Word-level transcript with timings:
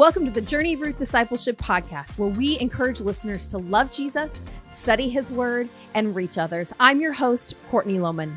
welcome 0.00 0.24
to 0.24 0.30
the 0.30 0.40
Journey 0.40 0.76
Ruth 0.76 0.96
Discipleship 0.96 1.58
podcast, 1.58 2.16
where 2.16 2.30
we 2.30 2.58
encourage 2.58 3.02
listeners 3.02 3.46
to 3.48 3.58
love 3.58 3.92
Jesus, 3.92 4.40
study 4.72 5.10
his 5.10 5.30
word, 5.30 5.68
and 5.94 6.16
reach 6.16 6.38
others. 6.38 6.72
I'm 6.80 7.02
your 7.02 7.12
host, 7.12 7.52
Courtney 7.70 7.98
Lohman. 7.98 8.34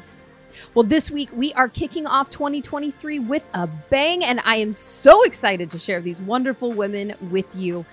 Well, 0.74 0.84
this 0.84 1.10
week 1.10 1.30
we 1.32 1.54
are 1.54 1.70
kicking 1.70 2.06
off 2.06 2.30
2023 2.30 3.20
with 3.20 3.44
a 3.54 3.68
bang, 3.90 4.26
and 4.26 4.42
I 4.44 4.58
am 4.58 4.74
so 4.74 5.24
excited 5.24 5.72
to 5.72 5.80
share 5.80 6.02
these 6.02 6.20
wonderful 6.20 6.74
women 6.74 7.16
with 7.32 7.56
you. 7.56 7.86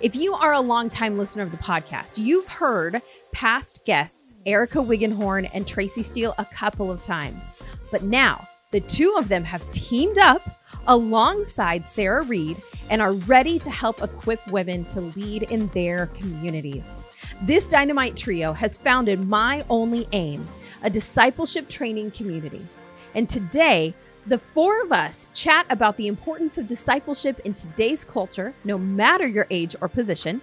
If 0.00 0.16
you 0.16 0.32
are 0.32 0.54
a 0.54 0.60
longtime 0.60 1.16
listener 1.16 1.42
of 1.42 1.50
the 1.50 1.58
podcast, 1.58 2.16
you've 2.16 2.48
heard 2.48 3.02
past 3.32 3.84
guests 3.84 4.36
Erica 4.46 4.78
Wiggenhorn 4.78 5.50
and 5.52 5.66
Tracy 5.66 6.02
Steele 6.02 6.34
a 6.38 6.46
couple 6.46 6.90
of 6.90 7.02
times. 7.02 7.56
But 7.90 8.04
now 8.04 8.48
the 8.70 8.80
two 8.80 9.16
of 9.18 9.28
them 9.28 9.44
have 9.44 9.68
teamed 9.70 10.16
up 10.16 10.57
alongside 10.86 11.88
Sarah 11.88 12.22
Reed 12.22 12.60
and 12.90 13.02
are 13.02 13.12
ready 13.12 13.58
to 13.58 13.70
help 13.70 14.02
equip 14.02 14.46
women 14.48 14.84
to 14.86 15.00
lead 15.00 15.44
in 15.44 15.68
their 15.68 16.06
communities. 16.08 17.00
This 17.42 17.66
dynamite 17.66 18.16
trio 18.16 18.52
has 18.52 18.76
founded 18.76 19.26
My 19.26 19.64
Only 19.68 20.08
Aim, 20.12 20.48
a 20.82 20.90
discipleship 20.90 21.68
training 21.68 22.12
community. 22.12 22.66
And 23.14 23.28
today, 23.28 23.94
the 24.26 24.38
four 24.38 24.82
of 24.82 24.92
us 24.92 25.28
chat 25.32 25.66
about 25.70 25.96
the 25.96 26.06
importance 26.06 26.58
of 26.58 26.68
discipleship 26.68 27.40
in 27.44 27.54
today's 27.54 28.04
culture, 28.04 28.54
no 28.64 28.76
matter 28.76 29.26
your 29.26 29.46
age 29.50 29.74
or 29.80 29.88
position, 29.88 30.40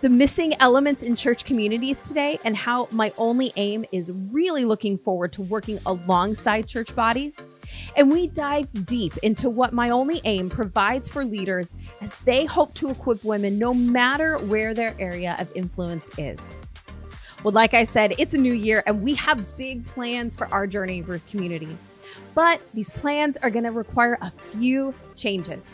the 0.00 0.08
missing 0.08 0.54
elements 0.60 1.02
in 1.02 1.16
church 1.16 1.44
communities 1.44 2.00
today, 2.00 2.38
and 2.44 2.56
how 2.56 2.88
my 2.92 3.12
only 3.18 3.52
aim 3.56 3.84
is 3.92 4.12
really 4.30 4.64
looking 4.64 4.98
forward 4.98 5.32
to 5.32 5.42
working 5.42 5.78
alongside 5.86 6.66
church 6.66 6.94
bodies. 6.94 7.38
And 7.96 8.10
we 8.10 8.28
dive 8.28 8.86
deep 8.86 9.16
into 9.18 9.50
what 9.50 9.72
My 9.72 9.90
Only 9.90 10.20
Aim 10.24 10.48
provides 10.48 11.10
for 11.10 11.24
leaders 11.24 11.76
as 12.00 12.16
they 12.18 12.44
hope 12.44 12.74
to 12.74 12.88
equip 12.88 13.24
women 13.24 13.58
no 13.58 13.74
matter 13.74 14.38
where 14.38 14.74
their 14.74 14.94
area 14.98 15.36
of 15.38 15.50
influence 15.54 16.10
is. 16.18 16.40
Well, 17.42 17.52
like 17.52 17.74
I 17.74 17.84
said, 17.84 18.14
it's 18.18 18.34
a 18.34 18.38
new 18.38 18.52
year 18.52 18.82
and 18.86 19.02
we 19.02 19.14
have 19.14 19.56
big 19.56 19.86
plans 19.86 20.36
for 20.36 20.52
our 20.52 20.66
Journey 20.66 21.02
Ruth 21.02 21.26
community. 21.26 21.76
But 22.34 22.60
these 22.74 22.90
plans 22.90 23.36
are 23.38 23.50
going 23.50 23.64
to 23.64 23.70
require 23.70 24.18
a 24.20 24.32
few 24.52 24.94
changes. 25.14 25.68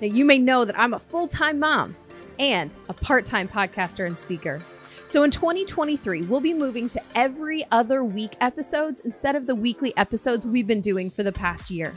Now, 0.00 0.08
you 0.08 0.24
may 0.24 0.38
know 0.38 0.64
that 0.64 0.78
I'm 0.78 0.94
a 0.94 0.98
full 0.98 1.28
time 1.28 1.58
mom 1.58 1.96
and 2.38 2.70
a 2.88 2.94
part 2.94 3.26
time 3.26 3.48
podcaster 3.48 4.06
and 4.06 4.18
speaker. 4.18 4.62
So 5.10 5.24
in 5.24 5.32
2023, 5.32 6.22
we'll 6.22 6.38
be 6.38 6.54
moving 6.54 6.88
to 6.90 7.02
every 7.16 7.66
other 7.72 8.04
week 8.04 8.36
episodes 8.40 9.00
instead 9.00 9.34
of 9.34 9.44
the 9.44 9.56
weekly 9.56 9.92
episodes 9.96 10.46
we've 10.46 10.68
been 10.68 10.80
doing 10.80 11.10
for 11.10 11.24
the 11.24 11.32
past 11.32 11.68
year. 11.68 11.92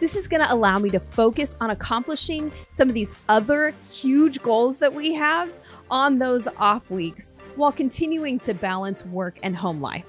This 0.00 0.16
is 0.16 0.26
going 0.26 0.42
to 0.42 0.50
allow 0.50 0.78
me 0.78 0.88
to 0.88 0.98
focus 0.98 1.58
on 1.60 1.68
accomplishing 1.68 2.50
some 2.70 2.88
of 2.88 2.94
these 2.94 3.12
other 3.28 3.74
huge 3.90 4.42
goals 4.42 4.78
that 4.78 4.94
we 4.94 5.12
have 5.12 5.52
on 5.90 6.18
those 6.18 6.48
off 6.56 6.90
weeks 6.90 7.34
while 7.56 7.70
continuing 7.70 8.40
to 8.40 8.54
balance 8.54 9.04
work 9.04 9.38
and 9.42 9.54
home 9.54 9.82
life. 9.82 10.06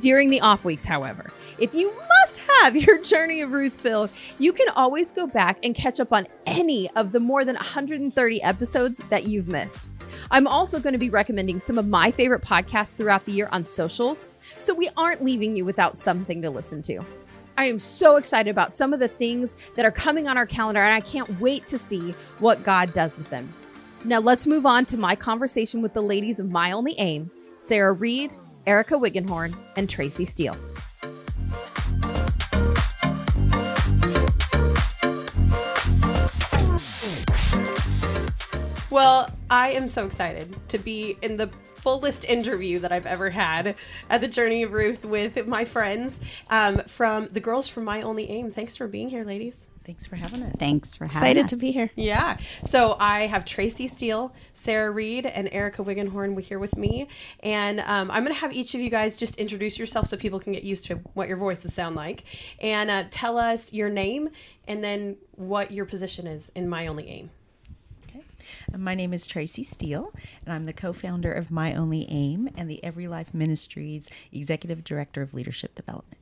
During 0.00 0.30
the 0.30 0.40
off 0.40 0.64
weeks, 0.64 0.84
however, 0.84 1.30
if 1.60 1.72
you 1.72 1.92
must 2.20 2.38
have 2.40 2.74
your 2.84 2.98
Journey 2.98 3.42
of 3.42 3.52
Ruth 3.52 3.74
filled, 3.74 4.10
you 4.40 4.52
can 4.52 4.70
always 4.70 5.12
go 5.12 5.28
back 5.28 5.58
and 5.62 5.72
catch 5.72 6.00
up 6.00 6.12
on 6.12 6.26
any 6.46 6.90
of 6.96 7.12
the 7.12 7.20
more 7.20 7.44
than 7.44 7.54
130 7.54 8.42
episodes 8.42 8.98
that 9.08 9.28
you've 9.28 9.46
missed. 9.46 9.88
I'm 10.30 10.46
also 10.46 10.80
going 10.80 10.92
to 10.92 10.98
be 10.98 11.10
recommending 11.10 11.60
some 11.60 11.78
of 11.78 11.86
my 11.86 12.10
favorite 12.10 12.42
podcasts 12.42 12.94
throughout 12.94 13.24
the 13.24 13.32
year 13.32 13.48
on 13.52 13.66
socials, 13.66 14.28
so 14.60 14.74
we 14.74 14.88
aren't 14.96 15.24
leaving 15.24 15.54
you 15.54 15.64
without 15.64 15.98
something 15.98 16.40
to 16.42 16.50
listen 16.50 16.82
to. 16.82 17.04
I 17.56 17.66
am 17.66 17.78
so 17.78 18.16
excited 18.16 18.50
about 18.50 18.72
some 18.72 18.92
of 18.92 19.00
the 19.00 19.08
things 19.08 19.56
that 19.76 19.84
are 19.84 19.92
coming 19.92 20.26
on 20.26 20.36
our 20.36 20.46
calendar, 20.46 20.82
and 20.82 20.94
I 20.94 21.00
can't 21.00 21.40
wait 21.40 21.68
to 21.68 21.78
see 21.78 22.14
what 22.40 22.64
God 22.64 22.92
does 22.92 23.16
with 23.16 23.30
them. 23.30 23.52
Now, 24.04 24.18
let's 24.18 24.46
move 24.46 24.66
on 24.66 24.86
to 24.86 24.96
my 24.96 25.14
conversation 25.14 25.80
with 25.80 25.94
the 25.94 26.02
ladies 26.02 26.40
of 26.40 26.50
My 26.50 26.72
Only 26.72 26.98
Aim 26.98 27.30
Sarah 27.58 27.92
Reed, 27.92 28.32
Erica 28.66 28.94
Wiggenhorn, 28.94 29.56
and 29.76 29.88
Tracy 29.88 30.24
Steele. 30.24 30.56
Well, 38.94 39.28
I 39.50 39.70
am 39.70 39.88
so 39.88 40.06
excited 40.06 40.56
to 40.68 40.78
be 40.78 41.16
in 41.20 41.36
the 41.36 41.48
fullest 41.74 42.24
interview 42.26 42.78
that 42.78 42.92
I've 42.92 43.06
ever 43.06 43.28
had 43.28 43.74
at 44.08 44.20
the 44.20 44.28
Journey 44.28 44.62
of 44.62 44.72
Ruth 44.72 45.04
with 45.04 45.48
my 45.48 45.64
friends 45.64 46.20
um, 46.48 46.80
from 46.86 47.28
the 47.32 47.40
girls 47.40 47.66
from 47.66 47.82
My 47.82 48.02
Only 48.02 48.30
Aim. 48.30 48.52
Thanks 48.52 48.76
for 48.76 48.86
being 48.86 49.08
here, 49.08 49.24
ladies. 49.24 49.66
Thanks 49.84 50.06
for 50.06 50.14
having 50.14 50.44
us. 50.44 50.54
Thanks 50.60 50.94
for 50.94 51.06
having 51.06 51.16
Excited 51.16 51.44
us. 51.46 51.50
to 51.50 51.56
be 51.56 51.72
here. 51.72 51.90
Yeah. 51.96 52.36
So 52.66 52.94
I 53.00 53.26
have 53.26 53.44
Tracy 53.44 53.88
Steele, 53.88 54.32
Sarah 54.54 54.92
Reed, 54.92 55.26
and 55.26 55.48
Erica 55.50 55.82
Wiggenhorn 55.82 56.40
here 56.40 56.60
with 56.60 56.76
me. 56.76 57.08
And 57.40 57.80
um, 57.80 58.12
I'm 58.12 58.22
going 58.22 58.32
to 58.32 58.40
have 58.42 58.52
each 58.52 58.76
of 58.76 58.80
you 58.80 58.90
guys 58.90 59.16
just 59.16 59.34
introduce 59.38 59.76
yourself 59.76 60.06
so 60.06 60.16
people 60.16 60.38
can 60.38 60.52
get 60.52 60.62
used 60.62 60.84
to 60.84 61.00
what 61.14 61.26
your 61.26 61.36
voices 61.36 61.74
sound 61.74 61.96
like. 61.96 62.22
And 62.60 62.92
uh, 62.92 63.04
tell 63.10 63.38
us 63.38 63.72
your 63.72 63.90
name 63.90 64.28
and 64.68 64.84
then 64.84 65.16
what 65.32 65.72
your 65.72 65.84
position 65.84 66.28
is 66.28 66.52
in 66.54 66.68
My 66.68 66.86
Only 66.86 67.08
Aim. 67.08 67.30
Uh, 68.72 68.78
my 68.78 68.94
name 68.94 69.12
is 69.12 69.26
Tracy 69.26 69.64
Steele, 69.64 70.12
and 70.44 70.54
I'm 70.54 70.64
the 70.64 70.72
co 70.72 70.92
founder 70.92 71.32
of 71.32 71.50
My 71.50 71.74
Only 71.74 72.06
Aim 72.10 72.48
and 72.56 72.68
the 72.68 72.82
Every 72.82 73.08
Life 73.08 73.34
Ministries 73.34 74.08
Executive 74.32 74.84
Director 74.84 75.22
of 75.22 75.34
Leadership 75.34 75.74
Development. 75.74 76.18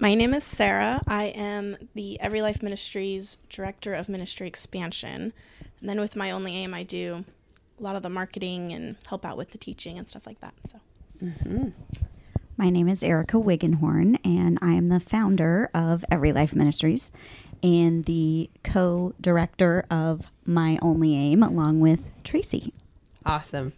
My 0.00 0.14
name 0.14 0.32
is 0.32 0.44
Sarah. 0.44 1.02
I 1.08 1.24
am 1.24 1.76
the 1.94 2.20
Every 2.20 2.40
Life 2.40 2.62
Ministries 2.62 3.38
Director 3.48 3.94
of 3.94 4.08
Ministry 4.08 4.46
Expansion. 4.46 5.32
And 5.80 5.88
then 5.88 6.00
with 6.00 6.14
My 6.16 6.30
Only 6.30 6.54
Aim, 6.56 6.72
I 6.72 6.84
do 6.84 7.24
a 7.78 7.82
lot 7.82 7.96
of 7.96 8.02
the 8.02 8.10
marketing 8.10 8.72
and 8.72 8.96
help 9.08 9.24
out 9.24 9.36
with 9.36 9.50
the 9.50 9.58
teaching 9.58 9.98
and 9.98 10.08
stuff 10.08 10.26
like 10.26 10.40
that. 10.40 10.54
So. 10.66 10.80
Mm-hmm. 11.22 11.68
My 12.56 12.70
name 12.70 12.88
is 12.88 13.02
Erica 13.02 13.36
Wiggenhorn, 13.36 14.18
and 14.24 14.58
I 14.60 14.72
am 14.72 14.88
the 14.88 14.98
founder 14.98 15.70
of 15.72 16.04
Every 16.10 16.32
Life 16.32 16.54
Ministries 16.56 17.12
and 17.62 18.04
the 18.04 18.50
co 18.64 19.14
director 19.20 19.84
of 19.90 20.26
My 20.48 20.78
Only 20.80 21.14
Aim, 21.14 21.42
along 21.42 21.80
with 21.80 22.10
Tracy. 22.24 22.72
Awesome. 23.26 23.74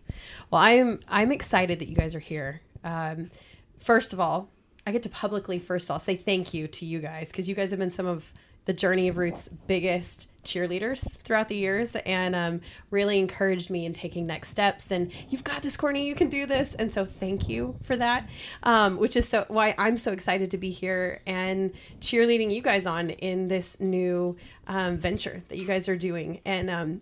Well, 0.51 0.63
I'm 0.63 1.01
I'm 1.09 1.33
excited 1.33 1.81
that 1.81 1.89
you 1.89 1.97
guys 1.97 2.15
are 2.15 2.21
here. 2.21 2.61
Um, 2.85 3.31
first 3.79 4.13
of 4.13 4.21
all, 4.21 4.49
I 4.87 4.93
get 4.93 5.03
to 5.03 5.09
publicly 5.09 5.59
first 5.59 5.87
of 5.87 5.91
all 5.95 5.99
say 5.99 6.17
thank 6.17 6.55
you 6.55 6.69
to 6.69 6.87
you 6.87 7.01
guys 7.01 7.31
because 7.31 7.49
you 7.49 7.55
guys 7.55 7.71
have 7.71 7.81
been 7.81 7.91
some 7.91 8.07
of 8.07 8.33
the 8.65 8.73
Journey 8.73 9.09
of 9.09 9.17
Ruth's 9.17 9.49
biggest 9.49 10.29
cheerleaders 10.45 11.19
throughout 11.19 11.49
the 11.49 11.57
years 11.57 11.97
and 11.97 12.35
um, 12.35 12.61
really 12.91 13.19
encouraged 13.19 13.71
me 13.71 13.85
in 13.85 13.93
taking 13.93 14.27
next 14.27 14.49
steps. 14.49 14.91
And 14.91 15.13
you've 15.29 15.45
got 15.45 15.63
this, 15.63 15.77
Courtney. 15.77 16.07
You 16.07 16.15
can 16.15 16.29
do 16.29 16.47
this. 16.47 16.75
And 16.75 16.93
so 16.93 17.05
thank 17.05 17.49
you 17.49 17.77
for 17.83 17.97
that. 17.97 18.29
Um, 18.63 18.97
which 18.97 19.17
is 19.17 19.29
so 19.29 19.45
why 19.49 19.75
I'm 19.79 19.99
so 19.99 20.13
excited 20.13 20.51
to 20.53 20.59
be 20.59 20.71
here 20.71 21.21
and 21.27 21.73
cheerleading 22.01 22.53
you 22.55 22.63
guys 22.63 22.87
on 22.87 23.11
in 23.11 23.49
this 23.49 23.79
new 23.81 24.37
um, 24.67 24.97
venture 24.99 25.43
that 25.49 25.59
you 25.59 25.67
guys 25.67 25.89
are 25.89 25.97
doing. 25.97 26.41
And 26.45 26.71
um, 26.71 27.01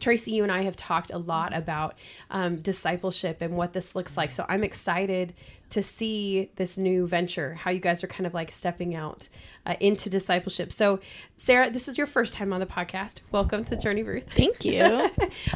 Tracy, 0.00 0.32
you 0.32 0.42
and 0.42 0.52
I 0.52 0.62
have 0.62 0.76
talked 0.76 1.10
a 1.10 1.18
lot 1.18 1.54
about 1.54 1.94
um, 2.30 2.56
discipleship 2.56 3.40
and 3.40 3.56
what 3.56 3.72
this 3.72 3.94
looks 3.94 4.16
like. 4.16 4.30
So 4.30 4.44
I'm 4.48 4.62
excited 4.62 5.34
to 5.70 5.82
see 5.82 6.50
this 6.56 6.78
new 6.78 7.06
venture, 7.06 7.54
how 7.54 7.70
you 7.70 7.80
guys 7.80 8.04
are 8.04 8.06
kind 8.06 8.26
of 8.26 8.34
like 8.34 8.52
stepping 8.52 8.94
out 8.94 9.28
uh, 9.66 9.74
into 9.80 10.08
discipleship. 10.08 10.72
So, 10.72 11.00
Sarah, 11.36 11.70
this 11.70 11.88
is 11.88 11.98
your 11.98 12.06
first 12.06 12.32
time 12.32 12.52
on 12.52 12.60
the 12.60 12.66
podcast. 12.66 13.16
Welcome 13.32 13.64
to 13.66 13.76
Journey 13.76 14.02
Ruth. 14.02 14.32
Thank 14.32 14.64
you. 14.64 14.82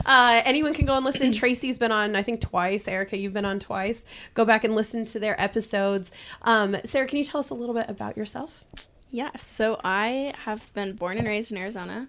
uh, 0.04 0.42
anyone 0.44 0.74
can 0.74 0.84
go 0.84 0.96
and 0.96 1.04
listen. 1.04 1.32
Tracy's 1.32 1.78
been 1.78 1.92
on, 1.92 2.16
I 2.16 2.22
think, 2.22 2.40
twice. 2.40 2.88
Erica, 2.88 3.16
you've 3.16 3.32
been 3.32 3.44
on 3.44 3.60
twice. 3.60 4.04
Go 4.34 4.44
back 4.44 4.64
and 4.64 4.74
listen 4.74 5.04
to 5.06 5.20
their 5.20 5.40
episodes. 5.40 6.10
Um, 6.42 6.76
Sarah, 6.84 7.06
can 7.06 7.18
you 7.18 7.24
tell 7.24 7.38
us 7.38 7.50
a 7.50 7.54
little 7.54 7.74
bit 7.74 7.88
about 7.88 8.16
yourself? 8.16 8.64
Yes. 9.10 9.46
So 9.46 9.80
I 9.82 10.34
have 10.44 10.72
been 10.74 10.94
born 10.94 11.18
and 11.18 11.26
raised 11.26 11.50
in 11.52 11.58
Arizona. 11.58 12.08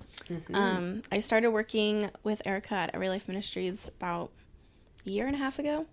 Um, 0.53 1.01
I 1.11 1.19
started 1.19 1.49
working 1.49 2.09
with 2.23 2.41
Erica 2.45 2.75
at 2.75 2.91
Every 2.93 3.09
Life 3.09 3.27
Ministries 3.27 3.89
about 3.99 4.31
a 5.05 5.09
year 5.09 5.27
and 5.27 5.35
a 5.35 5.39
half 5.39 5.59
ago. 5.59 5.85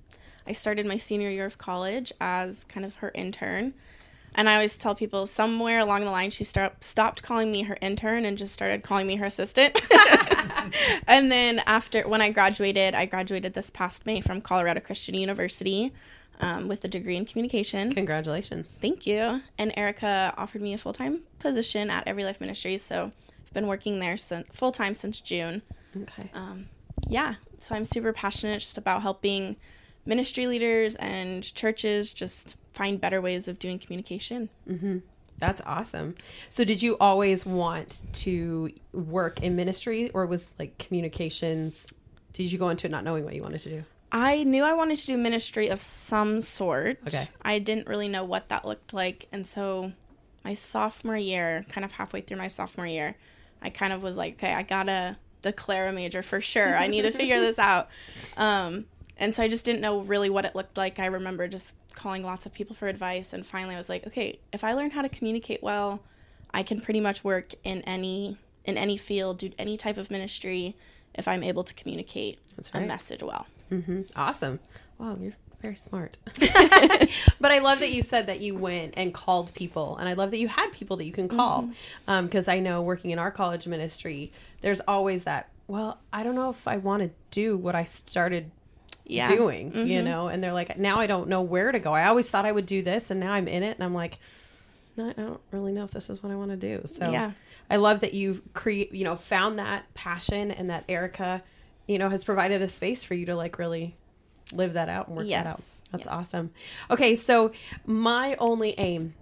I 0.47 0.53
started 0.53 0.87
my 0.87 0.97
senior 0.97 1.29
year 1.29 1.44
of 1.44 1.59
college 1.59 2.12
as 2.21 2.65
kind 2.65 2.87
of 2.87 2.97
her 2.97 3.11
intern. 3.15 3.75
And 4.38 4.49
I 4.49 4.55
always 4.55 4.76
tell 4.76 4.94
people 4.94 5.26
somewhere 5.26 5.81
along 5.81 6.05
the 6.05 6.12
line 6.12 6.31
she 6.31 6.44
start, 6.44 6.85
stopped 6.85 7.25
calling 7.25 7.50
me 7.50 7.62
her 7.62 7.76
intern 7.82 8.25
and 8.25 8.38
just 8.38 8.55
started 8.55 8.85
calling 8.85 9.05
me 9.05 9.17
her 9.17 9.26
assistant. 9.26 9.76
and 11.08 11.32
then 11.32 11.61
after 11.67 12.06
when 12.06 12.23
I 12.23 12.31
graduated, 12.31 12.94
I 12.94 13.05
graduated 13.06 13.55
this 13.55 13.69
past 13.69 14.06
May 14.06 14.20
from 14.20 14.40
Colorado 14.40 14.79
Christian 14.79 15.17
University 15.17 15.93
um, 16.38 16.69
with 16.69 16.85
a 16.85 16.88
degree 16.88 17.17
in 17.17 17.25
communication. 17.25 17.93
Congratulations. 17.93 18.79
Thank 18.81 19.08
you. 19.08 19.43
And 19.58 19.73
Erica 19.76 20.32
offered 20.38 20.62
me 20.62 20.73
a 20.73 20.79
full 20.79 20.93
time 20.93 21.23
position 21.41 21.91
at 21.91 22.06
Every 22.06 22.25
Life 22.25 22.41
Ministries, 22.41 22.81
so 22.81 23.11
I've 23.44 23.55
been 23.55 23.67
working 23.67 23.99
there 23.99 24.17
since 24.17 24.46
full 24.52 24.70
time 24.70 24.94
since 24.94 25.19
June. 25.19 25.62
Okay. 26.00 26.31
Um, 26.32 26.67
yeah, 27.08 27.34
so 27.58 27.75
I'm 27.75 27.84
super 27.84 28.12
passionate 28.12 28.61
just 28.61 28.79
about 28.79 29.02
helping 29.02 29.56
ministry 30.06 30.46
leaders 30.46 30.94
and 30.94 31.52
churches 31.56 32.12
just 32.12 32.55
find 32.79 33.01
better 33.01 33.21
ways 33.21 33.49
of 33.49 33.59
doing 33.59 33.79
communication. 33.79 34.49
That's 35.39 35.61
awesome. 35.67 36.15
So, 36.49 36.65
did 36.65 36.81
you 36.81 36.97
always 36.99 37.45
want 37.45 38.03
to 38.15 38.71
work 38.93 39.43
in 39.43 39.55
ministry, 39.57 40.11
or 40.15 40.27
was 40.27 40.55
like 40.59 40.79
communications? 40.79 41.93
Did 42.33 42.51
you 42.51 42.59
go 42.59 42.69
into 42.71 42.87
it 42.87 42.91
not 42.91 43.05
knowing 43.05 43.25
what 43.25 43.35
you 43.35 43.43
wanted 43.43 43.61
to 43.63 43.69
do? 43.71 43.85
I 44.11 44.43
knew 44.45 44.65
I 44.65 44.73
wanted 44.73 44.99
to 45.01 45.07
do 45.07 45.19
ministry 45.19 45.69
of 45.69 45.83
some 45.83 46.41
sort. 46.41 46.99
Okay. 47.07 47.29
I 47.43 47.59
didn't 47.59 47.89
really 47.89 48.09
know 48.09 48.25
what 48.25 48.49
that 48.49 48.65
looked 48.65 48.95
like. 48.95 49.29
And 49.33 49.47
so 49.47 49.93
my 50.45 50.55
sophomore 50.55 51.17
year, 51.17 51.65
kind 51.69 51.85
of 51.85 51.93
halfway 51.93 52.23
through 52.23 52.39
my 52.39 52.49
sophomore 52.49 52.87
year, 52.87 53.17
I 53.61 53.71
kind 53.71 53.93
of 53.93 54.03
was 54.03 54.17
like, 54.17 54.35
okay, 54.35 54.55
I 54.55 54.63
gotta 54.63 55.19
declare 55.43 55.89
a 55.89 55.93
major 55.93 56.23
for 56.23 56.41
sure. 56.41 56.77
I 56.77 56.87
need 56.87 57.03
to 57.03 57.11
figure 57.11 57.39
this 57.47 57.59
out. 57.59 57.91
Um, 58.37 58.87
and 59.19 59.35
so 59.35 59.43
I 59.43 59.49
just 59.49 59.65
didn't 59.65 59.83
know 59.83 60.01
really 60.01 60.31
what 60.31 60.45
it 60.45 60.55
looked 60.55 60.77
like. 60.77 60.99
I 60.99 61.07
remember 61.07 61.49
just 61.49 61.77
calling 61.99 62.23
lots 62.23 62.47
of 62.47 62.55
people 62.55 62.75
for 62.75 62.87
advice. 62.87 63.33
And 63.33 63.45
finally 63.45 63.75
I 63.75 63.79
was 63.79 63.89
like, 63.89 64.06
okay, 64.06 64.39
if 64.53 64.65
I 64.65 64.73
learn 64.73 64.93
how 64.93 65.03
to 65.03 65.09
communicate 65.09 65.62
well, 65.62 66.00
I 66.53 66.62
can 66.62 66.81
pretty 66.81 67.00
much 67.00 67.25
work 67.25 67.53
in 67.65 67.83
any 67.83 68.39
in 68.65 68.77
any 68.77 68.97
field, 68.97 69.39
do 69.39 69.50
any 69.59 69.77
type 69.77 69.97
of 69.97 70.11
ministry 70.11 70.77
if 71.15 71.27
I'm 71.27 71.43
able 71.43 71.65
to 71.65 71.75
communicate 71.75 72.39
That's 72.56 72.71
a 72.75 72.81
message 72.81 73.23
well. 73.23 73.47
Mm-hmm. 73.73 74.03
Awesome. 74.15 74.61
Wow, 74.99 75.17
you're 75.19 75.33
very 75.62 75.77
smart. 75.77 76.19
but 77.41 77.50
I 77.50 77.59
love 77.59 77.81
that 77.81 77.91
you 77.91 78.03
said 78.03 78.27
that 78.27 78.41
you 78.41 78.55
went 78.55 78.94
and 78.97 79.12
called 79.12 79.55
people, 79.55 79.97
and 79.97 80.09
I 80.09 80.12
love 80.12 80.31
that 80.31 80.39
you 80.39 80.49
had 80.49 80.71
people 80.73 80.99
that 80.99 81.06
you 81.06 81.12
can 81.12 81.29
call. 81.29 81.71
Because 82.06 82.47
I 82.47 82.61
know 82.61 82.83
working 82.83 83.11
in 83.11 83.19
our 83.19 83.31
college 83.31 83.67
ministry, 83.67 84.33
there's 84.61 84.81
always 84.87 85.25
that. 85.25 85.49
Well, 85.67 85.99
I 86.12 86.23
don't 86.23 86.35
know 86.35 86.51
if 86.51 86.69
I 86.69 86.77
want 86.77 87.03
to 87.03 87.11
do 87.31 87.56
what 87.56 87.75
I 87.75 87.85
started 87.85 88.51
Yeah. 89.08 89.34
doing, 89.34 89.72
you 89.75 89.84
mm-hmm. 89.84 90.05
know. 90.05 90.28
And 90.28 90.43
they're 90.43 90.52
like, 90.52 90.78
now 90.78 90.99
I 90.99 91.06
don't 91.06 91.28
know 91.28 91.43
where 91.43 91.72
to 91.72 91.78
go. 91.78 91.93
I 91.93 92.06
always 92.06 92.31
thought 92.31 92.44
I 92.44 92.52
would 92.52 92.66
do 92.66 92.82
this, 92.82 93.10
and 93.10 93.19
now 93.19 93.32
I'm 93.32 93.49
in 93.49 93.62
it, 93.62 93.76
and 93.76 93.84
I'm 93.84 93.94
like, 93.94 94.19
no, 94.96 95.08
I 95.08 95.12
don't 95.12 95.40
really 95.50 95.72
know 95.72 95.84
if 95.84 95.90
this 95.93 96.10
is 96.10 96.22
what 96.22 96.32
I 96.32 96.37
want 96.37 96.50
to 96.50 96.56
do. 96.56 96.82
So 96.87 97.10
Yeah. 97.10 97.32
I 97.70 97.76
love 97.76 98.00
that 98.00 98.14
you've 98.14 98.43
create, 98.55 98.93
you 98.94 99.05
know, 99.05 99.16
found 99.16 99.58
that 99.58 99.93
passion, 99.94 100.50
and 100.50 100.70
that 100.70 100.84
Erica, 100.88 101.43
you 101.87 101.99
know, 101.99 102.08
has 102.08 102.25
provided 102.25 102.62
a 102.62 102.69
space 102.69 103.05
for 103.05 103.14
you 103.14 103.26
to 103.26 103.37
like 103.37 103.58
really 103.58 103.96
live 104.52 104.75
that 104.75 104.88
out 104.88 105.08
and 105.08 105.16
work 105.16 105.26
Yes. 105.26 105.44
that 105.44 105.50
out. 105.50 105.62
That's 105.93 106.05
Yes. 106.05 106.12
awesome. 106.12 106.50
Okay, 106.90 107.14
so 107.14 107.52
my 107.87 108.37
only 108.37 108.75
aim. 108.78 109.14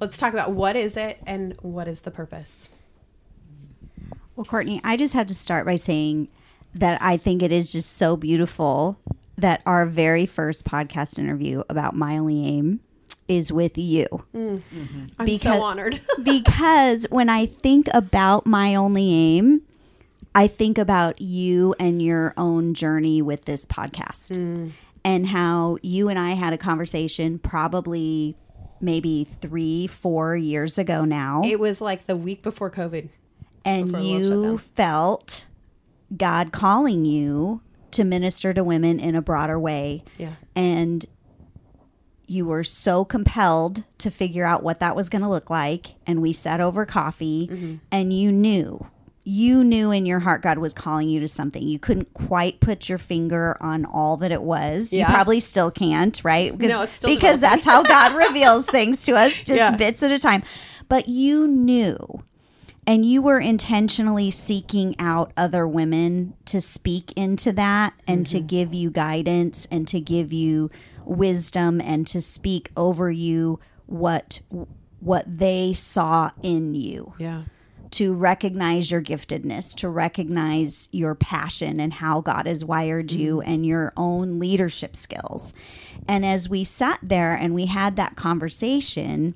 Let's 0.00 0.18
talk 0.18 0.32
about 0.32 0.52
what 0.52 0.76
is 0.76 0.96
it 0.96 1.18
and 1.26 1.56
what 1.62 1.88
is 1.88 2.02
the 2.02 2.10
purpose. 2.10 2.68
Well, 4.34 4.44
Courtney, 4.44 4.80
I 4.82 4.96
just 4.96 5.14
have 5.14 5.26
to 5.28 5.34
start 5.34 5.66
by 5.66 5.76
saying 5.76 6.28
that 6.74 7.00
I 7.02 7.16
think 7.16 7.42
it 7.42 7.52
is 7.52 7.70
just 7.70 7.92
so 7.92 8.16
beautiful 8.16 8.98
that 9.42 9.62
our 9.66 9.86
very 9.86 10.24
first 10.26 10.64
podcast 10.64 11.18
interview 11.18 11.62
about 11.68 11.94
My 11.94 12.16
Only 12.18 12.46
Aim 12.46 12.80
is 13.28 13.52
with 13.52 13.76
you. 13.78 14.06
Mm. 14.34 14.62
I'm 15.18 15.26
Because- 15.26 15.40
so 15.42 15.62
honored. 15.62 16.00
because 16.22 17.06
when 17.10 17.28
I 17.28 17.46
think 17.46 17.88
about 17.92 18.46
My 18.46 18.74
Only 18.74 19.12
Aim, 19.12 19.62
I 20.34 20.46
think 20.46 20.78
about 20.78 21.20
you 21.20 21.74
and 21.78 22.00
your 22.00 22.32
own 22.36 22.74
journey 22.74 23.20
with 23.20 23.44
this 23.44 23.66
podcast 23.66 24.32
mm. 24.32 24.72
and 25.04 25.26
how 25.26 25.76
you 25.82 26.08
and 26.08 26.18
I 26.18 26.30
had 26.30 26.52
a 26.52 26.58
conversation 26.58 27.38
probably 27.38 28.36
maybe 28.80 29.24
three, 29.24 29.86
four 29.86 30.36
years 30.36 30.78
ago 30.78 31.04
now. 31.04 31.42
it 31.44 31.60
was 31.60 31.80
like 31.80 32.06
the 32.06 32.16
week 32.16 32.42
before 32.42 32.70
COVID. 32.70 33.08
and 33.64 33.92
before 33.92 34.00
the 34.02 34.10
world 34.10 34.22
shut 34.22 34.30
you 34.52 34.58
felt 34.58 35.46
God 36.16 36.50
calling 36.52 37.04
you 37.04 37.60
to 37.92 38.04
minister 38.04 38.52
to 38.52 38.62
women 38.64 38.98
in 39.00 39.14
a 39.14 39.22
broader 39.22 39.58
way. 39.58 40.04
Yeah. 40.18 40.34
And 40.54 41.04
you 42.26 42.46
were 42.46 42.64
so 42.64 43.04
compelled 43.04 43.84
to 43.98 44.10
figure 44.10 44.44
out 44.44 44.62
what 44.62 44.80
that 44.80 44.96
was 44.96 45.08
going 45.08 45.22
to 45.22 45.28
look 45.28 45.50
like. 45.50 45.94
And 46.06 46.22
we 46.22 46.32
sat 46.32 46.60
over 46.60 46.86
coffee, 46.86 47.48
Mm-hmm. 47.50 47.74
and 47.90 48.12
you 48.12 48.32
knew. 48.32 48.86
You 49.24 49.62
knew 49.62 49.92
in 49.92 50.04
your 50.04 50.18
heart 50.18 50.42
God 50.42 50.58
was 50.58 50.74
calling 50.74 51.08
you 51.08 51.20
to 51.20 51.28
something. 51.28 51.62
You 51.62 51.78
couldn't 51.78 52.12
quite 52.12 52.58
put 52.58 52.88
your 52.88 52.98
finger 52.98 53.56
on 53.60 53.84
all 53.84 54.16
that 54.16 54.32
it 54.32 54.42
was. 54.42 54.92
Yeah. 54.92 55.06
You 55.08 55.14
probably 55.14 55.38
still 55.40 55.70
can't, 55.70 56.20
right? 56.24 56.58
No, 56.58 56.82
it's 56.82 56.94
still 56.96 57.08
because 57.14 57.38
that's 57.40 57.64
how 57.64 57.82
God 57.84 58.16
reveals 58.28 58.66
things 58.66 59.04
to 59.04 59.12
us, 59.16 59.32
just 59.34 59.50
Yeah. 59.50 59.76
bits 59.76 60.02
at 60.02 60.10
a 60.10 60.18
time. 60.18 60.42
But 60.88 61.08
you 61.08 61.46
knew 61.46 62.24
and 62.86 63.04
you 63.04 63.22
were 63.22 63.38
intentionally 63.38 64.30
seeking 64.30 64.96
out 64.98 65.32
other 65.36 65.66
women 65.66 66.34
to 66.46 66.60
speak 66.60 67.12
into 67.12 67.52
that 67.52 67.94
and 68.06 68.26
to 68.26 68.38
mm-hmm. 68.38 68.46
give 68.46 68.74
you 68.74 68.90
guidance 68.90 69.66
and 69.70 69.86
to 69.88 70.00
give 70.00 70.32
you 70.32 70.70
wisdom 71.04 71.80
and 71.80 72.06
to 72.08 72.20
speak 72.20 72.70
over 72.76 73.10
you 73.10 73.60
what 73.86 74.40
what 75.00 75.24
they 75.26 75.72
saw 75.72 76.30
in 76.42 76.74
you 76.74 77.12
Yeah. 77.18 77.42
to 77.90 78.14
recognize 78.14 78.90
your 78.90 79.02
giftedness, 79.02 79.74
to 79.76 79.88
recognize 79.88 80.88
your 80.92 81.16
passion 81.16 81.80
and 81.80 81.92
how 81.92 82.20
God 82.20 82.46
has 82.46 82.64
wired 82.64 83.10
you 83.10 83.38
mm-hmm. 83.38 83.50
and 83.50 83.66
your 83.66 83.92
own 83.96 84.38
leadership 84.38 84.94
skills. 84.96 85.52
And 86.06 86.24
as 86.24 86.48
we 86.48 86.62
sat 86.62 87.00
there 87.02 87.34
and 87.34 87.52
we 87.52 87.66
had 87.66 87.96
that 87.96 88.14
conversation, 88.14 89.34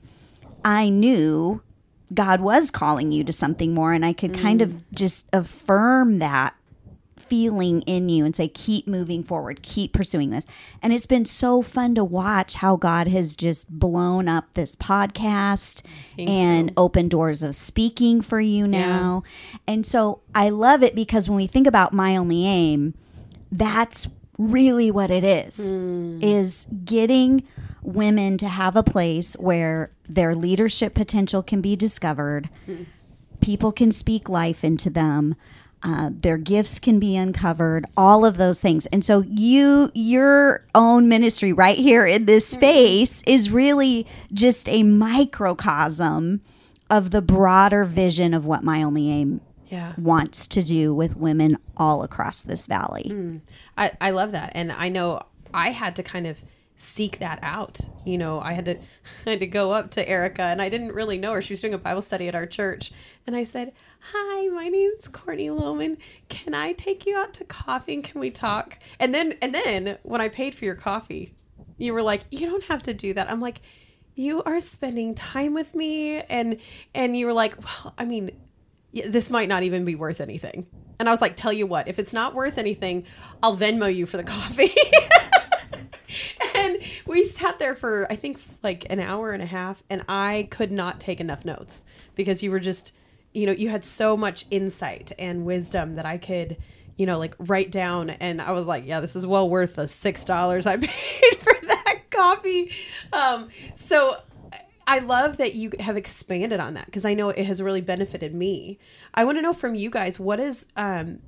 I 0.65 0.89
knew 0.89 1.63
God 2.15 2.41
was 2.41 2.71
calling 2.71 3.13
you 3.13 3.25
to 3.25 3.33
something 3.33 3.75
more. 3.75 3.93
And 3.93 4.05
I 4.05 4.13
could 4.13 4.35
kind 4.35 4.63
of 4.63 4.71
mm. 4.71 4.83
just 4.93 5.29
affirm 5.33 6.19
that 6.21 6.55
feeling 7.19 7.83
in 7.83 8.09
you 8.09 8.25
and 8.25 8.37
say, 8.37 8.49
keep 8.49 8.87
moving 8.87 9.23
forward, 9.23 9.63
keep 9.63 9.93
pursuing 9.93 10.31
this. 10.31 10.47
And 10.83 10.93
it's 10.93 11.07
been 11.07 11.25
so 11.25 11.61
fun 11.63 11.95
to 11.97 12.05
watch 12.05 12.55
how 12.55 12.77
God 12.77 13.09
has 13.09 13.35
just 13.35 13.69
blown 13.69 14.29
up 14.29 14.55
this 14.55 14.77
podcast 14.77 15.83
and 16.19 16.73
opened 16.77 17.11
doors 17.11 17.43
of 17.43 17.57
speaking 17.57 18.21
for 18.21 18.41
you 18.41 18.67
now. 18.67 19.25
And 19.67 19.85
so 19.85 20.21
I 20.35 20.51
love 20.51 20.83
it 20.83 20.95
because 20.95 21.29
when 21.29 21.37
we 21.37 21.47
think 21.47 21.67
about 21.67 21.93
my 21.93 22.17
only 22.17 22.47
aim, 22.47 22.95
that's 23.51 24.09
really 24.39 24.91
what 24.91 25.11
it 25.11 25.25
is 25.25 25.73
mm. 25.73 26.23
is 26.23 26.67
getting 26.85 27.43
women 27.87 28.37
to 28.39 28.49
have 28.49 28.77
a 28.77 28.83
place 28.83 29.35
where 29.35 29.91
their 30.09 30.35
leadership 30.35 30.93
potential 30.95 31.43
can 31.43 31.61
be 31.61 31.77
discovered. 31.77 32.49
People 33.41 33.71
can 33.73 33.93
speak 33.93 34.29
life 34.29 34.65
into 34.65 34.91
them. 34.91 35.35
Uh, 35.83 36.11
their 36.13 36.37
gifts 36.39 36.79
can 36.79 36.99
be 36.99 37.17
uncovered. 37.17 37.85
All 37.97 38.25
of 38.25 38.39
those 38.39 38.61
things. 38.61 38.87
And 38.87 39.05
so 39.05 39.21
you 39.29 39.91
your 39.95 40.65
own 40.75 41.09
ministry 41.09 41.53
right 41.53 41.77
here 41.79 42.05
in 42.07 42.25
this 42.25 42.47
space 42.49 43.23
is 43.27 43.51
really 43.51 44.07
just 44.33 44.69
a 44.69 44.83
microcosm 44.83 46.41
of 46.91 47.11
the 47.11 47.23
broader 47.23 47.85
vision 47.85 48.35
of 48.35 48.47
what 48.47 48.65
my 48.65 48.83
only 48.83 49.11
aim 49.11 49.41
Yeah. 49.69 49.93
wants 49.99 50.47
to 50.49 50.63
do 50.63 50.95
with 50.95 51.17
women 51.17 51.59
all 51.77 52.03
across 52.03 52.43
this 52.43 52.67
valley. 52.67 53.41
I, 53.77 53.93
I 54.01 54.11
love 54.11 54.33
that. 54.33 54.53
And 54.55 54.73
I 54.73 54.89
know 54.89 55.21
I 55.53 55.71
had 55.71 55.95
to 55.97 56.03
kind 56.03 56.27
of 56.27 56.39
seek 56.77 57.19
that 57.19 57.39
out. 57.43 57.81
You 58.05 58.19
know, 58.19 58.39
I 58.39 58.53
had 58.53 58.67
to 58.67 58.77
I 59.27 59.31
had 59.31 59.41
to 59.41 59.47
go 59.47 59.73
up 59.73 59.91
to 59.93 60.09
Erica 60.09 60.43
and 60.43 60.63
I 60.63 60.69
didn't 60.69 60.93
really 60.93 61.19
know 61.19 61.33
her. 61.33 61.43
She 61.43 61.55
was 61.55 61.61
doing 61.61 61.75
a 61.75 61.79
Bible 61.79 62.03
study 62.03 62.29
at 62.29 62.35
our 62.35 62.47
church. 62.47 62.93
And 63.27 63.35
I 63.35 63.45
said, 63.45 63.73
Hi, 64.13 64.49
my 64.49 64.69
name's 64.69 65.09
Courtney 65.09 65.49
Lohman. 65.49 65.97
Can 66.29 66.55
I 66.55 66.73
take 66.73 67.07
you 67.07 67.17
out 67.17 67.35
to 67.35 67.45
coffee 67.45 67.95
and 67.95 68.05
can 68.05 68.21
we 68.21 68.31
talk? 68.31 68.79
And 69.01 69.15
then 69.15 69.35
and 69.43 69.55
then 69.55 69.99
when 70.03 70.21
I 70.21 70.29
paid 70.29 70.55
for 70.55 70.65
your 70.65 70.75
coffee, 70.75 71.35
you 71.79 71.93
were 71.93 72.03
like, 72.03 72.23
You 72.31 72.49
don't 72.49 72.65
have 72.65 72.83
to 72.85 72.95
do 72.95 73.15
that. 73.15 73.31
I'm 73.31 73.41
like, 73.41 73.63
You 74.15 74.43
are 74.45 74.61
spending 74.61 75.15
time 75.15 75.55
with 75.55 75.75
me 75.75 76.21
and 76.21 76.59
and 76.95 77.17
you 77.17 77.27
were 77.27 77.33
like, 77.33 77.57
Well, 77.63 77.95
I 77.99 78.05
mean, 78.05 78.31
this 78.93 79.31
might 79.31 79.49
not 79.49 79.63
even 79.63 79.85
be 79.85 79.95
worth 79.95 80.21
anything. 80.21 80.67
And 80.99 81.09
I 81.09 81.13
was 81.13 81.21
like, 81.21 81.37
tell 81.37 81.53
you 81.53 81.67
what, 81.67 81.89
if 81.89 81.99
it's 81.99 82.15
not 82.15 82.35
worth 82.35 82.57
anything, 82.57 83.05
I'll 83.43 83.57
Venmo 83.57 83.95
you 83.95 84.07
for 84.07 84.17
the 84.17 84.25
coffee. 84.25 84.73
and 86.55 86.79
we 87.07 87.25
sat 87.25 87.59
there 87.59 87.75
for, 87.75 88.07
I 88.11 88.17
think, 88.17 88.39
like 88.63 88.87
an 88.91 89.01
hour 89.01 89.33
and 89.33 89.43
a 89.43 89.47
half, 89.47 89.83
and 89.91 90.05
I 90.09 90.49
could 90.51 90.73
not 90.73 91.01
take 91.01 91.21
enough 91.21 91.45
notes 91.45 91.85
because 92.15 92.43
you 92.43 92.51
were 92.51 92.61
just, 92.61 92.93
you 93.33 93.47
know, 93.47 93.53
you 93.53 93.69
had 93.69 93.85
so 93.85 94.17
much 94.17 94.47
insight 94.51 95.13
and 95.19 95.45
wisdom 95.45 95.97
that 95.97 96.07
I 96.07 96.19
could, 96.19 96.57
you 96.97 97.07
know, 97.07 97.19
like 97.19 97.35
write 97.39 97.71
down. 97.71 98.11
And 98.11 98.41
I 98.41 98.53
was 98.53 98.67
like, 98.67 98.87
yeah, 98.87 99.01
this 99.01 99.17
is 99.17 99.27
well 99.27 99.49
worth 99.49 99.77
the 99.77 99.83
$6 99.83 100.67
I 100.67 100.77
paid 100.87 101.37
for 101.41 101.67
that 101.67 102.03
coffee. 102.11 102.73
Um, 103.13 103.49
so 103.77 104.19
I 104.87 105.01
love 105.01 105.39
that 105.39 105.55
you 105.55 105.73
have 105.81 105.97
expanded 105.97 106.61
on 106.61 106.75
that 106.75 106.87
because 106.87 107.05
I 107.05 107.15
know 107.15 107.31
it 107.31 107.45
has 107.45 107.61
really 107.61 107.81
benefited 107.81 108.35
me. 108.35 108.79
I 109.15 109.25
want 109.25 109.39
to 109.39 109.43
know 109.43 109.53
from 109.53 109.75
you 109.75 109.91
guys 109.91 110.21
what 110.21 110.39
is 110.39 110.67
um 110.77 111.19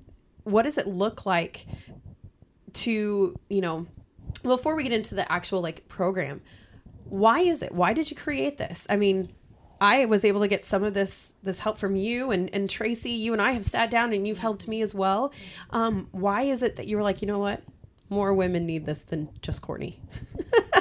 what 0.45 0.63
does 0.63 0.79
it 0.79 0.87
look 0.87 1.27
like 1.27 1.67
to, 2.73 3.37
you 3.51 3.61
know, 3.61 3.87
before 4.43 4.75
we 4.77 4.83
get 4.83 4.93
into 4.93 5.15
the 5.15 5.31
actual 5.31 5.61
like 5.61 5.89
program, 5.89 6.41
why 7.05 7.41
is 7.41 7.63
it? 7.63 7.73
Why 7.73 7.93
did 7.93 8.11
you 8.11 8.17
create 8.17 8.59
this? 8.59 8.87
I 8.89 8.97
mean, 8.97 9.33
I 9.81 10.05
was 10.07 10.25
able 10.25 10.41
to 10.41 10.49
get 10.49 10.65
some 10.65 10.83
of 10.85 10.95
this 10.95 11.35
this 11.43 11.61
help 11.61 11.79
from 11.79 11.97
you 11.97 12.31
and 12.31 12.53
and 12.55 12.69
Tracy. 12.69 13.11
You 13.11 13.33
and 13.33 13.41
I 13.43 13.53
have 13.53 13.65
sat 13.65 13.91
down 13.91 14.13
and 14.13 14.27
you've 14.27 14.39
helped 14.39 14.69
me 14.69 14.83
as 14.83 14.95
well. 14.95 15.33
Um, 15.71 16.09
why 16.13 16.43
is 16.43 16.63
it 16.63 16.77
that 16.77 16.87
you 16.89 16.97
were 16.97 17.03
like, 17.03 17.23
you 17.23 17.29
know 17.29 17.39
what, 17.39 17.63
more 18.11 18.35
women 18.35 18.67
need 18.67 18.87
this 18.87 19.05
than 19.05 19.29
just 19.43 19.63
Courtney? 19.63 20.01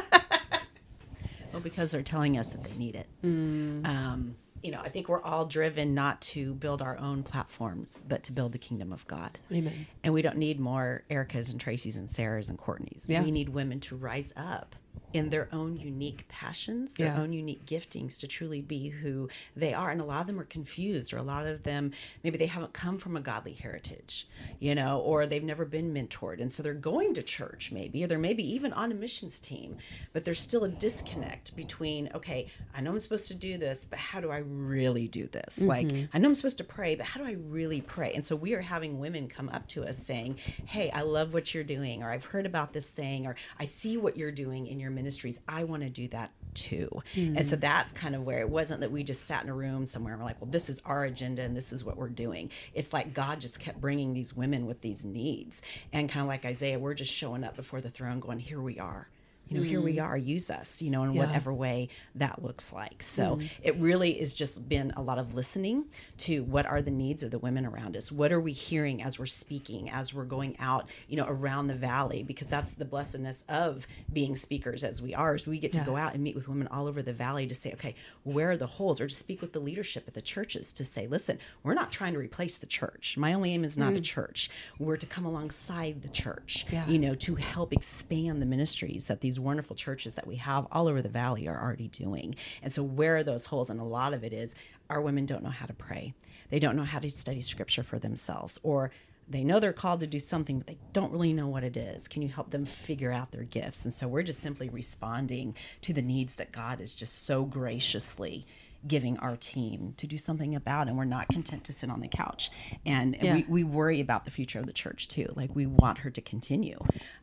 Well, 1.57 1.63
because 1.63 1.89
they're 1.89 2.03
telling 2.03 2.37
us 2.37 2.51
that 2.51 2.63
they 2.63 2.77
need 2.77 2.93
it. 2.93 3.07
Um, 3.23 4.35
you 4.63 4.71
know, 4.71 4.81
I 4.81 4.89
think 4.89 5.07
we're 5.09 5.21
all 5.21 5.45
driven 5.45 5.93
not 5.93 6.21
to 6.21 6.53
build 6.55 6.81
our 6.81 6.97
own 6.97 7.23
platforms, 7.23 8.01
but 8.07 8.23
to 8.23 8.31
build 8.31 8.51
the 8.51 8.57
kingdom 8.57 8.91
of 8.91 9.05
God. 9.07 9.37
Amen. 9.51 9.87
And 10.03 10.13
we 10.13 10.21
don't 10.21 10.37
need 10.37 10.59
more 10.59 11.03
Ericas 11.09 11.49
and 11.51 11.59
Tracy's 11.59 11.97
and 11.97 12.09
Sarahs 12.09 12.49
and 12.49 12.57
Courtney's. 12.57 13.05
Yeah. 13.07 13.23
We 13.23 13.31
need 13.31 13.49
women 13.49 13.79
to 13.81 13.95
rise 13.95 14.33
up 14.35 14.75
in 15.17 15.29
their 15.29 15.49
own 15.51 15.75
unique 15.75 16.25
passions, 16.27 16.93
their 16.93 17.07
Yeah. 17.07 17.21
own 17.21 17.33
unique 17.33 17.65
giftings 17.65 18.17
to 18.19 18.27
truly 18.27 18.61
be 18.61 18.89
who 18.89 19.29
they 19.55 19.73
are. 19.73 19.91
And 19.91 19.99
a 19.99 20.05
lot 20.05 20.21
of 20.21 20.27
them 20.27 20.39
are 20.39 20.45
confused, 20.45 21.13
or 21.13 21.17
a 21.17 21.23
lot 21.23 21.45
of 21.45 21.63
them, 21.63 21.91
maybe 22.23 22.37
they 22.37 22.45
haven't 22.45 22.73
come 22.73 22.97
from 22.97 23.17
a 23.17 23.21
godly 23.21 23.53
heritage, 23.53 24.27
you 24.59 24.75
know, 24.75 24.99
or 24.99 25.25
they've 25.25 25.43
never 25.43 25.65
been 25.65 25.93
mentored. 25.93 26.41
And 26.41 26.51
so 26.51 26.61
they're 26.63 26.73
going 26.73 27.13
to 27.15 27.23
church, 27.23 27.71
maybe, 27.71 28.03
or 28.03 28.07
they're 28.07 28.17
maybe 28.19 28.43
even 28.53 28.71
on 28.73 28.91
a 28.91 28.95
missions 28.95 29.39
team, 29.39 29.77
but 30.13 30.23
there's 30.23 30.39
still 30.39 30.63
a 30.63 30.69
disconnect 30.69 31.55
between, 31.55 32.09
okay, 32.13 32.47
I 32.75 32.81
know 32.81 32.91
I'm 32.91 32.99
supposed 32.99 33.27
to 33.29 33.33
do 33.33 33.57
this, 33.57 33.87
but 33.89 33.99
how 33.99 34.21
do 34.21 34.29
I 34.29 34.37
really 34.37 35.07
do 35.07 35.27
this? 35.27 35.57
Mm-hmm. 35.57 35.67
Like, 35.67 36.09
I 36.13 36.19
know 36.19 36.29
I'm 36.29 36.35
supposed 36.35 36.59
to 36.59 36.63
pray, 36.63 36.95
but 36.95 37.05
how 37.05 37.19
do 37.19 37.25
I 37.25 37.31
really 37.31 37.81
pray? 37.81 38.13
And 38.13 38.23
so 38.23 38.35
we 38.35 38.53
are 38.53 38.61
having 38.61 38.99
women 38.99 39.27
come 39.27 39.49
up 39.49 39.67
to 39.69 39.83
us 39.83 39.97
saying, 39.97 40.37
hey, 40.65 40.91
I 40.91 41.01
love 41.01 41.33
what 41.33 41.53
you're 41.53 41.63
doing, 41.63 42.03
or 42.03 42.11
I've 42.11 42.25
heard 42.25 42.45
about 42.45 42.73
this 42.73 42.89
thing, 42.91 43.25
or 43.25 43.35
I 43.59 43.65
see 43.65 43.97
what 43.97 44.17
you're 44.17 44.31
doing 44.31 44.67
in 44.67 44.79
your 44.79 44.91
ministries. 45.07 45.39
I 45.47 45.63
want 45.63 45.83
to 45.83 45.89
do 45.89 46.09
that 46.09 46.31
too. 46.53 46.89
Hmm. 47.15 47.37
And 47.37 47.47
so 47.47 47.55
that's 47.55 47.93
kind 47.93 48.13
of 48.13 48.25
where 48.25 48.39
it 48.39 48.49
wasn't 48.49 48.81
that 48.81 48.91
we 48.91 49.03
just 49.03 49.25
sat 49.25 49.41
in 49.41 49.49
a 49.49 49.53
room 49.53 49.87
somewhere 49.87 50.13
and 50.13 50.21
we're 50.21 50.27
like, 50.27 50.41
well, 50.41 50.51
this 50.51 50.69
is 50.69 50.81
our 50.83 51.05
agenda 51.05 51.43
and 51.43 51.55
this 51.55 51.71
is 51.71 51.85
what 51.85 51.95
we're 51.95 52.09
doing. 52.09 52.51
It's 52.73 52.91
like 52.91 53.13
God 53.13 53.39
just 53.39 53.61
kept 53.61 53.79
bringing 53.79 54.13
these 54.13 54.35
women 54.35 54.65
with 54.65 54.81
these 54.81 55.05
needs. 55.05 55.61
And 55.93 56.09
kind 56.09 56.23
of 56.23 56.27
like 56.27 56.43
Isaiah, 56.43 56.77
we're 56.77 56.93
just 56.93 57.13
showing 57.13 57.45
up 57.45 57.55
before 57.55 57.79
the 57.79 57.89
throne 57.89 58.19
going, 58.19 58.39
here 58.39 58.59
we 58.59 58.79
are. 58.79 59.07
You 59.49 59.57
know, 59.57 59.63
here 59.63 59.81
we 59.81 59.95
mm-hmm. 59.95 60.05
are, 60.05 60.17
use 60.17 60.49
us, 60.49 60.81
you 60.81 60.89
know, 60.89 61.03
in 61.03 61.13
Yeah. 61.13 61.25
whatever 61.25 61.53
way 61.53 61.89
that 62.15 62.43
looks 62.43 62.73
like. 62.73 63.03
So 63.03 63.37
mm-hmm. 63.37 63.47
it 63.63 63.75
really 63.77 64.13
has 64.19 64.33
just 64.33 64.67
been 64.67 64.91
a 64.95 65.01
lot 65.01 65.17
of 65.17 65.33
listening 65.33 65.85
to 66.19 66.43
what 66.43 66.65
are 66.65 66.81
the 66.81 66.91
needs 66.91 67.23
of 67.23 67.31
the 67.31 67.39
women 67.39 67.65
around 67.65 67.95
us. 67.95 68.11
What 68.11 68.31
are 68.31 68.41
we 68.41 68.51
hearing 68.51 69.01
as 69.01 69.19
we're 69.19 69.25
speaking, 69.25 69.89
as 69.89 70.13
we're 70.13 70.25
going 70.25 70.57
out, 70.59 70.89
you 71.07 71.17
know, 71.17 71.25
around 71.27 71.67
the 71.67 71.75
valley? 71.75 72.23
Because 72.23 72.47
that's 72.47 72.71
the 72.71 72.85
blessedness 72.85 73.43
of 73.47 73.87
being 74.11 74.35
speakers 74.35 74.83
as 74.83 75.01
we 75.01 75.13
are, 75.13 75.35
is 75.35 75.47
we 75.47 75.59
get 75.59 75.73
to 75.73 75.81
go 75.81 75.95
out 75.95 76.13
and 76.13 76.23
meet 76.23 76.35
with 76.35 76.47
women 76.47 76.67
all 76.67 76.87
over 76.87 77.01
the 77.01 77.13
valley 77.13 77.47
to 77.47 77.55
say, 77.55 77.71
okay, 77.73 77.95
where 78.23 78.51
are 78.51 78.57
the 78.57 78.67
holes? 78.67 78.99
Or 78.99 79.07
to 79.07 79.13
speak 79.15 79.41
with 79.41 79.53
the 79.53 79.59
leadership 79.59 80.05
at 80.07 80.13
the 80.13 80.21
churches 80.21 80.73
to 80.73 80.85
say, 80.85 81.07
listen, 81.07 81.39
we're 81.63 81.73
not 81.73 81.91
trying 81.91 82.13
to 82.13 82.19
replace 82.19 82.57
the 82.57 82.65
church. 82.65 83.17
My 83.17 83.33
only 83.33 83.53
aim 83.53 83.63
is 83.63 83.77
not 83.77 83.93
a 83.93 83.97
mm. 83.97 84.03
church. 84.03 84.49
We're 84.79 84.97
to 84.97 85.05
come 85.05 85.25
alongside 85.25 86.01
the 86.01 86.09
church, 86.09 86.65
Yeah. 86.71 86.87
you 86.87 86.99
know, 86.99 87.15
to 87.15 87.35
help 87.35 87.73
expand 87.73 88.41
the 88.41 88.45
ministries 88.45 89.07
that 89.07 89.21
these 89.21 89.36
wonderful 89.39 89.75
churches 89.75 90.13
that 90.15 90.27
we 90.27 90.37
have 90.37 90.67
all 90.71 90.87
over 90.87 91.01
the 91.01 91.09
valley 91.09 91.47
are 91.47 91.61
already 91.61 91.87
doing. 91.87 92.35
And 92.61 92.71
so, 92.71 92.83
where 92.83 93.17
are 93.17 93.23
those 93.23 93.47
holes? 93.47 93.69
And 93.69 93.79
a 93.79 93.85
lot 93.85 94.13
of 94.13 94.23
it 94.23 94.33
is 94.33 94.55
our 94.89 95.01
women 95.01 95.25
don't 95.25 95.43
know 95.43 95.49
how 95.49 95.65
to 95.65 95.73
pray, 95.73 96.13
they 96.49 96.59
don't 96.59 96.75
know 96.75 96.83
how 96.83 96.99
to 96.99 97.09
study 97.09 97.41
scripture 97.41 97.83
for 97.83 97.99
themselves, 97.99 98.59
or 98.63 98.91
they 99.29 99.43
know 99.43 99.59
they're 99.59 99.73
called 99.73 99.99
to 99.99 100.07
do 100.07 100.19
something, 100.19 100.59
but 100.59 100.67
they 100.67 100.77
don't 100.93 101.11
really 101.11 101.33
know 101.33 101.47
what 101.47 101.63
it 101.63 101.75
is. 101.75 102.07
Can 102.07 102.21
you 102.21 102.29
help 102.29 102.51
them 102.51 102.65
figure 102.65 103.11
out 103.11 103.31
their 103.31 103.43
gifts? 103.43 103.83
And 103.83 103.93
so, 103.93 104.07
we're 104.07 104.23
just 104.23 104.39
simply 104.39 104.69
responding 104.69 105.55
to 105.81 105.93
the 105.93 106.01
needs 106.01 106.35
that 106.35 106.51
God 106.51 106.81
is 106.81 106.95
just 106.95 107.25
so 107.25 107.43
graciously 107.43 108.45
giving 108.87 109.17
our 109.17 109.35
team 109.35 109.93
to 109.97 110.07
do 110.07 110.17
something 110.17 110.55
about 110.55 110.87
and 110.87 110.97
we're 110.97 111.05
not 111.05 111.29
content 111.29 111.63
to 111.65 111.73
sit 111.73 111.89
on 111.89 111.99
the 111.99 112.07
couch. 112.07 112.49
And, 112.85 113.15
and 113.15 113.23
Yeah. 113.23 113.35
we, 113.35 113.43
we 113.47 113.63
worry 113.63 113.99
about 113.99 114.25
the 114.25 114.31
future 114.31 114.59
of 114.59 114.67
the 114.67 114.73
church 114.73 115.07
too. 115.07 115.31
Like 115.35 115.55
we 115.55 115.65
want 115.65 115.99
her 115.99 116.09
to 116.09 116.21
continue. 116.21 116.77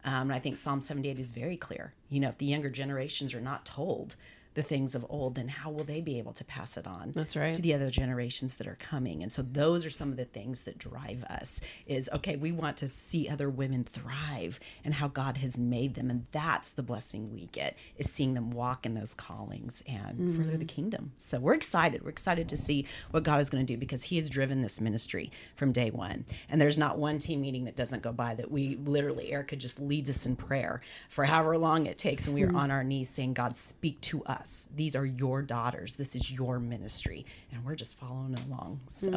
Um, 0.05 0.23
and 0.31 0.33
i 0.33 0.39
think 0.39 0.57
psalm 0.57 0.81
78 0.81 1.19
is 1.19 1.33
very 1.33 1.57
clear. 1.57 1.93
You 2.09 2.21
know 2.21 2.29
if 2.29 2.39
the 2.39 2.47
younger 2.47 2.71
generations 2.71 3.35
are 3.35 3.41
not 3.41 3.65
told 3.65 4.17
the 4.55 4.63
things 4.63 4.95
of 4.95 5.05
old 5.09 5.35
then 5.35 5.49
how 5.49 5.71
will 5.71 5.85
they 5.85 6.01
be 6.01 6.19
able 6.19 6.33
to 6.33 6.45
pass 6.45 6.77
it 6.77 6.87
on 6.87 7.13
That's 7.13 7.37
right. 7.37 7.55
to 7.55 7.63
the 7.63 7.75
other 7.75 7.89
generations 7.89 8.57
that 8.57 8.67
are 8.67 8.77
coming? 8.77 9.23
And 9.23 9.31
so 9.31 9.43
those 9.43 9.85
are 9.85 9.91
some 9.91 10.11
of 10.11 10.17
the 10.17 10.25
things 10.25 10.63
that 10.63 10.79
drive 10.79 11.25
us 11.25 11.61
is 11.87 12.09
okay 12.15 12.37
we 12.37 12.53
want 12.53 12.77
to 12.79 12.89
see 12.89 13.29
other 13.29 13.51
women 13.51 13.85
thrive 13.85 14.61
and 14.85 14.95
how 14.95 15.09
god 15.09 15.39
has 15.39 15.59
made 15.59 15.95
them. 15.95 16.11
And 16.11 16.27
that's 16.33 16.71
the 16.71 16.83
blessing 16.83 17.33
we 17.33 17.47
get 17.47 17.77
is 17.97 18.11
seeing 18.11 18.35
them 18.35 18.51
walk 18.51 18.87
in 18.87 18.95
those 18.95 19.15
callings 19.15 19.83
and 19.87 20.19
mm-hmm. 20.19 20.37
further 20.37 20.57
the 20.57 20.65
kingdom. 20.65 21.13
So 21.19 21.39
we're 21.41 21.55
excited. 21.55 22.03
We're 22.03 22.11
excited 22.11 22.49
to 22.49 22.57
see 22.57 22.87
what 23.11 23.25
god 23.25 23.41
is 23.41 23.51
going 23.51 23.67
to 23.67 23.73
do 23.73 23.79
because 23.79 24.05
he 24.05 24.17
has 24.17 24.31
driven 24.31 24.63
this 24.63 24.81
ministry 24.81 25.31
from 25.57 25.73
day 25.73 25.91
one. 25.91 26.25
And 26.49 26.61
there's 26.61 26.79
not 26.79 26.99
one 26.99 27.19
team 27.19 27.41
meeting 27.41 27.65
that 27.65 27.77
doesn't 27.77 28.03
go 28.03 28.13
by 28.13 28.35
that 28.37 28.51
we 28.51 28.77
literally 28.77 29.33
erica 29.33 29.57
just 29.57 29.81
leads 29.81 30.09
us 30.09 30.27
in 30.27 30.37
prayer 30.37 30.81
for 31.09 31.25
however 31.25 31.59
long 31.59 31.87
it 31.87 31.99
takes. 31.99 32.27
And 32.27 32.35
we 32.35 32.43
are 32.43 32.49
mm-hmm. 32.49 32.57
on 32.57 32.71
our 32.71 32.85
knees 32.85 33.11
saying 33.11 33.35
god 33.35 33.57
speak 33.57 34.01
to 34.03 34.23
us 34.25 34.44
these 34.75 34.95
are 34.97 35.07
your 35.07 35.43
daughters 35.43 35.95
this 35.97 36.15
is 36.15 36.31
your 36.31 36.59
ministry 36.59 37.25
and 37.53 37.65
we're 37.65 37.75
just 37.75 37.97
following 37.97 38.35
along 38.47 38.81
so 38.91 39.09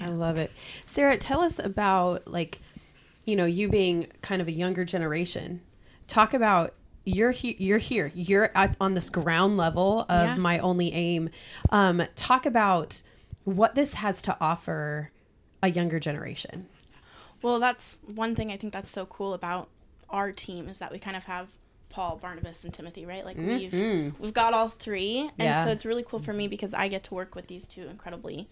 I 0.00 0.06
love 0.08 0.36
it. 0.36 0.50
Sarah, 0.86 1.16
tell 1.18 1.40
us 1.40 1.58
about 1.58 2.26
like, 2.28 2.60
you 3.24 3.36
know, 3.36 3.44
you 3.44 3.68
being 3.68 4.06
kind 4.22 4.40
of 4.42 4.48
a 4.48 4.52
younger 4.52 4.84
generation. 4.84 5.60
Talk 6.06 6.34
about 6.34 6.74
you're 7.04 7.30
here. 7.30 7.54
You're 7.58 7.78
here. 7.78 8.10
You're 8.14 8.50
at, 8.56 8.76
on 8.80 8.94
this 8.94 9.10
ground 9.10 9.56
level 9.56 10.00
of 10.08 10.24
Yeah. 10.26 10.36
my 10.36 10.58
only 10.58 10.92
aim. 10.92 11.30
Um, 11.70 12.02
talk 12.16 12.46
about 12.46 13.00
what 13.44 13.74
this 13.76 13.94
has 13.94 14.20
to 14.22 14.36
offer 14.40 15.10
a 15.62 15.70
younger 15.70 16.00
generation. 16.00 16.66
Well, 17.42 17.60
that's 17.60 18.00
one 18.06 18.34
thing 18.34 18.50
I 18.50 18.56
think 18.56 18.72
that's 18.72 18.90
so 18.90 19.06
cool 19.06 19.34
about 19.34 19.68
our 20.10 20.32
team 20.32 20.68
is 20.68 20.78
that 20.78 20.90
we 20.90 20.98
kind 20.98 21.16
of 21.16 21.24
have 21.24 21.48
Paul, 21.88 22.18
Barnabas, 22.20 22.64
and 22.64 22.74
Timothy, 22.74 23.06
right? 23.06 23.24
Like 23.24 23.36
mm-hmm. 23.36 23.56
we've 23.56 24.20
we've 24.20 24.34
got 24.34 24.52
all 24.52 24.68
three, 24.68 25.30
and 25.38 25.46
Yeah. 25.46 25.64
so 25.64 25.70
it's 25.70 25.84
really 25.84 26.02
cool 26.02 26.18
for 26.20 26.32
me 26.32 26.48
because 26.48 26.74
I 26.74 26.88
get 26.88 27.04
to 27.04 27.14
work 27.14 27.34
with 27.34 27.46
these 27.46 27.66
two 27.66 27.86
incredibly 27.86 28.48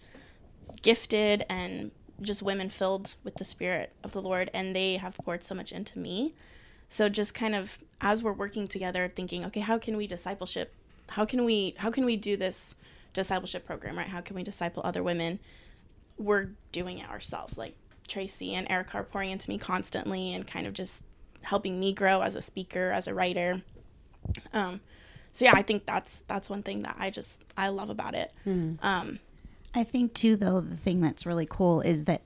gifted 0.81 1.45
and 1.49 1.91
just 2.21 2.41
women 2.41 2.69
filled 2.69 3.15
with 3.23 3.35
the 3.35 3.45
spirit 3.45 3.91
of 4.03 4.13
the 4.13 4.21
Lord, 4.21 4.49
and 4.53 4.75
they 4.75 4.97
have 4.97 5.15
poured 5.17 5.43
so 5.43 5.53
much 5.53 5.71
into 5.71 5.99
me. 5.99 6.33
So 6.89 7.09
just 7.09 7.33
kind 7.33 7.55
of 7.55 7.79
as 8.01 8.23
we're 8.23 8.33
working 8.33 8.67
together, 8.67 9.11
thinking, 9.13 9.45
okay, 9.45 9.59
how 9.59 9.77
can 9.77 9.97
we 9.97 10.07
discipleship? 10.07 10.73
How 11.09 11.25
can 11.25 11.43
we 11.45 11.75
how 11.77 11.91
can 11.91 12.05
we 12.05 12.15
do 12.17 12.37
this 12.37 12.75
discipleship 13.13 13.65
program, 13.65 13.97
right? 13.97 14.07
How 14.07 14.21
can 14.21 14.35
we 14.35 14.43
disciple 14.43 14.81
other 14.85 15.03
women? 15.03 15.39
We're 16.17 16.49
doing 16.71 16.99
it 16.99 17.09
ourselves. 17.09 17.57
Like 17.57 17.75
Tracy 18.07 18.53
and 18.53 18.69
Erica 18.69 18.97
are 18.97 19.03
pouring 19.03 19.31
into 19.31 19.49
me 19.49 19.57
constantly 19.57 20.33
and 20.33 20.47
kind 20.47 20.67
of 20.67 20.73
just 20.73 21.03
helping 21.45 21.79
me 21.79 21.93
grow 21.93 22.21
as 22.21 22.35
a 22.35 22.41
speaker, 22.41 22.91
as 22.91 23.07
a 23.07 23.13
writer. 23.13 23.61
Um, 24.53 24.81
so 25.33 25.45
yeah, 25.45 25.53
I 25.53 25.61
think 25.61 25.85
that's 25.85 26.23
that's 26.27 26.49
one 26.49 26.63
thing 26.63 26.81
that 26.83 26.95
I 26.99 27.09
just 27.09 27.43
I 27.57 27.69
love 27.69 27.89
about 27.89 28.15
it. 28.15 28.31
Um, 28.81 29.19
I 29.73 29.83
think 29.83 30.13
too, 30.13 30.35
though, 30.35 30.61
the 30.61 30.75
thing 30.75 31.01
that's 31.01 31.25
really 31.25 31.45
cool 31.49 31.81
is 31.81 32.05
that 32.05 32.21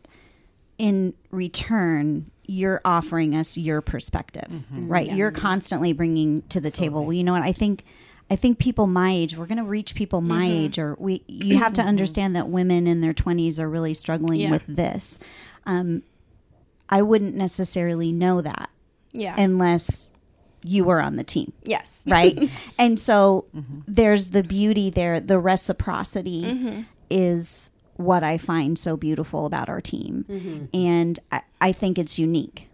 in 0.77 1.13
return, 1.31 2.29
you're 2.45 2.79
offering 2.85 3.35
us 3.35 3.57
your 3.57 3.81
perspective, 3.81 4.63
right? 4.71 5.11
You're 5.11 5.31
constantly 5.31 5.91
bringing 5.93 6.43
to 6.49 6.61
the 6.61 6.71
table. 6.71 7.03
Well, 7.03 7.13
you 7.13 7.23
know 7.23 7.33
what? 7.33 7.41
I 7.41 7.51
think, 7.51 7.83
I 8.29 8.35
think 8.35 8.59
people 8.59 8.85
my 8.87 9.11
age, 9.11 9.35
we're 9.35 9.47
going 9.47 9.57
to 9.57 9.63
reach 9.63 9.93
people 9.95 10.21
my 10.21 10.45
age, 10.47 10.77
or 10.79 10.95
we. 10.99 11.23
You 11.27 11.57
have 11.57 11.73
to 11.73 11.81
understand 11.81 12.35
that 12.35 12.47
women 12.47 12.85
in 12.87 13.01
their 13.01 13.13
20s 13.13 13.59
are 13.59 13.67
really 13.67 13.93
struggling 13.95 14.41
Yeah. 14.41 14.51
with 14.51 14.63
this. 14.67 15.19
Um, 15.65 16.03
I 16.87 17.01
wouldn't 17.01 17.35
necessarily 17.35 18.11
know 18.11 18.41
that 18.41 18.69
yeah. 19.11 19.35
unless 19.37 20.13
you 20.63 20.83
were 20.83 21.01
on 21.01 21.15
the 21.15 21.23
team 21.23 21.53
yes. 21.63 22.01
right? 22.07 22.49
and 22.77 22.99
so 22.99 23.45
mm-hmm. 23.55 23.79
there's 23.87 24.31
the 24.31 24.43
beauty 24.43 24.89
there. 24.89 25.19
The 25.19 25.39
reciprocity 25.39 26.43
mm-hmm. 26.43 26.81
is 27.09 27.71
what 27.95 28.23
I 28.23 28.37
find 28.37 28.77
so 28.77 28.95
beautiful 28.95 29.45
about 29.45 29.69
our 29.69 29.81
team, 29.81 30.25
mm-hmm. 30.29 30.65
and 30.73 31.19
I, 31.31 31.41
I 31.59 31.71
think 31.73 31.99
it's 31.99 32.17
unique. 32.17 32.69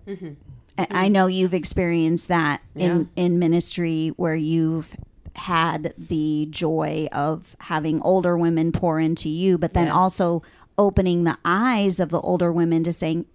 I, 0.78 0.88
I 0.92 1.08
know 1.08 1.26
you've 1.28 1.54
experienced 1.54 2.28
that 2.28 2.62
in 2.76 3.10
in 3.16 3.40
ministry 3.40 4.14
where 4.18 4.36
you've 4.36 4.96
had 5.36 5.94
the 5.98 6.48
joy 6.50 7.08
of 7.12 7.56
having 7.60 8.02
older 8.02 8.38
women 8.38 8.72
pour 8.72 9.00
into 9.00 9.30
you, 9.30 9.58
but 9.58 9.74
then 9.74 9.88
Yes. 9.88 9.96
also 9.96 10.44
opening 10.78 11.24
the 11.24 11.38
eyes 11.46 12.00
of 12.00 12.10
the 12.10 12.20
older 12.20 12.52
women 12.52 12.84
to 12.84 12.94
saying, 12.94 13.26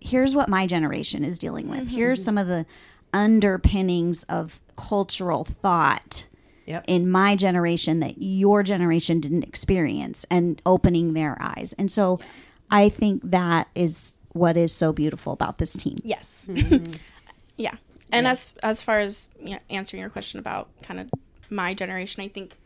here's 0.00 0.34
what 0.34 0.48
my 0.48 0.66
generation 0.66 1.24
is 1.24 1.38
dealing 1.38 1.68
with. 1.68 1.80
Mm-hmm. 1.80 1.96
Here's 1.96 2.22
some 2.22 2.38
of 2.38 2.46
the 2.46 2.66
underpinnings 3.12 4.24
of 4.24 4.60
cultural 4.76 5.44
thought 5.44 6.26
Yep. 6.66 6.84
in 6.86 7.10
my 7.10 7.36
generation 7.36 8.00
that 8.00 8.14
your 8.16 8.62
generation 8.62 9.20
didn't 9.20 9.44
experience 9.44 10.24
and 10.30 10.62
opening 10.64 11.12
their 11.12 11.36
eyes. 11.38 11.74
And 11.78 11.90
so 11.90 12.20
I 12.70 12.88
think 12.88 13.20
that 13.22 13.68
is 13.74 14.14
what 14.32 14.56
is 14.56 14.72
so 14.72 14.90
beautiful 14.90 15.34
about 15.34 15.58
this 15.58 15.74
team. 15.74 15.98
Yes. 16.02 16.48
yeah. 17.58 17.74
And 18.10 18.26
as 18.26 18.48
as 18.62 18.82
far 18.82 19.00
as 19.00 19.28
you 19.38 19.50
know, 19.50 19.58
answering 19.68 20.00
your 20.00 20.08
question 20.08 20.40
about 20.40 20.70
kind 20.82 21.00
of 21.00 21.10
my 21.50 21.74
generation, 21.74 22.22
I 22.22 22.28
think 22.28 22.56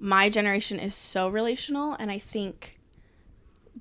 my 0.00 0.30
generation 0.30 0.78
is 0.78 0.94
so 0.94 1.28
relational, 1.28 1.94
and 1.94 2.10
I 2.10 2.18
think 2.18 2.77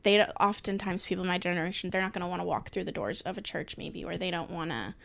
they 0.04 0.22
oftentimes 0.39 1.06
people 1.06 1.24
in 1.24 1.27
my 1.27 1.38
generation 1.38 1.89
they're 1.89 2.01
not 2.01 2.13
going 2.13 2.22
to 2.22 2.27
want 2.27 2.42
to 2.42 2.46
walk 2.46 2.70
through 2.70 2.84
the 2.84 2.92
doors 2.92 3.22
of 3.22 3.38
a 3.38 3.42
church 3.42 3.77
maybe, 3.77 4.04
or 4.04 4.18
they 4.18 4.32
don't 4.32 4.51
want 4.51 4.72
to 4.72 4.96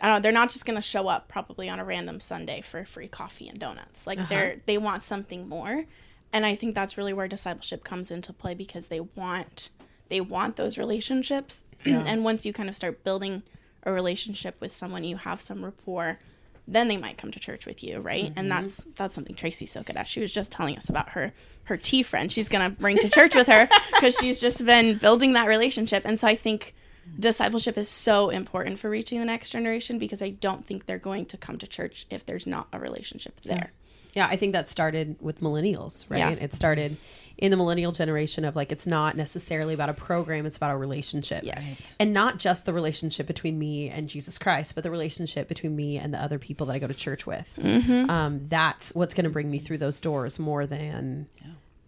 I 0.00 0.06
don't 0.06 0.16
know, 0.16 0.20
they're 0.20 0.32
not 0.32 0.50
just 0.50 0.64
going 0.64 0.76
to 0.76 0.82
show 0.82 1.08
up 1.08 1.28
probably 1.28 1.68
on 1.68 1.78
a 1.78 1.84
random 1.84 2.18
Sunday 2.18 2.62
for 2.62 2.84
free 2.84 3.08
coffee 3.08 3.48
and 3.48 3.58
donuts. 3.58 4.06
Like 4.06 4.18
uh-huh. 4.18 4.28
they're 4.28 4.56
they 4.66 4.78
want 4.78 5.04
something 5.04 5.48
more. 5.48 5.84
And 6.32 6.46
I 6.46 6.56
think 6.56 6.74
that's 6.74 6.96
really 6.96 7.12
where 7.12 7.28
discipleship 7.28 7.84
comes 7.84 8.10
into 8.10 8.32
play 8.32 8.54
because 8.54 8.88
they 8.88 9.00
want 9.00 9.70
they 10.08 10.20
want 10.20 10.56
those 10.56 10.78
relationships. 10.78 11.64
and 11.84 12.24
once 12.24 12.46
you 12.46 12.52
kind 12.52 12.68
of 12.68 12.76
start 12.76 13.04
building 13.04 13.42
a 13.84 13.92
relationship 13.92 14.60
with 14.60 14.74
someone 14.74 15.04
you 15.04 15.16
have 15.16 15.42
some 15.42 15.64
rapport, 15.64 16.18
then 16.68 16.88
they 16.88 16.96
might 16.96 17.18
come 17.18 17.30
to 17.32 17.40
church 17.40 17.66
with 17.66 17.82
you, 17.82 17.98
right? 18.00 18.26
And 18.36 18.36
mm-hmm. 18.36 18.48
that's 18.48 18.84
that's 18.96 19.14
something 19.14 19.34
Tracy's 19.34 19.72
so 19.72 19.82
good 19.82 19.96
at. 19.96 20.06
She 20.06 20.20
was 20.20 20.32
just 20.32 20.52
telling 20.52 20.76
us 20.76 20.88
about 20.88 21.10
her 21.10 21.32
her 21.64 21.76
tea 21.76 22.02
friend 22.02 22.32
she's 22.32 22.48
gonna 22.48 22.70
bring 22.70 22.98
to 22.98 23.08
church 23.08 23.34
with 23.34 23.46
her 23.46 23.68
because 23.92 24.16
she's 24.16 24.40
just 24.40 24.64
been 24.64 24.98
building 24.98 25.32
that 25.34 25.48
relationship. 25.48 26.04
And 26.04 26.18
so 26.18 26.26
I 26.28 26.36
think 26.36 26.74
discipleship 27.18 27.76
is 27.76 27.88
so 27.88 28.30
important 28.30 28.78
for 28.78 28.88
reaching 28.88 29.18
the 29.18 29.24
next 29.24 29.50
generation 29.50 29.98
because 29.98 30.22
I 30.22 30.30
don't 30.30 30.64
think 30.66 30.86
they're 30.86 30.98
going 30.98 31.26
to 31.26 31.36
come 31.36 31.58
to 31.58 31.66
church 31.66 32.06
if 32.10 32.24
there's 32.24 32.46
not 32.46 32.68
a 32.72 32.78
relationship 32.78 33.40
there. 33.42 33.72
Yeah, 34.14 34.26
I 34.30 34.36
think 34.36 34.52
that 34.52 34.68
started 34.68 35.16
with 35.20 35.40
millennials, 35.40 36.04
right? 36.10 36.18
Yeah. 36.18 36.30
It 36.30 36.52
started 36.52 36.96
in 37.38 37.50
the 37.50 37.56
millennial 37.56 37.92
generation 37.92 38.44
of 38.44 38.54
like 38.54 38.70
it's 38.70 38.86
not 38.86 39.16
necessarily 39.16 39.72
about 39.72 39.88
a 39.88 39.94
program, 39.94 40.44
it's 40.44 40.56
about 40.56 40.70
a 40.70 40.76
relationship. 40.76 41.44
Yes. 41.44 41.94
And 41.98 42.12
not 42.12 42.38
just 42.38 42.66
the 42.66 42.74
relationship 42.74 43.26
between 43.26 43.58
me 43.58 43.88
and 43.88 44.08
Jesus 44.08 44.38
Christ, 44.38 44.74
but 44.74 44.84
the 44.84 44.90
relationship 44.90 45.48
between 45.48 45.74
me 45.74 45.96
and 45.96 46.12
the 46.12 46.22
other 46.22 46.38
people 46.38 46.66
that 46.66 46.74
I 46.74 46.78
go 46.78 46.86
to 46.86 46.94
church 46.94 47.26
with. 47.26 47.58
Um, 48.10 48.46
that's 48.48 48.94
what's 48.94 49.14
going 49.14 49.24
to 49.24 49.30
bring 49.30 49.50
me 49.50 49.58
through 49.58 49.78
those 49.78 49.98
doors 49.98 50.38
more 50.38 50.66
than 50.66 51.26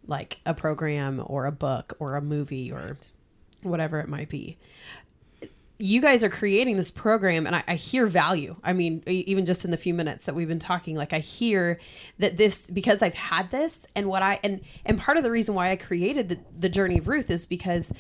like 0.07 0.39
a 0.47 0.55
program 0.55 1.23
or 1.27 1.47
a 1.47 1.53
book 1.53 1.95
or 1.99 2.17
a 2.17 2.23
movie 2.23 2.73
or 2.73 2.97
whatever 3.63 4.01
it 4.01 4.09
might 4.09 4.29
be 4.29 4.59
you 5.85 6.01
guys 6.01 6.25
are 6.25 6.31
creating 6.31 6.79
this 6.79 6.91
program 6.91 7.47
and 7.47 7.55
I, 7.55 7.63
I 7.69 7.75
hear 7.75 8.07
value. 8.07 8.57
I 8.65 8.73
mean 8.73 9.03
even 9.07 9.45
just 9.45 9.67
in 9.67 9.71
the 9.71 9.77
few 9.77 9.93
minutes 9.93 10.25
that 10.25 10.35
we've 10.35 10.49
been 10.49 10.59
talking 10.59 10.97
like 10.97 11.13
i 11.13 11.19
hear 11.19 11.79
that 12.19 12.39
this 12.39 12.71
because 12.71 13.03
i've 13.03 13.15
had 13.15 13.51
this 13.51 13.87
and 13.95 14.07
what 14.07 14.23
i 14.23 14.41
and 14.43 14.63
and 14.87 14.99
part 14.99 15.19
of 15.19 15.23
the 15.23 15.31
reason 15.31 15.55
why 15.55 15.71
i 15.71 15.77
created 15.77 16.29
the, 16.31 16.39
the 16.59 16.69
journey 16.71 16.99
of 16.99 17.07
ruth 17.07 17.31
is 17.31 17.45
because 17.45 17.93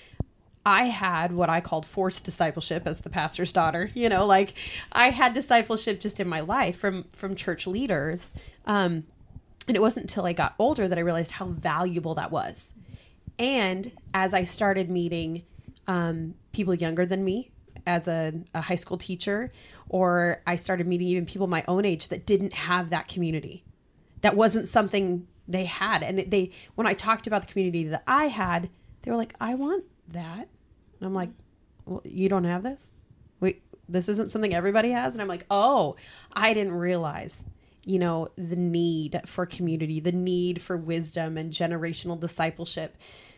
i 0.65 0.85
had 0.85 1.33
what 1.33 1.51
i 1.51 1.61
called 1.61 1.85
forced 1.85 2.25
discipleship 2.25 2.87
as 2.87 3.03
the 3.03 3.11
pastor's 3.11 3.53
daughter 3.53 3.91
you 3.95 4.09
know 4.09 4.25
like 4.25 4.55
i 4.93 5.11
had 5.11 5.35
discipleship 5.35 6.01
just 6.01 6.21
in 6.21 6.29
my 6.29 6.41
life 6.41 6.79
from 6.79 7.05
from 7.13 7.35
church 7.35 7.67
leaders 7.67 8.33
um 8.67 9.05
and 9.69 9.77
it 9.77 9.81
wasn't 9.81 10.03
until 10.03 10.25
i 10.25 10.33
got 10.33 10.55
older 10.59 10.89
that 10.89 10.97
i 10.97 11.03
realized 11.03 11.33
how 11.33 11.47
valuable 11.47 12.15
that 12.15 12.31
was. 12.31 12.75
And 13.37 13.91
as 14.13 14.33
I 14.33 14.45
started 14.45 14.89
meeting 14.89 15.43
um, 15.89 16.35
people 16.53 16.73
younger 16.73 17.05
than 17.05 17.25
me 17.25 17.51
as 17.87 18.09
a, 18.09 18.33
a 18.55 18.61
high 18.61 18.75
school 18.75 18.99
teacher, 18.99 19.53
or 19.89 20.43
I 20.47 20.57
started 20.57 20.87
meeting 20.87 21.09
even 21.09 21.27
people 21.27 21.47
my 21.47 21.65
own 21.69 21.85
age 21.85 22.09
that 22.09 22.27
didn't 22.27 22.53
have 22.53 22.91
that 22.91 23.09
community, 23.09 23.65
that 24.23 24.37
wasn't 24.37 24.69
something 24.69 25.27
they 25.47 25.65
had. 25.65 26.03
And 26.03 26.19
they, 26.31 26.51
when 26.75 26.87
I 26.87 26.95
talked 26.95 27.27
about 27.27 27.43
the 27.43 27.53
community 27.53 27.85
that 27.85 28.03
I 28.07 28.27
had, 28.27 28.71
they 29.03 29.11
were 29.11 29.17
like, 29.17 29.35
I 29.41 29.55
want 29.55 29.85
that. 30.09 30.49
And 30.99 31.03
I'm 31.07 31.15
like, 31.15 31.31
well, 31.85 32.03
you 32.05 32.29
don't 32.29 32.45
have 32.45 32.63
this? 32.63 32.91
Wait, 33.41 33.63
this 33.89 34.09
isn't 34.09 34.33
something 34.33 34.55
everybody 34.55 34.91
has? 34.91 35.15
And 35.15 35.21
I'm 35.21 35.29
like, 35.29 35.45
oh, 35.51 35.97
I 36.33 36.55
didn't 36.55 36.73
realize 36.73 37.45
you 37.87 37.99
know 37.99 38.29
the 38.37 38.57
need 38.57 39.21
for 39.27 39.45
community 39.47 40.01
the 40.01 40.13
need 40.13 40.61
for 40.61 40.77
wisdom 40.77 41.37
and 41.37 41.53
generational 41.53 42.19
discipleship 42.19 42.97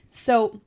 so 0.09 0.61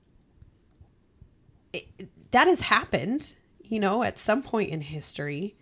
it, 1.74 1.88
that 2.32 2.48
has 2.48 2.62
happened 2.62 3.36
you 3.70 3.80
know 3.80 4.04
at 4.04 4.20
some 4.20 4.42
point 4.42 4.70
in 4.70 4.82
history 4.82 5.56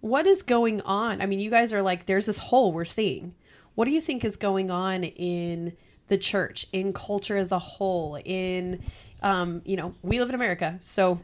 what 0.00 0.26
is 0.26 0.42
going 0.42 0.80
on? 0.82 1.20
I 1.20 1.26
mean 1.26 1.40
you 1.40 1.50
guys 1.50 1.72
are 1.72 1.82
like 1.82 2.06
there's 2.06 2.26
this 2.26 2.38
hole 2.38 2.72
we're 2.72 2.84
seeing. 2.84 3.34
What 3.74 3.84
do 3.86 3.90
you 3.90 4.00
think 4.00 4.24
is 4.24 4.36
going 4.36 4.70
on 4.70 5.04
in 5.04 5.76
the 6.08 6.18
church 6.18 6.66
in 6.72 6.92
culture 6.92 7.36
as 7.36 7.52
a 7.52 7.58
whole 7.58 8.18
in 8.24 8.82
um, 9.22 9.62
you 9.64 9.76
know 9.76 9.94
we 10.02 10.18
live 10.20 10.28
in 10.28 10.34
america 10.34 10.78
so 10.80 11.20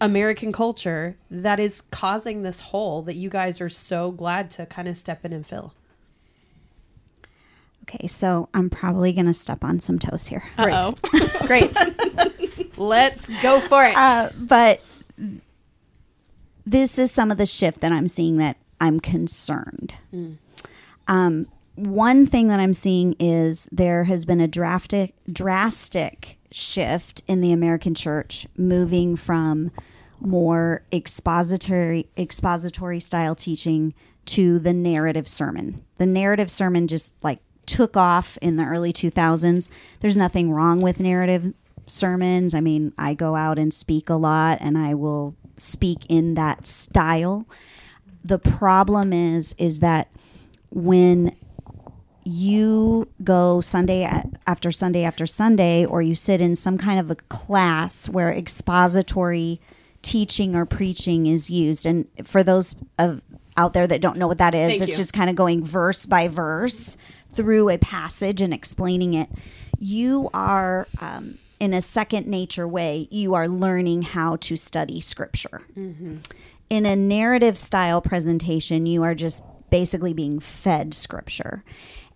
american 0.00 0.50
culture 0.50 1.16
that 1.30 1.60
is 1.60 1.82
causing 1.82 2.42
this 2.42 2.58
hole 2.58 3.02
that 3.02 3.14
you 3.14 3.28
guys 3.28 3.60
are 3.60 3.68
so 3.68 4.10
glad 4.10 4.50
to 4.50 4.66
kind 4.66 4.88
of 4.88 4.96
step 4.96 5.24
in 5.24 5.32
and 5.32 5.46
fill? 5.46 5.74
Okay, 7.82 8.06
so 8.06 8.48
I'm 8.54 8.70
probably 8.70 9.12
going 9.12 9.26
to 9.26 9.34
step 9.34 9.62
on 9.62 9.78
some 9.78 9.98
toes 9.98 10.26
here. 10.26 10.42
Uh-oh. 10.56 10.94
great. 11.46 11.76
Let's 12.78 13.42
go 13.42 13.60
for 13.60 13.84
it. 13.84 13.94
Uh, 13.94 14.30
but 14.38 14.80
this 16.66 16.98
is 16.98 17.10
some 17.12 17.30
of 17.30 17.36
the 17.36 17.46
shift 17.46 17.80
that 17.80 17.92
I'm 17.92 18.08
seeing 18.08 18.36
that 18.38 18.56
I'm 18.80 19.00
concerned. 19.00 19.94
Um, 21.08 21.46
one 21.76 22.26
thing 22.26 22.48
that 22.48 22.60
I'm 22.60 22.74
seeing 22.74 23.14
is 23.18 23.68
there 23.72 24.04
has 24.04 24.24
been 24.24 24.40
a 24.40 24.48
drastic, 24.48 25.14
drastic 25.30 26.38
shift 26.50 27.22
in 27.26 27.40
the 27.40 27.52
American 27.52 27.94
church, 27.94 28.46
moving 28.56 29.16
from 29.16 29.70
more 30.20 30.82
expository, 30.92 32.08
expository 32.16 33.00
style 33.00 33.34
teaching 33.34 33.92
to 34.26 34.58
the 34.58 34.72
narrative 34.72 35.28
sermon. 35.28 35.84
The 35.98 36.06
narrative 36.06 36.50
sermon 36.50 36.86
just 36.86 37.14
like 37.22 37.40
took 37.66 37.96
off 37.96 38.38
in 38.40 38.56
the 38.56 38.64
early 38.64 38.92
2000s. 38.92 39.68
There's 40.00 40.16
nothing 40.16 40.52
wrong 40.52 40.80
with 40.80 41.00
narrative 41.00 41.52
sermons. 41.86 42.54
I 42.54 42.60
mean, 42.60 42.92
I 42.96 43.14
go 43.14 43.34
out 43.34 43.58
and 43.58 43.74
speak 43.74 44.08
a 44.08 44.14
lot 44.14 44.58
and 44.60 44.78
I 44.78 44.94
will 44.94 45.34
speak 45.56 46.06
in 46.08 46.34
that 46.34 46.66
style. 46.66 47.46
The 48.24 48.38
problem 48.38 49.12
is 49.12 49.54
is 49.58 49.80
that 49.80 50.08
when 50.70 51.36
you 52.24 53.06
go 53.22 53.60
Sunday 53.60 54.10
after 54.46 54.72
Sunday 54.72 55.04
after 55.04 55.26
Sunday, 55.26 55.84
or 55.84 56.00
you 56.00 56.14
sit 56.14 56.40
in 56.40 56.54
some 56.54 56.78
kind 56.78 56.98
of 56.98 57.10
a 57.10 57.16
class 57.16 58.08
where 58.08 58.32
expository 58.32 59.60
teaching 60.02 60.54
or 60.54 60.64
preaching 60.64 61.26
is 61.26 61.50
used. 61.50 61.84
And 61.86 62.06
for 62.22 62.42
those 62.42 62.74
of 62.98 63.22
out 63.56 63.72
there 63.72 63.86
that 63.86 64.00
don't 64.00 64.16
know 64.16 64.26
what 64.26 64.38
that 64.38 64.54
is, 64.54 64.70
Thank 64.70 64.82
it's 64.82 64.90
you. 64.92 64.96
just 64.96 65.12
kind 65.12 65.28
of 65.28 65.36
going 65.36 65.64
verse 65.64 66.06
by 66.06 66.28
verse 66.28 66.96
through 67.32 67.68
a 67.68 67.78
passage 67.78 68.40
and 68.40 68.54
explaining 68.54 69.14
it. 69.14 69.28
You 69.78 70.30
are, 70.32 70.86
um, 71.00 71.38
in 71.60 71.72
a 71.72 71.80
second 71.80 72.26
nature 72.26 72.66
way, 72.68 73.08
you 73.10 73.34
are 73.34 73.48
learning 73.48 74.02
how 74.02 74.36
to 74.36 74.56
study 74.56 75.00
scripture 75.00 75.62
in 76.70 76.86
a 76.86 76.96
narrative 76.96 77.58
style 77.58 78.00
presentation, 78.00 78.86
you 78.86 79.02
are 79.02 79.14
just 79.14 79.42
basically 79.70 80.12
being 80.12 80.40
fed 80.40 80.94
scripture. 80.94 81.64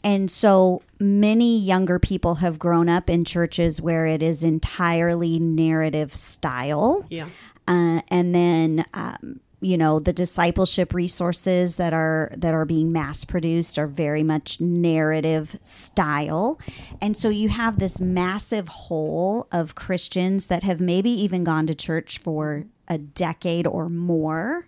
And 0.04 0.30
so 0.30 0.82
many 1.00 1.58
younger 1.58 1.98
people 1.98 2.36
have 2.36 2.58
grown 2.58 2.88
up 2.88 3.10
in 3.10 3.24
churches 3.24 3.80
where 3.80 4.06
it 4.06 4.22
is 4.22 4.44
entirely 4.44 5.38
narrative 5.38 6.14
style. 6.14 7.06
yeah 7.10 7.28
Uh, 7.66 8.00
and 8.08 8.34
then, 8.34 8.86
um, 8.94 9.40
you 9.60 9.76
know, 9.76 9.98
the 9.98 10.12
discipleship 10.12 10.94
resources 10.94 11.76
that 11.76 11.92
are 11.92 12.32
that 12.36 12.54
are 12.54 12.64
being 12.64 12.92
mass 12.92 13.24
produced 13.24 13.78
are 13.78 13.86
very 13.86 14.22
much 14.22 14.60
narrative 14.60 15.58
style. 15.62 16.60
And 17.00 17.16
so 17.16 17.28
you 17.28 17.48
have 17.48 17.78
this 17.78 18.00
massive 18.00 18.68
hole 18.68 19.48
of 19.50 19.74
Christians 19.74 20.46
that 20.46 20.62
have 20.62 20.80
maybe 20.80 21.10
even 21.10 21.44
gone 21.44 21.66
to 21.66 21.74
church 21.74 22.18
for 22.18 22.66
a 22.86 22.98
decade 22.98 23.66
or 23.66 23.88
more 23.88 24.66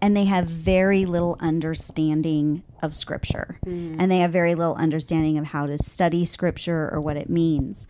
and 0.00 0.16
they 0.16 0.24
have 0.24 0.46
very 0.46 1.04
little 1.04 1.36
understanding 1.40 2.62
of 2.82 2.94
scripture. 2.94 3.58
And 4.00 4.10
they 4.10 4.18
have 4.18 4.32
very 4.32 4.54
little 4.54 4.74
understanding 4.74 5.36
of 5.38 5.46
how 5.46 5.66
to 5.66 5.76
study 5.78 6.24
scripture 6.24 6.88
or 6.92 7.00
what 7.00 7.16
it 7.16 7.28
means. 7.28 7.86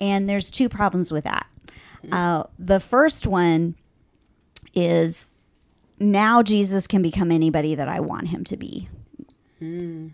And 0.00 0.28
there's 0.28 0.50
two 0.50 0.68
problems 0.68 1.10
with 1.10 1.24
that. 1.24 1.46
Uh, 2.12 2.44
the 2.58 2.80
first 2.80 3.26
one 3.26 3.76
is 4.74 5.26
now 6.12 6.42
jesus 6.42 6.86
can 6.86 7.02
become 7.02 7.30
anybody 7.30 7.74
that 7.74 7.88
i 7.88 8.00
want 8.00 8.28
him 8.28 8.44
to 8.44 8.56
be. 8.56 8.88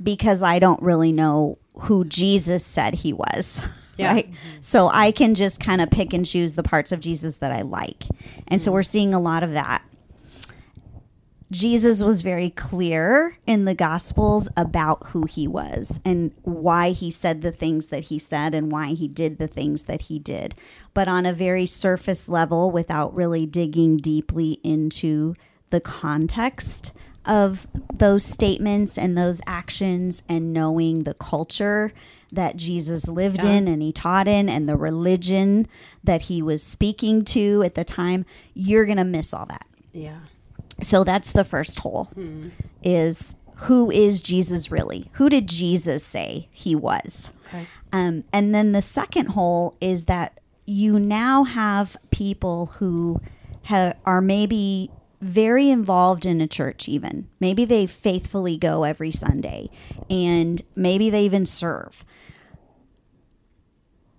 Because 0.02 0.42
i 0.42 0.58
don't 0.58 0.80
really 0.82 1.12
know 1.12 1.58
who 1.74 2.04
jesus 2.04 2.64
said 2.64 2.94
he 2.94 3.12
was 3.12 3.60
Yeah. 3.96 4.12
right? 4.14 4.30
So 4.60 4.88
i 4.88 5.10
can 5.12 5.34
just 5.34 5.60
kind 5.60 5.80
of 5.80 5.90
pick 5.90 6.12
and 6.12 6.24
choose 6.24 6.54
the 6.54 6.62
parts 6.62 6.92
of 6.92 7.00
jesus 7.00 7.38
that 7.38 7.52
i 7.52 7.62
like. 7.62 8.04
And 8.48 8.62
so 8.62 8.72
we're 8.72 8.82
seeing 8.82 9.12
a 9.14 9.20
lot 9.20 9.42
of 9.42 9.52
that. 9.52 9.82
Jesus 11.50 12.00
was 12.00 12.22
very 12.22 12.50
clear 12.50 13.36
in 13.44 13.64
the 13.64 13.74
Gospels 13.74 14.48
about 14.56 15.08
who 15.08 15.24
he 15.26 15.48
was 15.48 15.98
and 16.04 16.30
why 16.42 16.90
he 16.90 17.10
said 17.10 17.42
the 17.42 17.50
things 17.50 17.88
that 17.88 18.04
he 18.04 18.20
said 18.20 18.54
and 18.54 18.70
why 18.70 18.90
he 18.90 19.08
did 19.08 19.38
the 19.38 19.48
things 19.48 19.84
that 19.84 20.02
he 20.02 20.20
did, 20.20 20.54
but 20.94 21.08
on 21.08 21.26
a 21.26 21.32
very 21.32 21.66
surface 21.66 22.28
level 22.28 22.70
without 22.70 23.12
really 23.16 23.46
digging 23.46 23.96
deeply 23.96 24.60
into 24.62 25.34
the 25.70 25.80
context 25.80 26.92
of 27.26 27.66
those 27.92 28.24
statements 28.24 28.96
and 28.98 29.16
those 29.16 29.40
actions 29.46 30.22
and 30.28 30.52
knowing 30.52 31.02
the 31.04 31.14
culture 31.14 31.92
that 32.32 32.56
Jesus 32.56 33.08
lived 33.08 33.42
in 33.44 33.68
and 33.68 33.82
he 33.82 33.92
taught 33.92 34.26
in 34.28 34.48
and 34.48 34.66
the 34.68 34.76
religion 34.76 35.66
that 36.04 36.22
he 36.22 36.40
was 36.40 36.62
speaking 36.62 37.24
to 37.26 37.62
at 37.64 37.74
the 37.74 37.84
time, 37.84 38.24
you're 38.54 38.86
going 38.86 38.96
to 38.98 39.04
miss 39.04 39.34
all 39.34 39.46
that. 39.46 39.66
yeah 39.92 40.20
So 40.80 41.04
that's 41.04 41.32
the 41.32 41.44
first 41.44 41.80
hole 41.80 42.08
is 42.82 43.36
who 43.56 43.90
is 43.90 44.20
Jesus 44.22 44.70
really? 44.70 45.10
Who 45.14 45.28
did 45.28 45.46
Jesus 45.48 46.02
say 46.04 46.48
he 46.50 46.74
was? 46.74 47.30
Okay. 47.48 47.66
Um, 47.92 48.24
and 48.32 48.54
then 48.54 48.72
the 48.72 48.80
second 48.82 49.26
hole 49.26 49.76
is 49.80 50.06
that 50.06 50.40
you 50.66 50.98
now 50.98 51.44
have 51.44 51.96
people 52.10 52.66
who 52.78 53.20
ha- 53.64 53.94
are 54.06 54.20
maybe 54.22 54.90
very 55.20 55.68
involved 55.68 56.24
in 56.24 56.40
a 56.40 56.46
church, 56.46 56.88
even. 56.88 57.28
Maybe 57.38 57.64
they 57.64 57.86
faithfully 57.86 58.56
go 58.56 58.84
every 58.84 59.10
Sunday 59.10 59.70
and 60.08 60.62
maybe 60.74 61.10
they 61.10 61.24
even 61.24 61.46
serve. 61.46 62.04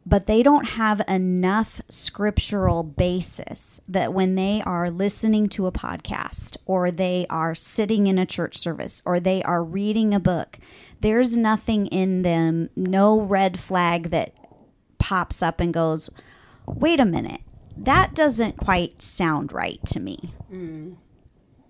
But 0.06 0.26
they 0.26 0.42
don't 0.42 0.70
have 0.70 1.02
enough 1.08 1.80
scriptural 1.90 2.82
basis 2.84 3.82
that 3.88 4.14
when 4.14 4.36
they 4.36 4.62
are 4.66 4.90
listening 4.90 5.48
to 5.50 5.68
a 5.68 5.72
podcast 5.72 6.58
or 6.66 6.90
they 6.90 7.28
are 7.30 7.54
sitting 7.54 8.08
in 8.08 8.18
a 8.18 8.26
church 8.26 8.58
service 8.58 9.02
or 9.06 9.20
they 9.20 9.44
are 9.44 9.64
reading 9.64 10.14
a 10.14 10.20
book, 10.20 10.58
there's 11.02 11.38
nothing 11.38 11.86
in 11.88 12.24
them, 12.24 12.70
no 12.76 13.22
red 13.22 13.60
flag 13.60 14.10
that 14.10 14.34
pops 14.98 15.44
up 15.44 15.60
and 15.60 15.74
goes, 15.74 16.10
wait 16.66 17.00
a 17.00 17.06
minute, 17.06 17.42
that 17.78 18.14
doesn't 18.14 18.58
quite 18.58 19.02
sound 19.02 19.52
right 19.52 19.80
to 19.88 20.00
me. 20.00 20.34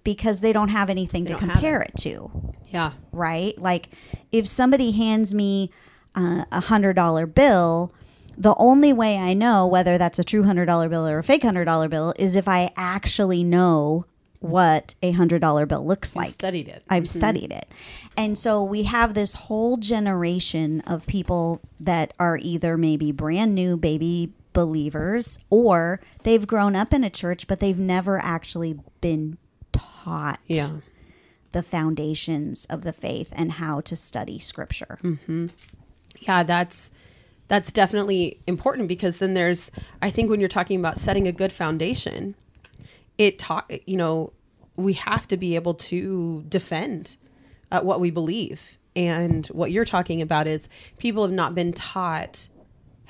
Because 0.04 0.42
they 0.42 0.52
don't 0.52 0.70
have 0.70 0.90
anything 0.90 1.26
to 1.26 1.36
compare 1.36 1.80
it 1.82 1.92
to 2.00 2.32
Yeah. 2.72 2.94
right? 3.12 3.58
Like 3.60 3.90
if 4.32 4.48
somebody 4.48 4.92
hands 4.92 5.34
me 5.36 5.70
uh, 6.16 6.46
a 6.52 6.60
hundred 6.62 6.94
dollar 6.94 7.28
bill, 7.28 7.94
the 8.36 8.56
only 8.56 8.94
way 8.94 9.18
I 9.18 9.34
know 9.36 9.68
whether 9.68 10.00
that's 10.00 10.18
a 10.18 10.24
true 10.24 10.44
hundred 10.44 10.66
dollar 10.66 10.90
bill 10.90 11.08
or 11.08 11.20
a 11.20 11.24
fake 11.24 11.44
hundred 11.44 11.66
dollar 11.66 11.88
bill 11.88 12.14
is 12.18 12.36
if 12.36 12.48
I 12.48 12.72
actually 12.76 13.44
know 13.44 14.06
what 14.40 14.96
a 15.04 15.12
hundred 15.12 15.40
dollar 15.40 15.68
bill 15.68 15.86
looks 15.86 16.16
like. 16.16 16.24
I 16.24 16.28
like. 16.30 16.34
studied 16.34 16.68
it. 16.68 16.84
I've 16.90 17.08
studied 17.08 17.52
it. 17.52 17.70
And 18.18 18.36
so 18.36 18.64
we 18.64 18.84
have 18.84 19.14
this 19.14 19.36
whole 19.36 19.78
generation 19.78 20.82
of 20.88 21.06
people 21.06 21.62
that 21.80 22.16
are 22.18 22.40
either 22.42 22.76
maybe 22.76 23.12
brand 23.12 23.54
new 23.54 23.78
baby 23.78 24.34
believers 24.54 25.40
or 25.50 26.00
they've 26.24 26.46
grown 26.48 26.76
up 26.76 26.94
in 26.94 27.04
a 27.04 27.10
church 27.10 27.48
but 27.48 27.60
they've 27.60 27.78
never 27.80 28.20
actually 28.20 28.78
been 29.00 29.38
taught 29.72 30.40
Yeah. 30.48 30.72
the 31.54 31.64
foundations 31.64 32.66
of 32.66 32.82
the 32.82 32.94
faith 32.94 33.32
and 33.36 33.54
how 33.54 33.82
to 33.82 33.96
study 33.96 34.40
scripture. 34.40 35.00
yeah 36.20 36.44
that's 36.44 36.92
that's 37.48 37.72
definitely 37.72 38.40
important 38.48 38.88
because 38.88 39.18
then 39.20 39.34
there's 39.34 39.72
i 40.02 40.10
think 40.10 40.30
when 40.30 40.40
you're 40.40 40.50
talking 40.50 40.80
about 40.80 40.98
setting 40.98 41.28
a 41.28 41.32
good 41.32 41.52
foundation 41.54 42.36
it 43.18 43.40
talk 43.40 43.72
you 43.86 43.98
know 43.98 44.34
we 44.76 44.94
have 44.94 45.28
to 45.28 45.38
be 45.38 45.56
able 45.56 45.74
to 45.74 46.44
defend 46.50 47.18
uh, 47.72 47.82
what 47.82 48.00
we 48.00 48.10
believe 48.12 48.78
and 48.96 49.48
what 49.48 49.72
you're 49.72 49.86
talking 49.86 50.22
about 50.22 50.48
is 50.48 50.68
people 50.98 51.24
have 51.24 51.32
not 51.32 51.56
been 51.56 51.72
taught 51.74 52.48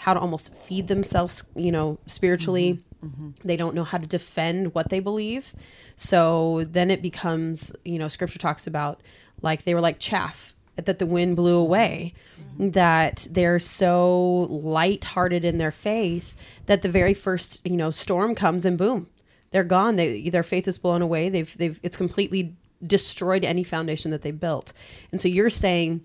how 0.01 0.13
to 0.13 0.19
almost 0.19 0.55
feed 0.55 0.87
themselves 0.87 1.43
you 1.55 1.71
know 1.71 1.97
spiritually. 2.07 2.73
Mm-hmm. 2.73 2.87
Mm-hmm. 3.01 3.47
They 3.47 3.57
don't 3.57 3.73
know 3.73 3.83
how 3.83 3.97
to 3.97 4.05
defend 4.05 4.75
what 4.75 4.89
they 4.89 4.99
believe. 4.99 5.55
So 5.95 6.65
then 6.69 6.91
it 6.91 7.01
becomes 7.01 7.75
you 7.85 7.99
know 7.99 8.07
scripture 8.07 8.39
talks 8.39 8.67
about 8.67 9.01
like 9.41 9.63
they 9.63 9.73
were 9.73 9.81
like 9.81 9.99
chaff 9.99 10.53
that 10.75 10.99
the 10.99 11.05
wind 11.05 11.35
blew 11.35 11.57
away 11.57 12.13
mm-hmm. 12.39 12.71
that 12.71 13.27
they're 13.29 13.59
so 13.59 14.47
light-hearted 14.49 15.43
in 15.43 15.57
their 15.57 15.71
faith 15.71 16.33
that 16.65 16.81
the 16.81 16.89
very 16.89 17.13
first 17.13 17.59
you 17.63 17.77
know 17.77 17.91
storm 17.91 18.33
comes 18.35 18.65
and 18.65 18.77
boom 18.77 19.07
they're 19.51 19.63
gone. 19.65 19.97
They 19.97 20.29
their 20.29 20.43
faith 20.43 20.67
is 20.67 20.77
blown 20.77 21.01
away. 21.01 21.29
They've 21.29 21.57
they've 21.57 21.79
it's 21.83 21.97
completely 21.97 22.55
destroyed 22.85 23.45
any 23.45 23.63
foundation 23.63 24.11
that 24.11 24.23
they 24.23 24.31
built. 24.31 24.73
And 25.11 25.21
so 25.21 25.27
you're 25.27 25.49
saying 25.49 26.01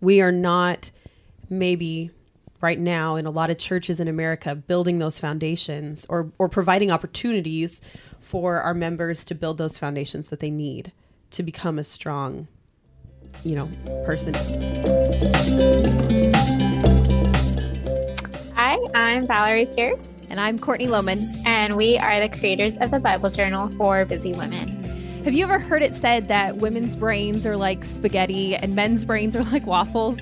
we 0.00 0.20
are 0.20 0.32
not 0.32 0.90
maybe 1.48 2.10
right 2.60 2.78
now 2.78 3.16
in 3.16 3.26
a 3.26 3.30
lot 3.30 3.50
of 3.50 3.58
churches 3.58 4.00
in 4.00 4.08
America 4.08 4.54
building 4.54 4.98
those 4.98 5.18
foundations 5.18 6.04
or 6.08 6.30
or 6.38 6.48
providing 6.48 6.90
opportunities 6.90 7.80
for 8.20 8.60
our 8.60 8.74
members 8.74 9.24
to 9.24 9.34
build 9.34 9.58
those 9.58 9.78
foundations 9.78 10.28
that 10.28 10.40
they 10.40 10.50
need 10.50 10.92
to 11.30 11.42
become 11.42 11.78
a 11.78 11.84
strong 11.84 12.48
you 13.44 13.54
know 13.54 13.68
person 14.04 14.34
Hi, 18.54 18.76
I'm 18.94 19.26
Valerie 19.26 19.66
Pierce, 19.66 20.20
And 20.30 20.40
I'm 20.40 20.58
Courtney 20.58 20.88
Lohman. 20.88 21.24
and 21.46 21.76
we 21.76 21.96
are 21.96 22.20
the 22.20 22.28
creators 22.28 22.76
of 22.78 22.90
the 22.90 22.98
Bible 22.98 23.30
Journal 23.30 23.68
for 23.70 24.04
Busy 24.04 24.32
Women. 24.32 24.72
Have 25.24 25.32
you 25.32 25.44
ever 25.44 25.58
heard 25.58 25.82
it 25.82 25.94
said 25.94 26.28
that 26.28 26.56
women's 26.56 26.96
brains 26.96 27.46
are 27.46 27.56
like 27.56 27.84
spaghetti 27.84 28.56
and 28.56 28.74
men's 28.74 29.04
brains 29.04 29.36
are 29.36 29.44
like 29.44 29.66
waffles? 29.66 30.18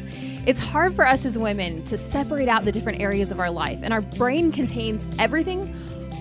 It's 0.47 0.61
hard 0.61 0.95
for 0.95 1.05
us 1.05 1.25
as 1.25 1.37
women 1.37 1.85
to 1.87 1.99
separate 1.99 2.47
out 2.47 2.63
the 2.63 2.71
different 2.71 3.01
areas 3.01 3.33
of 3.33 3.41
our 3.41 3.51
life, 3.51 3.81
and 3.83 3.93
our 3.93 4.01
brain 4.01 4.53
contains 4.53 5.05
everything 5.19 5.75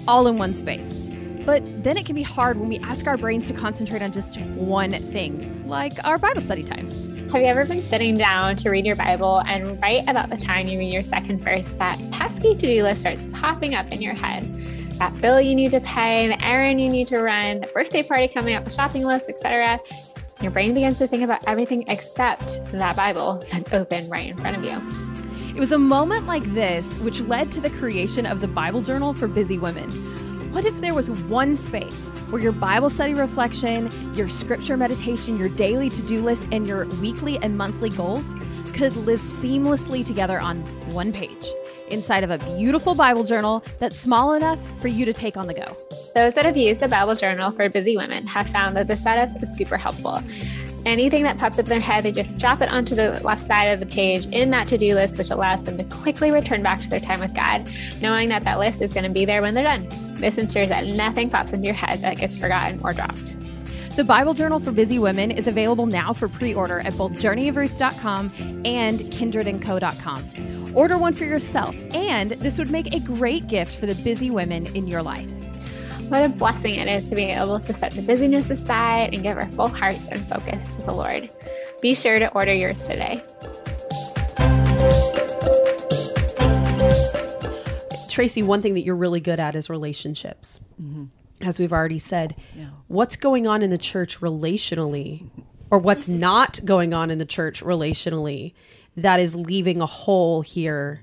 all 0.07 0.25
in 0.25 0.39
one 0.39 0.55
space. 0.55 1.11
But 1.45 1.63
then 1.83 1.95
it 1.95 2.07
can 2.07 2.15
be 2.15 2.23
hard 2.23 2.57
when 2.57 2.67
we 2.67 2.79
ask 2.79 3.05
our 3.05 3.17
brains 3.17 3.45
to 3.49 3.53
concentrate 3.53 4.01
on 4.01 4.11
just 4.11 4.39
one 4.41 4.93
thing, 4.93 5.67
like 5.67 6.03
our 6.07 6.17
Bible 6.17 6.41
study 6.41 6.63
time. 6.63 6.87
Have 7.29 7.41
you 7.41 7.47
ever 7.47 7.67
been 7.67 7.83
sitting 7.83 8.17
down 8.17 8.55
to 8.55 8.71
read 8.71 8.83
your 8.83 8.95
Bible 8.95 9.43
and 9.45 9.79
right 9.79 10.01
about 10.07 10.29
the 10.29 10.37
time 10.37 10.65
you 10.65 10.79
read 10.79 10.91
your 10.91 11.03
second 11.03 11.41
verse, 11.41 11.69
that 11.73 12.01
pesky 12.11 12.55
to 12.55 12.65
do 12.65 12.81
list 12.81 13.01
starts 13.01 13.27
popping 13.31 13.75
up 13.75 13.91
in 13.91 14.01
your 14.01 14.15
head? 14.15 14.51
That 14.97 15.21
bill 15.21 15.39
you 15.39 15.53
need 15.53 15.69
to 15.69 15.81
pay, 15.81 16.27
the 16.29 16.43
errand 16.43 16.81
you 16.81 16.89
need 16.89 17.09
to 17.09 17.19
run, 17.19 17.59
the 17.59 17.67
birthday 17.67 18.01
party 18.01 18.27
coming 18.27 18.55
up, 18.55 18.63
the 18.63 18.71
shopping 18.71 19.05
list, 19.05 19.29
etc. 19.29 19.79
Your 20.45 20.51
brain 20.51 20.75
begins 20.75 20.99
to 20.99 21.07
think 21.07 21.23
about 21.23 21.43
everything 21.47 21.85
except 21.87 22.63
that 22.71 22.95
Bible 22.95 23.43
that's 23.51 23.73
open 23.73 24.07
right 24.11 24.29
in 24.29 24.37
front 24.37 24.55
of 24.55 24.63
you. 24.63 24.79
It 25.55 25.59
was 25.59 25.71
a 25.71 25.79
moment 25.79 26.27
like 26.27 26.43
this 26.53 26.99
which 26.99 27.19
led 27.21 27.51
to 27.53 27.61
the 27.61 27.71
creation 27.71 28.27
of 28.27 28.41
the 28.41 28.47
Bible 28.47 28.83
Journal 28.83 29.11
for 29.11 29.27
Busy 29.27 29.57
Women. 29.57 29.89
What 30.51 30.65
if 30.65 30.79
there 30.81 30.93
was 30.93 31.09
one 31.09 31.57
space 31.57 32.09
where 32.29 32.39
your 32.39 32.51
Bible 32.51 32.91
study 32.91 33.15
reflection, 33.15 33.89
your 34.13 34.29
scripture 34.29 34.77
meditation, 34.77 35.39
your 35.39 35.49
daily 35.49 35.89
to 35.89 36.01
do 36.03 36.21
list, 36.21 36.47
and 36.51 36.67
your 36.67 36.85
weekly 37.01 37.39
and 37.39 37.57
monthly 37.57 37.89
goals 37.89 38.31
could 38.71 38.95
live 38.97 39.17
seamlessly 39.17 40.05
together 40.05 40.39
on 40.39 40.59
one 40.93 41.11
page 41.11 41.47
inside 41.89 42.23
of 42.23 42.31
a 42.31 42.37
beautiful 42.55 42.95
Bible 42.95 43.23
journal 43.23 43.63
that's 43.79 43.97
small 43.97 44.33
enough 44.33 44.59
for 44.81 44.87
you 44.87 45.05
to 45.05 45.13
take 45.13 45.37
on 45.37 45.47
the 45.47 45.53
go? 45.53 45.77
Those 46.15 46.33
that 46.33 46.45
have 46.45 46.57
used 46.57 46.79
the 46.79 46.87
Bible 46.87 47.15
Journal 47.15 47.51
for 47.51 47.67
busy 47.69 47.97
women 47.97 48.25
have 48.27 48.47
found 48.49 48.75
that 48.77 48.87
the 48.87 48.95
setup 48.95 49.41
is 49.43 49.55
super 49.55 49.77
helpful. 49.77 50.21
Anything 50.85 51.23
that 51.23 51.37
pops 51.37 51.57
up 51.57 51.65
in 51.65 51.69
their 51.69 51.79
head, 51.79 52.03
they 52.03 52.11
just 52.11 52.37
drop 52.37 52.61
it 52.61 52.71
onto 52.71 52.93
the 52.93 53.19
left 53.23 53.45
side 53.45 53.65
of 53.65 53.79
the 53.79 53.85
page 53.87 54.27
in 54.27 54.51
that 54.51 54.67
to 54.67 54.77
do 54.77 54.93
list, 54.93 55.17
which 55.17 55.31
allows 55.31 55.63
them 55.63 55.77
to 55.77 55.83
quickly 55.85 56.31
return 56.31 56.61
back 56.61 56.81
to 56.81 56.89
their 56.89 56.99
time 56.99 57.19
with 57.19 57.33
God, 57.33 57.69
knowing 58.01 58.29
that 58.29 58.43
that 58.43 58.59
list 58.59 58.81
is 58.81 58.93
going 58.93 59.03
to 59.03 59.09
be 59.09 59.25
there 59.25 59.41
when 59.41 59.53
they're 59.53 59.63
done. 59.63 59.87
This 60.13 60.37
ensures 60.37 60.69
that 60.69 60.85
nothing 60.85 61.29
pops 61.29 61.53
into 61.53 61.65
your 61.65 61.75
head 61.75 61.99
that 61.99 62.17
gets 62.17 62.37
forgotten 62.37 62.79
or 62.83 62.93
dropped. 62.93 63.35
The 63.95 64.03
Bible 64.03 64.33
Journal 64.33 64.59
for 64.59 64.73
Busy 64.73 64.99
Women 64.99 65.31
is 65.31 65.47
available 65.47 65.85
now 65.85 66.11
for 66.11 66.27
pre-order 66.27 66.81
at 66.81 66.97
both 66.97 67.13
journeyofruth.com 67.13 68.25
and 68.65 68.99
kindredandco.com. 68.99 70.75
Order 70.75 70.97
one 70.97 71.13
for 71.13 71.23
yourself, 71.23 71.73
and 71.93 72.31
this 72.31 72.57
would 72.57 72.69
make 72.69 72.93
a 72.93 72.99
great 72.99 73.47
gift 73.47 73.73
for 73.73 73.85
the 73.85 73.95
busy 74.03 74.29
women 74.29 74.65
in 74.75 74.85
your 74.89 75.01
life. 75.01 75.31
What 76.09 76.25
a 76.25 76.27
blessing 76.27 76.75
it 76.75 76.89
is 76.89 77.05
to 77.05 77.15
be 77.15 77.23
able 77.23 77.57
to 77.57 77.73
set 77.73 77.93
the 77.93 78.01
busyness 78.01 78.49
aside 78.49 79.13
and 79.13 79.23
give 79.23 79.37
our 79.37 79.49
full 79.51 79.69
hearts 79.69 80.07
and 80.07 80.19
focus 80.27 80.75
to 80.75 80.81
the 80.81 80.91
Lord. 80.93 81.31
Be 81.81 81.95
sure 81.95 82.19
to 82.19 82.29
order 82.33 82.51
yours 82.51 82.85
today. 82.85 83.23
Tracy, 88.09 88.43
one 88.43 88.61
thing 88.61 88.73
that 88.73 88.81
you're 88.81 88.93
really 88.93 89.21
good 89.21 89.39
at 89.39 89.55
is 89.55 89.69
relationships. 89.69 90.59
Mm-hmm. 90.81 91.05
As 91.41 91.59
we've 91.59 91.73
already 91.73 91.99
said, 91.99 92.35
Yeah. 92.57 92.67
what's 92.87 93.15
going 93.15 93.45
on 93.45 93.61
in 93.61 93.69
the 93.69 93.77
church 93.77 94.19
relationally, 94.21 95.29
or 95.69 95.79
what's 95.79 96.07
not 96.07 96.59
going 96.63 96.93
on 96.93 97.11
in 97.11 97.17
the 97.17 97.25
church 97.25 97.61
relationally, 97.63 98.53
that 98.95 99.19
is 99.19 99.35
leaving 99.35 99.81
a 99.81 99.85
hole 99.85 100.41
here 100.41 101.01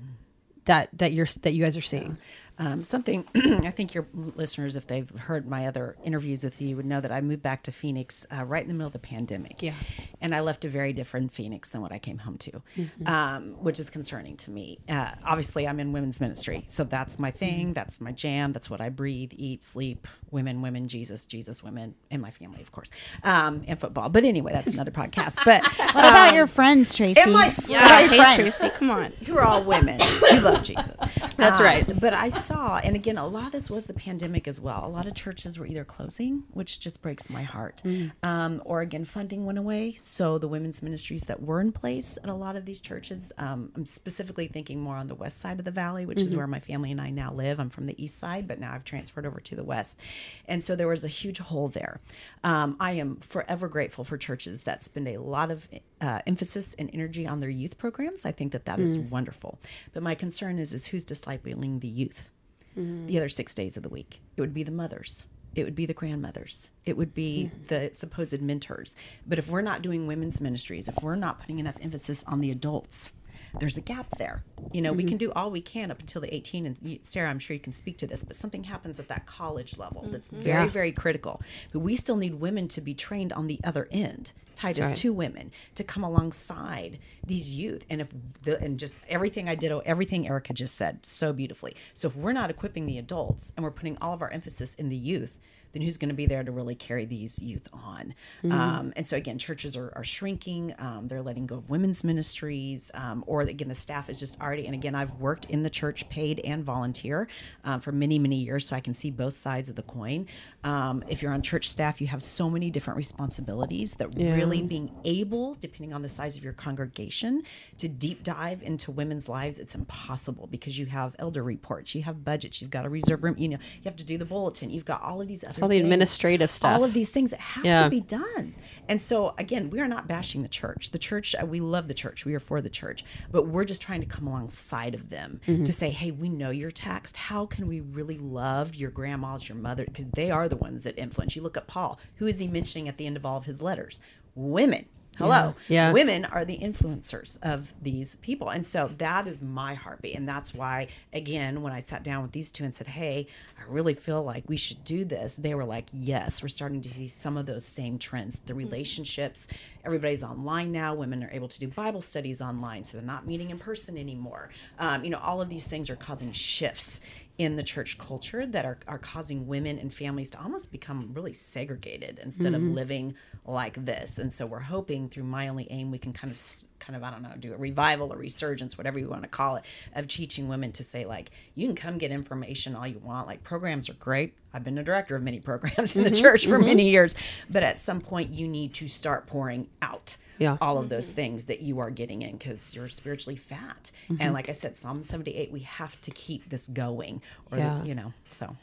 that 0.65 0.89
that 0.93 1.11
you're 1.13 1.27
that 1.41 1.53
you 1.53 1.63
guys 1.63 1.77
are 1.77 1.81
seeing. 1.81 2.17
Um, 2.59 2.83
something 2.85 3.25
I 3.35 3.71
think 3.71 3.93
your 3.95 4.05
listeners, 4.13 4.75
if 4.75 4.85
they've 4.85 5.09
heard 5.09 5.47
my 5.47 5.65
other 5.65 5.95
interviews 6.03 6.43
with 6.43 6.61
you, 6.61 6.75
would 6.75 6.85
know 6.85 7.01
that 7.01 7.11
I 7.11 7.19
moved 7.19 7.41
back 7.41 7.63
to 7.63 7.71
Phoenix 7.71 8.25
uh, 8.31 8.43
right 8.45 8.61
in 8.61 8.67
the 8.67 8.73
middle 8.75 8.87
of 8.87 8.93
the 8.93 8.99
pandemic. 8.99 9.61
Yeah. 9.61 9.73
and 10.21 10.35
I 10.35 10.41
left 10.41 10.63
a 10.63 10.69
very 10.69 10.93
different 10.93 11.33
Phoenix 11.33 11.69
than 11.69 11.81
what 11.81 11.91
I 11.91 11.97
came 11.99 12.19
home 12.19 12.37
to, 12.37 12.61
um, 13.05 13.55
which 13.61 13.79
is 13.79 13.89
concerning 13.89 14.37
to 14.37 14.51
me. 14.51 14.79
Uh, 14.87 15.11
obviously, 15.25 15.67
I'm 15.67 15.79
in 15.79 15.91
women's 15.93 16.21
ministry, 16.21 16.63
so 16.67 16.83
that's 16.83 17.17
my 17.17 17.31
thing. 17.31 17.73
That's 17.73 17.99
my 17.99 18.11
jam. 18.11 18.53
That's 18.53 18.69
what 18.69 18.81
I 18.81 18.89
breathe, 18.89 19.31
eat, 19.35 19.63
sleep. 19.63 20.07
Women, 20.31 20.61
women, 20.63 20.87
Jesus, 20.87 21.25
Jesus, 21.27 21.61
women, 21.63 21.93
and 22.09 22.19
my 22.21 22.31
family, 22.31 22.61
of 22.61 22.71
course, 22.71 22.89
um, 23.23 23.63
and 23.67 23.79
football. 23.79 24.09
But 24.09 24.23
anyway, 24.25 24.51
that's 24.51 24.73
another 24.73 24.89
podcast. 25.01 25.39
But 25.45 25.63
What 25.77 25.91
about 26.05 26.33
your 26.33 26.47
friends, 26.47 26.93
Tracy? 26.95 27.21
and 27.21 27.33
my 27.33 27.53
Yeah, 27.67 28.07
my 28.09 28.35
Tracy, 28.35 28.69
come 28.69 28.89
on. 28.91 29.11
you're 29.21 29.41
all 29.41 29.63
women. 29.63 29.99
You 30.31 30.39
love 30.39 30.63
Jesus. 30.63 30.89
That's 31.37 31.59
Um, 31.59 31.65
right. 31.65 31.99
But 31.99 32.13
I 32.13 32.29
saw, 32.43 32.77
and 32.83 32.95
again, 32.95 33.17
a 33.17 33.25
lot 33.27 33.47
of 33.47 33.51
this 33.53 33.69
was 33.69 33.85
the 33.85 33.93
pandemic 33.93 34.47
as 34.47 34.59
well. 34.59 34.85
A 34.85 34.89
lot 34.89 35.07
of 35.07 35.13
churches 35.13 35.57
were 35.57 35.65
either 35.65 35.83
closing, 35.85 36.43
which 36.51 36.79
just 36.79 37.01
breaks 37.01 37.29
my 37.29 37.43
heart, 37.43 37.81
Mm. 37.85 38.11
um, 38.21 38.61
or 38.65 38.81
again, 38.81 39.05
funding 39.05 39.45
went 39.45 39.57
away. 39.57 39.93
So 39.93 40.37
the 40.37 40.47
women's 40.47 40.81
ministries 40.83 41.23
that 41.23 41.41
were 41.41 41.61
in 41.61 41.71
place 41.71 42.17
at 42.23 42.29
a 42.29 42.33
lot 42.33 42.55
of 42.55 42.65
these 42.65 42.81
churches, 42.81 43.31
um, 43.37 43.71
I'm 43.75 43.85
specifically 43.85 44.47
thinking 44.47 44.81
more 44.81 44.95
on 44.97 45.07
the 45.07 45.15
west 45.15 45.39
side 45.39 45.59
of 45.59 45.65
the 45.65 45.71
valley, 45.71 46.05
which 46.05 46.17
Mm-hmm. 46.17 46.27
is 46.27 46.35
where 46.35 46.47
my 46.47 46.59
family 46.59 46.91
and 46.91 46.99
I 47.01 47.09
now 47.09 47.31
live. 47.33 47.59
I'm 47.59 47.69
from 47.69 47.85
the 47.85 48.01
east 48.03 48.17
side, 48.19 48.47
but 48.47 48.59
now 48.59 48.73
I've 48.73 48.83
transferred 48.85 49.25
over 49.25 49.39
to 49.39 49.55
the 49.55 49.63
west. 49.63 49.99
And 50.47 50.63
so 50.63 50.75
there 50.75 50.87
was 50.87 51.03
a 51.03 51.07
huge 51.07 51.39
hole 51.39 51.69
there. 51.69 51.99
Um, 52.43 52.75
I 52.79 52.93
am 52.93 53.15
forever 53.17 53.67
grateful 53.67 54.03
for 54.03 54.17
churches 54.17 54.61
that 54.63 54.81
spend 54.83 55.07
a 55.07 55.17
lot 55.17 55.49
of 55.49 55.67
uh, 56.03 56.19
emphasis 56.27 56.75
and 56.77 56.89
energy 56.93 57.25
on 57.25 57.39
their 57.39 57.49
youth 57.49 57.77
programs. 57.77 58.25
I 58.25 58.33
think 58.33 58.51
that 58.51 58.65
that 58.65 58.79
is 58.79 58.97
mm. 58.97 59.09
wonderful. 59.09 59.57
But 59.93 60.03
my 60.03 60.15
concern 60.15 60.59
is, 60.59 60.73
is 60.73 60.87
who's 60.87 61.05
discipling 61.05 61.79
the 61.79 61.87
youth 61.87 62.29
mm-hmm. 62.77 63.07
the 63.07 63.17
other 63.17 63.29
six 63.29 63.55
days 63.55 63.77
of 63.77 63.83
the 63.83 63.89
week. 63.89 64.19
It 64.35 64.41
would 64.41 64.53
be 64.53 64.63
the 64.63 64.71
mothers. 64.71 65.25
It 65.55 65.63
would 65.63 65.75
be 65.75 65.85
the 65.85 65.93
grandmothers. 65.93 66.71
It 66.85 66.97
would 66.97 67.13
be 67.13 67.51
mm. 67.53 67.67
the 67.67 67.91
supposed 67.93 68.41
mentors. 68.41 68.95
But 69.25 69.39
if 69.39 69.49
we're 69.49 69.61
not 69.61 69.81
doing 69.81 70.05
women's 70.05 70.41
ministries, 70.41 70.89
if 70.89 71.01
we're 71.01 71.15
not 71.15 71.39
putting 71.39 71.59
enough 71.59 71.77
emphasis 71.79 72.23
on 72.27 72.41
the 72.41 72.51
adults, 72.51 73.11
there's 73.59 73.77
a 73.77 73.81
gap 73.81 74.07
there. 74.17 74.43
You 74.71 74.81
know, 74.81 74.93
we 74.93 75.03
can 75.03 75.13
mm-hmm. 75.13 75.17
do 75.17 75.31
all 75.33 75.51
we 75.51 75.61
can 75.61 75.91
up 75.91 75.99
until 75.99 76.21
the 76.21 76.33
18. 76.33 76.65
And 76.65 76.99
Sarah, 77.03 77.29
I'm 77.29 77.39
sure 77.39 77.53
you 77.53 77.59
can 77.59 77.73
speak 77.73 77.97
to 77.97 78.07
this, 78.07 78.23
but 78.23 78.35
something 78.35 78.63
happens 78.63 78.99
at 78.99 79.07
that 79.09 79.25
college 79.25 79.77
level 79.77 80.01
mm-hmm. 80.01 80.11
that's 80.11 80.29
very, 80.29 80.65
Yeah. 80.65 80.69
very 80.69 80.91
critical. 80.91 81.41
But 81.71 81.79
we 81.79 81.95
still 81.95 82.15
need 82.15 82.35
women 82.35 82.67
to 82.69 82.81
be 82.81 82.93
trained 82.93 83.33
on 83.33 83.47
the 83.47 83.59
other 83.63 83.87
end. 83.91 84.31
Titus 84.55 84.85
right. 84.85 84.95
two 84.95 85.13
women 85.13 85.51
to 85.75 85.83
come 85.83 86.03
alongside 86.03 86.99
these 87.25 87.53
youth, 87.53 87.85
and 87.89 88.01
if 88.01 88.09
the 88.43 88.59
and 88.59 88.77
just 88.79 88.93
everything 89.09 89.49
I 89.49 89.55
did, 89.55 89.71
oh, 89.71 89.81
everything 89.83 90.27
Erica 90.27 90.53
just 90.53 90.75
said 90.75 90.99
so 91.05 91.33
beautifully. 91.33 91.75
So 91.95 92.07
if 92.07 92.15
we're 92.15 92.33
not 92.33 92.51
equipping 92.51 92.85
the 92.85 92.99
adults 92.99 93.51
and 93.57 93.63
we're 93.63 93.71
putting 93.71 93.97
all 93.99 94.13
of 94.13 94.21
our 94.21 94.29
emphasis 94.29 94.75
in 94.75 94.89
the 94.89 94.95
youth, 94.95 95.39
then 95.73 95.81
who's 95.81 95.97
going 95.97 96.09
to 96.09 96.15
be 96.15 96.25
there 96.25 96.43
to 96.43 96.51
really 96.51 96.75
carry 96.75 97.05
these 97.05 97.41
youth 97.41 97.67
on? 97.73 98.13
Um, 98.49 98.93
and 98.95 99.05
so 99.05 99.17
again, 99.17 99.37
churches 99.37 99.75
are, 99.75 99.91
are 99.95 100.03
shrinking. 100.03 100.73
Um, 100.79 101.07
they're 101.07 101.21
letting 101.21 101.47
go 101.47 101.55
of 101.55 101.69
women's 101.69 102.03
ministries, 102.03 102.91
um, 102.93 103.23
or 103.27 103.41
again, 103.41 103.67
the 103.67 103.75
staff 103.75 104.09
is 104.09 104.19
just 104.19 104.39
already. 104.39 104.65
And 104.65 104.75
again, 104.75 104.95
I've 104.95 105.15
worked 105.15 105.45
in 105.45 105.63
the 105.63 105.69
church, 105.69 106.07
paid 106.09 106.39
and 106.41 106.63
volunteer, 106.63 107.27
um, 107.63 107.81
for 107.81 107.91
many 107.91 108.19
many 108.19 108.37
years, 108.37 108.67
so 108.67 108.75
I 108.75 108.79
can 108.79 108.93
see 108.93 109.11
both 109.11 109.33
sides 109.33 109.69
of 109.69 109.75
the 109.75 109.83
coin. 109.83 110.27
Um, 110.63 111.03
if 111.07 111.21
you're 111.21 111.33
on 111.33 111.41
church 111.41 111.69
staff, 111.69 111.99
you 111.99 112.07
have 112.07 112.23
so 112.23 112.49
many 112.49 112.69
different 112.69 112.97
responsibilities 112.97 113.95
that 113.95 114.15
really 114.15 114.61
being 114.61 114.91
able, 115.03 115.55
depending 115.55 115.93
on 115.93 116.01
the 116.01 116.09
size 116.09 116.37
of 116.37 116.43
your 116.43 116.53
congregation, 116.53 117.43
to 117.77 117.87
deep 117.87 118.23
dive 118.23 118.61
into 118.63 118.91
women's 118.91 119.27
lives, 119.27 119.59
it's 119.59 119.75
impossible 119.75 120.47
because 120.47 120.77
you 120.77 120.85
have 120.85 121.15
elder 121.19 121.43
reports, 121.43 121.95
you 121.95 122.03
have 122.03 122.23
budgets, 122.23 122.61
you've 122.61 122.71
got 122.71 122.85
a 122.85 122.89
reserve 122.89 123.23
room, 123.23 123.35
you 123.37 123.49
know, 123.49 123.57
you 123.75 123.83
have 123.85 123.95
to 123.95 124.03
do 124.03 124.17
the 124.17 124.25
bulletin, 124.25 124.69
you've 124.69 124.85
got 124.85 125.01
all 125.01 125.21
of 125.21 125.27
these 125.27 125.43
other 125.43 125.61
all 125.63 125.67
the 125.69 125.75
things, 125.77 125.83
administrative 125.85 126.51
stuff. 126.51 126.75
all 126.77 126.83
of 126.83 126.93
these 126.93 127.09
things 127.09 127.31
that 127.31 127.39
have 127.39 127.65
Yeah. 127.65 127.83
to 127.83 127.89
be 127.89 128.01
done. 128.01 128.55
And 128.89 128.99
so 128.99 129.33
again, 129.37 129.69
we 129.69 129.79
are 129.79 129.87
not 129.87 130.07
bashing 130.07 130.41
the 130.41 130.49
church. 130.49 130.91
The 130.91 130.97
church, 130.99 131.33
uh, 131.41 131.45
we 131.45 131.59
love 131.61 131.87
the 131.87 131.93
church. 131.93 132.25
We 132.25 132.33
are 132.35 132.39
for 132.39 132.59
the 132.61 132.69
church, 132.69 133.05
but 133.31 133.47
we're 133.47 133.63
just 133.63 133.81
trying 133.81 134.01
to 134.01 134.05
come 134.07 134.27
alongside 134.27 134.93
of 134.93 135.09
them 135.09 135.39
Mm-hmm. 135.47 135.63
to 135.63 135.71
say, 135.73 135.89
hey, 135.89 136.11
we 136.11 136.27
know 136.29 136.49
you're 136.49 136.69
taxed. 136.71 137.15
How 137.15 137.45
can 137.45 137.67
we 137.67 137.79
really 137.79 138.17
love 138.17 138.75
your 138.75 138.91
grandmas, 138.91 139.47
your 139.47 139.57
mother? 139.57 139.85
Because 139.85 140.05
they 140.13 140.31
are 140.31 140.49
the 140.49 140.57
ones 140.57 140.83
that 140.83 140.97
influence. 140.99 141.35
You 141.35 141.41
look 141.43 141.55
at 141.57 141.67
Paul. 141.67 141.97
Who 142.15 142.27
is 142.27 142.39
he 142.39 142.47
mentioning 142.47 142.89
at 142.89 142.97
the 142.97 143.05
end 143.05 143.15
of 143.15 143.25
all 143.25 143.37
of 143.37 143.45
his 143.45 143.61
letters? 143.61 143.99
Women. 144.35 144.85
Hello. 145.17 145.53
Yeah. 145.67 145.91
Women 145.91 146.25
are 146.25 146.43
the 146.43 146.57
influencers 146.57 147.37
of 147.43 147.73
these 147.81 148.15
people. 148.17 148.49
And 148.49 148.65
so 148.65 148.89
that 148.97 149.27
is 149.27 149.41
my 149.41 149.75
heartbeat. 149.75 150.15
And 150.15 150.27
that's 150.27 150.53
why, 150.53 150.87
again, 151.13 151.61
when 151.61 151.71
I 151.71 151.81
sat 151.81 152.03
down 152.03 152.23
with 152.23 152.31
these 152.31 152.49
two 152.51 152.63
and 152.63 152.73
said, 152.73 152.87
hey, 152.87 153.27
I 153.59 153.71
really 153.71 153.93
feel 153.93 154.23
like 154.23 154.49
we 154.49 154.57
should 154.57 154.83
do 154.83 155.05
this, 155.05 155.35
they 155.35 155.53
were 155.53 155.65
like, 155.65 155.85
yes, 155.93 156.41
we're 156.41 156.49
starting 156.49 156.81
to 156.81 156.89
see 156.89 157.07
some 157.07 157.37
of 157.37 157.45
those 157.45 157.63
same 157.63 157.99
trends. 157.99 158.39
The 158.45 158.55
relationships, 158.55 159.47
everybody's 159.85 160.23
online 160.23 160.71
now. 160.71 160.95
Women 160.95 161.23
are 161.23 161.31
able 161.31 161.47
to 161.47 161.59
do 161.59 161.67
Bible 161.67 162.01
studies 162.01 162.41
online, 162.41 162.83
so 162.83 162.97
they're 162.97 163.05
not 163.05 163.27
meeting 163.27 163.51
in 163.51 163.59
person 163.59 163.97
anymore. 163.97 164.49
Um, 164.79 165.03
you 165.03 165.11
know, 165.11 165.19
all 165.19 165.41
of 165.41 165.49
these 165.49 165.67
things 165.67 165.89
are 165.89 165.95
causing 165.95 166.31
shifts 166.31 166.99
in 167.39 167.55
the 167.55 167.63
church 167.63 167.97
culture 167.97 168.45
that 168.45 168.63
are, 168.63 168.77
are 168.87 168.99
causing 168.99 169.47
women 169.47 169.79
and 169.79 169.91
families 169.91 170.29
to 170.29 170.39
almost 170.39 170.71
become 170.71 171.09
really 171.13 171.33
segregated 171.33 172.19
instead 172.21 172.53
of 172.53 172.61
mm-hmm. 172.61 172.75
living 172.75 173.15
like 173.43 173.83
this. 173.85 174.19
And 174.19 174.31
so 174.31 174.45
we're 174.45 174.59
hoping 174.59 175.09
through 175.09 175.23
My 175.23 175.47
Only 175.47 175.67
Aim 175.71 175.89
we 175.89 175.97
can 175.97 176.13
kind 176.13 176.31
of 176.31 176.39
kind 176.77 176.95
of 176.95 177.03
I 177.03 177.09
don't 177.09 177.23
know 177.23 177.33
do 177.39 177.53
a 177.53 177.57
revival 177.57 178.13
or 178.13 178.17
resurgence 178.17 178.77
whatever 178.77 178.99
you 178.99 179.09
want 179.09 179.23
to 179.23 179.29
call 179.29 179.55
it 179.55 179.65
of 179.95 180.07
teaching 180.07 180.47
women 180.47 180.73
to 180.73 180.83
say 180.83 181.05
like 181.05 181.31
you 181.55 181.65
can 181.65 181.75
come 181.75 181.97
get 181.97 182.11
information 182.11 182.75
all 182.75 182.85
you 182.85 182.99
want. 182.99 183.25
Like 183.25 183.43
programs 183.43 183.89
are 183.89 183.93
great. 183.93 184.35
I've 184.53 184.63
been 184.63 184.77
a 184.77 184.83
director 184.83 185.15
of 185.15 185.23
many 185.23 185.39
programs 185.49 185.95
in 185.95 186.03
the 186.03 186.11
mm-hmm. 186.11 186.21
church 186.21 186.45
for 186.45 186.57
mm-hmm. 186.57 186.67
many 186.67 186.89
years, 186.91 187.15
but 187.49 187.63
at 187.63 187.79
some 187.79 187.99
point 187.99 188.31
you 188.31 188.47
need 188.47 188.75
to 188.75 188.87
start 188.87 189.25
pouring 189.25 189.69
out 189.81 190.17
Yeah. 190.39 190.57
all 190.61 190.77
of 190.77 190.89
those 190.89 191.11
things 191.11 191.45
that 191.45 191.61
you 191.61 191.79
are 191.79 191.89
getting 191.89 192.21
in 192.21 192.37
because 192.37 192.75
you're 192.75 192.89
spiritually 192.89 193.35
fat. 193.35 193.91
And 194.09 194.19
mm-hmm. 194.19 194.33
like 194.33 194.49
I 194.49 194.53
said, 194.53 194.75
Psalm 194.75 195.03
78, 195.03 195.51
we 195.51 195.61
have 195.61 195.99
to 196.01 196.11
keep 196.11 196.49
this 196.49 196.67
going 196.67 197.21
or, 197.51 197.57
the- 197.57 197.63
Yeah. 197.63 197.83
you 197.83 197.95
know, 197.95 198.13
so. 198.31 198.55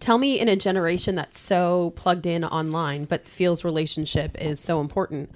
Tell 0.00 0.18
me 0.18 0.38
in 0.38 0.48
a 0.48 0.56
generation 0.56 1.14
that's 1.14 1.38
so 1.38 1.92
plugged 1.96 2.26
in 2.26 2.44
online 2.44 3.04
but 3.04 3.28
feels 3.28 3.64
relationship 3.64 4.36
is 4.40 4.60
so 4.60 4.80
important. 4.80 5.30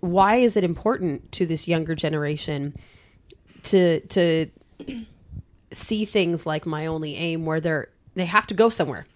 Why 0.00 0.36
is 0.36 0.56
it 0.56 0.64
important 0.64 1.30
to 1.32 1.46
this 1.46 1.68
younger 1.68 1.94
generation 1.94 2.74
to 3.64 4.00
to 4.00 4.46
see 5.72 6.04
things 6.04 6.46
like 6.46 6.66
my 6.66 6.86
only 6.86 7.16
aim 7.16 7.44
where 7.44 7.60
they're 7.60 7.88
they 8.14 8.26
have 8.26 8.46
to 8.48 8.54
go 8.54 8.68
somewhere. 8.68 9.06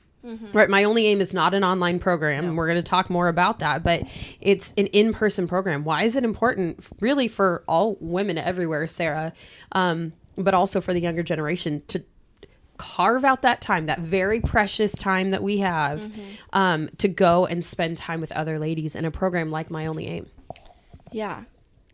Right, 0.52 0.70
my 0.70 0.84
only 0.84 1.06
aim 1.08 1.20
is 1.20 1.34
not 1.34 1.52
an 1.52 1.64
online 1.64 1.98
program. 1.98 2.44
and 2.44 2.56
We're 2.56 2.68
going 2.68 2.76
to 2.76 2.82
talk 2.82 3.10
more 3.10 3.28
about 3.28 3.58
that, 3.58 3.82
but 3.82 4.04
it's 4.40 4.72
an 4.76 4.86
in-person 4.88 5.48
program. 5.48 5.84
Why 5.84 6.04
is 6.04 6.14
it 6.14 6.22
important, 6.24 6.84
really, 7.00 7.26
for 7.26 7.64
all 7.66 7.96
women 8.00 8.38
everywhere, 8.38 8.86
Sarah, 8.86 9.32
um, 9.72 10.12
but 10.36 10.54
also 10.54 10.80
for 10.80 10.92
the 10.94 11.00
younger 11.00 11.22
generation 11.24 11.82
to 11.88 12.04
carve 12.76 13.24
out 13.24 13.42
that 13.42 13.60
time, 13.60 13.86
that 13.86 14.00
very 14.00 14.40
precious 14.40 14.92
time 14.92 15.30
that 15.30 15.42
we 15.42 15.58
have, 15.58 16.10
um, 16.52 16.88
to 16.98 17.08
go 17.08 17.46
and 17.46 17.64
spend 17.64 17.96
time 17.96 18.20
with 18.20 18.30
other 18.32 18.58
ladies 18.58 18.94
in 18.94 19.04
a 19.04 19.10
program 19.10 19.50
like 19.50 19.70
My 19.70 19.86
Only 19.86 20.06
Aim? 20.06 20.26
Yeah, 21.10 21.44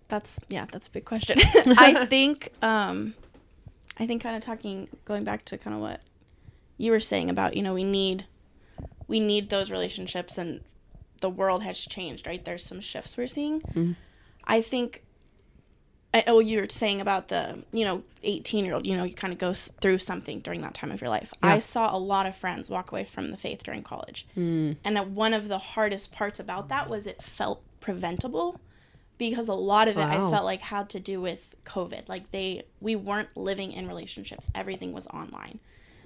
that's 0.08 0.38
yeah, 0.48 0.66
that's 0.70 0.86
a 0.86 0.90
big 0.90 1.04
question. 1.04 1.38
I 1.76 2.06
think 2.06 2.52
um, 2.62 3.14
I 3.98 4.06
think 4.06 4.22
kind 4.22 4.36
of 4.36 4.42
talking 4.42 4.88
going 5.04 5.24
back 5.24 5.44
to 5.46 5.58
kind 5.58 5.74
of 5.74 5.82
what 5.82 6.00
you 6.78 6.92
were 6.92 7.00
saying 7.00 7.28
about 7.28 7.56
you 7.56 7.62
know 7.62 7.74
we 7.74 7.84
need 7.84 8.24
we 9.08 9.20
need 9.20 9.50
those 9.50 9.70
relationships 9.70 10.38
and 10.38 10.62
the 11.20 11.30
world 11.30 11.62
has 11.62 11.78
changed 11.78 12.26
right. 12.26 12.44
There's 12.44 12.64
some 12.64 12.80
shifts 12.80 13.16
we're 13.16 13.26
seeing. 13.26 13.60
Mm-hmm. 13.60 13.92
I 14.44 14.62
think. 14.62 15.04
I, 16.14 16.24
oh, 16.26 16.38
you 16.40 16.60
were 16.60 16.68
saying 16.70 17.02
about 17.02 17.28
the 17.28 17.64
you 17.70 17.84
know 17.84 18.02
18 18.22 18.64
year 18.64 18.74
old. 18.74 18.86
You 18.86 18.96
know, 18.96 19.04
you 19.04 19.14
kind 19.14 19.32
of 19.32 19.38
go 19.38 19.50
s- 19.50 19.68
through 19.80 19.98
something 19.98 20.40
during 20.40 20.62
that 20.62 20.72
time 20.72 20.90
of 20.90 21.02
your 21.02 21.10
life. 21.10 21.34
I 21.42 21.58
saw 21.58 21.94
a 21.94 21.98
lot 21.98 22.24
of 22.24 22.34
friends 22.34 22.70
walk 22.70 22.92
away 22.92 23.04
from 23.04 23.30
the 23.30 23.36
faith 23.36 23.62
during 23.62 23.82
college, 23.82 24.26
mm. 24.36 24.76
and 24.84 24.96
that 24.96 25.08
one 25.10 25.34
of 25.34 25.48
the 25.48 25.58
hardest 25.58 26.12
parts 26.12 26.40
about 26.40 26.68
that 26.68 26.88
was 26.88 27.06
it 27.06 27.22
felt 27.22 27.62
preventable 27.80 28.58
because 29.18 29.48
a 29.48 29.54
lot 29.54 29.88
of 29.88 29.98
it 29.98 30.04
I 30.04 30.18
felt 30.30 30.44
like 30.44 30.60
had 30.60 30.88
to 30.90 31.00
do 31.00 31.20
with 31.20 31.54
COVID. 31.66 32.08
Like 32.08 32.30
they 32.30 32.62
we 32.80 32.96
weren't 32.96 33.36
living 33.36 33.72
in 33.72 33.86
relationships. 33.86 34.48
Everything 34.54 34.92
was 34.92 35.06
online. 35.08 35.58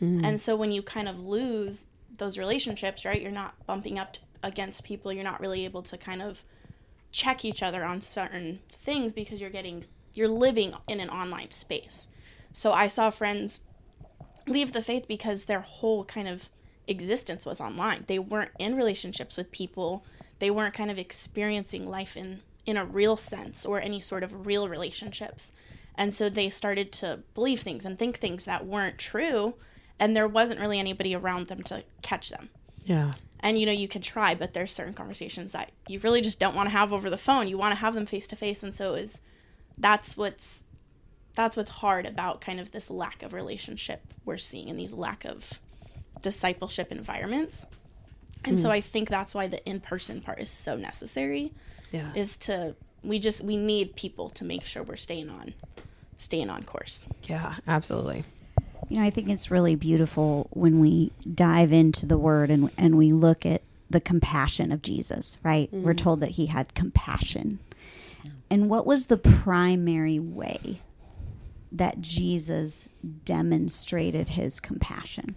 Mm. 0.02 0.24
And 0.24 0.40
so 0.40 0.56
when 0.56 0.72
you 0.72 0.82
kind 0.82 1.08
of 1.08 1.20
lose 1.20 1.84
those 2.18 2.36
relationships, 2.36 3.04
right? 3.04 3.20
You're 3.20 3.30
not 3.30 3.54
bumping 3.66 3.98
up 3.98 4.16
against 4.42 4.84
people. 4.84 5.12
You're 5.12 5.24
not 5.24 5.40
really 5.40 5.64
able 5.64 5.82
to 5.82 5.96
kind 5.96 6.20
of 6.20 6.42
check 7.10 7.44
each 7.44 7.62
other 7.62 7.84
on 7.84 8.00
certain 8.00 8.60
things 8.68 9.12
because 9.12 9.40
you're 9.40 9.50
getting 9.50 9.84
you're 10.14 10.28
living 10.28 10.74
in 10.88 11.00
an 11.00 11.08
online 11.08 11.50
space. 11.50 12.06
So 12.52 12.72
I 12.72 12.88
saw 12.88 13.10
friends 13.10 13.60
leave 14.46 14.72
the 14.72 14.82
faith 14.82 15.06
because 15.08 15.44
their 15.44 15.60
whole 15.60 16.04
kind 16.04 16.28
of 16.28 16.50
existence 16.86 17.46
was 17.46 17.60
online. 17.60 18.04
They 18.08 18.18
weren't 18.18 18.50
in 18.58 18.76
relationships 18.76 19.36
with 19.36 19.52
people. 19.52 20.04
They 20.38 20.50
weren't 20.50 20.74
kind 20.74 20.90
of 20.90 20.98
experiencing 20.98 21.88
life 21.88 22.16
in 22.16 22.40
in 22.64 22.76
a 22.76 22.84
real 22.84 23.16
sense 23.16 23.64
or 23.64 23.80
any 23.80 24.00
sort 24.00 24.22
of 24.22 24.46
real 24.46 24.68
relationships. 24.68 25.52
And 25.94 26.14
so 26.14 26.28
they 26.28 26.48
started 26.48 26.92
to 26.92 27.20
believe 27.34 27.60
things 27.60 27.84
and 27.84 27.98
think 27.98 28.18
things 28.18 28.44
that 28.44 28.66
weren't 28.66 28.98
true 28.98 29.54
and 30.02 30.16
there 30.16 30.26
wasn't 30.26 30.58
really 30.58 30.80
anybody 30.80 31.14
around 31.14 31.46
them 31.46 31.62
to 31.62 31.84
catch 32.02 32.28
them. 32.30 32.50
Yeah. 32.84 33.12
And 33.38 33.56
you 33.56 33.66
know, 33.66 33.72
you 33.72 33.86
can 33.86 34.02
try, 34.02 34.34
but 34.34 34.52
there's 34.52 34.72
certain 34.72 34.94
conversations 34.94 35.52
that 35.52 35.70
you 35.86 36.00
really 36.00 36.20
just 36.20 36.40
don't 36.40 36.56
want 36.56 36.68
to 36.68 36.76
have 36.76 36.92
over 36.92 37.08
the 37.08 37.16
phone. 37.16 37.46
You 37.46 37.56
want 37.56 37.72
to 37.72 37.80
have 37.80 37.94
them 37.94 38.04
face 38.04 38.26
to 38.26 38.36
face 38.36 38.64
and 38.64 38.74
so 38.74 38.94
is 38.94 39.20
that's 39.78 40.16
what's 40.16 40.64
that's 41.34 41.56
what's 41.56 41.70
hard 41.70 42.04
about 42.04 42.40
kind 42.40 42.58
of 42.58 42.72
this 42.72 42.90
lack 42.90 43.22
of 43.22 43.32
relationship 43.32 44.02
we're 44.24 44.38
seeing 44.38 44.66
in 44.66 44.76
these 44.76 44.92
lack 44.92 45.24
of 45.24 45.60
discipleship 46.20 46.90
environments. 46.90 47.64
And 48.44 48.58
so 48.58 48.68
hmm. 48.68 48.72
I 48.72 48.80
think 48.80 49.08
that's 49.08 49.34
why 49.34 49.46
the 49.46 49.64
in-person 49.64 50.20
part 50.20 50.40
is 50.40 50.50
so 50.50 50.74
necessary 50.74 51.52
Yeah. 51.92 52.10
is 52.16 52.36
to 52.38 52.74
we 53.04 53.20
just 53.20 53.44
we 53.44 53.56
need 53.56 53.94
people 53.94 54.30
to 54.30 54.44
make 54.44 54.64
sure 54.64 54.82
we're 54.82 54.96
staying 54.96 55.30
on 55.30 55.54
staying 56.16 56.50
on 56.50 56.64
course. 56.64 57.06
Yeah, 57.22 57.54
absolutely. 57.68 58.24
You 58.88 58.98
know, 58.98 59.06
I 59.06 59.10
think 59.10 59.28
it's 59.30 59.50
really 59.50 59.74
beautiful 59.74 60.48
when 60.50 60.80
we 60.80 61.12
dive 61.34 61.72
into 61.72 62.06
the 62.06 62.18
word 62.18 62.50
and, 62.50 62.70
and 62.76 62.98
we 62.98 63.12
look 63.12 63.46
at 63.46 63.62
the 63.88 64.00
compassion 64.00 64.72
of 64.72 64.82
Jesus, 64.82 65.38
right? 65.42 65.68
We're 65.72 65.92
mm-hmm. 65.92 66.04
told 66.04 66.20
that 66.20 66.30
he 66.30 66.46
had 66.46 66.74
compassion. 66.74 67.58
And 68.50 68.68
what 68.68 68.86
was 68.86 69.06
the 69.06 69.16
primary 69.16 70.18
way 70.18 70.80
that 71.70 72.00
Jesus 72.00 72.88
demonstrated 73.24 74.30
his 74.30 74.60
compassion? 74.60 75.36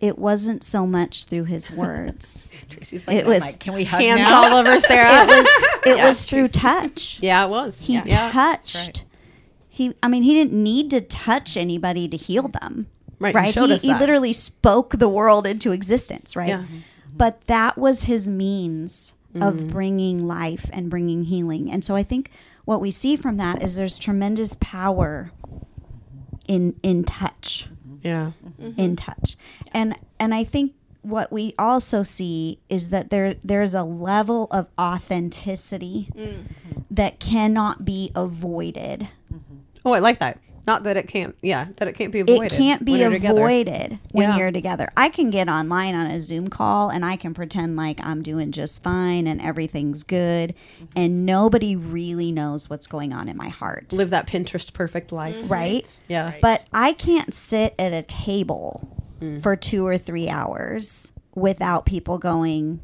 It 0.00 0.18
wasn't 0.18 0.62
so 0.62 0.86
much 0.86 1.24
through 1.24 1.44
his 1.44 1.70
words. 1.72 2.46
Tracy's 2.68 3.04
It 3.08 3.26
was 3.26 3.56
can 3.58 3.74
we 3.74 3.84
hug 3.84 4.00
Hands 4.00 4.20
now? 4.20 4.44
all 4.44 4.58
over 4.58 4.78
Sarah. 4.80 5.22
It 5.22 5.28
was 5.28 5.48
it 5.86 6.04
was 6.04 6.26
through 6.26 6.48
touch. 6.48 7.18
yeah, 7.22 7.44
it 7.44 7.48
was. 7.48 7.80
He 7.80 7.94
yeah. 7.94 8.30
touched. 8.30 8.76
right. 8.76 9.04
He, 9.74 9.92
I 10.04 10.08
mean, 10.08 10.22
he 10.22 10.34
didn't 10.34 10.52
need 10.62 10.88
to 10.90 11.00
touch 11.00 11.56
anybody 11.56 12.06
to 12.08 12.16
heal 12.16 12.46
them. 12.46 12.86
Right, 13.18 13.34
he 13.34 13.38
Right. 13.40 13.54
showed 13.54 13.70
He, 13.70 13.78
he 13.88 13.94
literally 13.94 14.32
spoke 14.32 14.98
the 14.98 15.08
world 15.08 15.46
into 15.48 15.72
existence. 15.72 16.36
Right. 16.36 16.48
Yeah. 16.48 16.64
But 17.12 17.40
that 17.48 17.76
was 17.76 18.04
his 18.04 18.28
means 18.28 19.14
Mm-hmm. 19.34 19.42
of 19.42 19.66
bringing 19.68 20.28
life 20.28 20.70
and 20.72 20.88
bringing 20.88 21.24
healing. 21.24 21.68
And 21.68 21.84
so 21.84 21.96
I 21.96 22.04
think 22.04 22.30
what 22.66 22.80
we 22.80 22.92
see 22.92 23.16
from 23.16 23.36
that 23.38 23.60
is 23.64 23.74
there's 23.74 23.98
tremendous 23.98 24.56
power 24.60 25.32
in 26.46 26.76
in 26.84 27.02
touch 27.02 27.66
Yeah. 28.00 28.30
in 28.76 28.94
touch. 28.94 29.36
And 29.72 29.98
and 30.20 30.32
I 30.32 30.44
think 30.44 30.74
what 31.02 31.32
we 31.32 31.52
also 31.58 32.04
see 32.04 32.60
is 32.68 32.90
that 32.90 33.10
there 33.10 33.34
there's 33.42 33.74
a 33.74 33.82
level 33.82 34.46
of 34.52 34.68
authenticity 34.78 36.08
that 36.90 37.18
cannot 37.18 37.84
be 37.84 38.12
avoided. 38.14 39.08
Oh, 39.84 39.92
I 39.92 39.98
like 39.98 40.18
that. 40.20 40.38
Not 40.66 40.84
that 40.84 40.96
it 40.96 41.08
can't. 41.08 41.36
Yeah, 41.42 41.66
that 41.76 41.88
it 41.88 41.92
can't 41.92 42.10
be 42.10 42.20
avoided. 42.20 42.50
It 42.50 42.56
can't 42.56 42.86
be 42.86 42.92
when 42.92 43.00
you're 43.02 43.10
together. 43.10 43.38
avoided 43.42 43.98
when 44.12 44.30
Yeah. 44.30 44.38
you're 44.38 44.50
together. 44.50 44.88
I 44.96 45.10
can 45.10 45.28
get 45.28 45.46
online 45.46 45.94
on 45.94 46.06
a 46.06 46.18
Zoom 46.22 46.48
call 46.48 46.88
and 46.88 47.04
I 47.04 47.16
can 47.16 47.34
pretend 47.34 47.76
like 47.76 48.00
I'm 48.02 48.22
doing 48.22 48.50
just 48.50 48.82
fine 48.82 49.26
and 49.26 49.42
everything's 49.42 50.04
good 50.04 50.54
mm-hmm. 50.76 50.84
and 50.96 51.26
nobody 51.26 51.76
really 51.76 52.32
knows 52.32 52.70
what's 52.70 52.86
going 52.86 53.12
on 53.12 53.28
in 53.28 53.36
my 53.36 53.48
heart. 53.50 53.92
Live 53.92 54.08
that 54.08 54.26
Pinterest 54.26 54.72
perfect 54.72 55.12
life. 55.12 55.36
Mm-hmm. 55.36 55.48
Right? 55.48 55.98
Yeah. 56.08 56.32
But 56.40 56.64
I 56.72 56.94
can't 56.94 57.34
sit 57.34 57.74
at 57.78 57.92
a 57.92 58.02
table 58.02 58.88
Mm. 59.20 59.42
for 59.42 59.54
two 59.54 59.86
or 59.86 59.96
three 59.96 60.28
hours 60.28 61.12
without 61.36 61.86
people 61.86 62.18
going, 62.18 62.80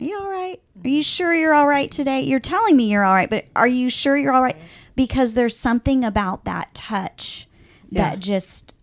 Are 0.00 0.04
you 0.04 0.18
all 0.18 0.28
right? 0.28 0.60
Are 0.84 0.88
you 0.88 1.02
sure 1.02 1.32
you're 1.32 1.54
all 1.54 1.68
right 1.68 1.90
today? 1.90 2.22
You're 2.22 2.40
telling 2.40 2.76
me 2.76 2.90
you're 2.90 3.04
all 3.04 3.14
right, 3.14 3.30
but 3.30 3.44
are 3.54 3.68
you 3.68 3.88
sure 3.88 4.16
you're 4.16 4.32
all 4.32 4.42
right? 4.42 4.56
Mm-hmm. 4.56 4.66
Because 4.96 5.34
there's 5.34 5.56
something 5.56 6.04
about 6.04 6.44
that 6.44 6.74
touch 6.74 7.48
Yeah. 7.90 8.10
that 8.10 8.20
just 8.20 8.74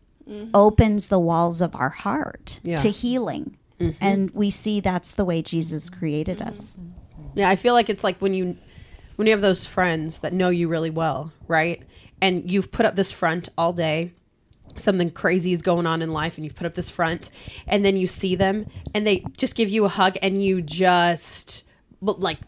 opens 0.53 1.07
the 1.07 1.19
walls 1.19 1.59
of 1.61 1.75
our 1.75 1.89
heart 1.89 2.59
Yeah. 2.63 2.75
to 2.77 2.89
healing. 2.89 3.57
Mm-hmm. 3.79 3.97
And 4.03 4.31
we 4.31 4.49
see 4.49 4.79
that's 4.79 5.13
the 5.15 5.25
way 5.25 5.41
Jesus 5.41 5.89
created 5.89 6.41
us. 6.41 6.77
Yeah, 7.33 7.49
I 7.49 7.55
feel 7.55 7.73
like 7.73 7.89
it's 7.89 8.03
like 8.03 8.17
when 8.19 8.33
you 8.33 8.57
when 9.15 9.25
you 9.27 9.31
have 9.33 9.41
those 9.41 9.65
friends 9.65 10.19
that 10.19 10.31
know 10.33 10.49
you 10.49 10.67
really 10.69 10.89
well, 10.89 11.33
right? 11.47 11.81
And 12.21 12.49
you've 12.49 12.71
put 12.71 12.85
up 12.85 12.95
this 12.95 13.11
front 13.11 13.49
all 13.57 13.73
day. 13.73 14.13
Something 14.77 15.09
crazy 15.11 15.51
is 15.51 15.61
going 15.61 15.85
on 15.87 16.01
in 16.01 16.11
life 16.11 16.37
and 16.37 16.45
you've 16.45 16.55
put 16.55 16.67
up 16.67 16.75
this 16.75 16.89
front 16.89 17.29
and 17.67 17.83
then 17.83 17.97
you 17.97 18.07
see 18.07 18.35
them 18.35 18.67
and 18.93 19.05
they 19.05 19.23
just 19.35 19.55
give 19.55 19.67
you 19.69 19.83
a 19.83 19.89
hug 19.89 20.15
and 20.21 20.41
you 20.43 20.61
just 20.61 21.63
like 22.01 22.39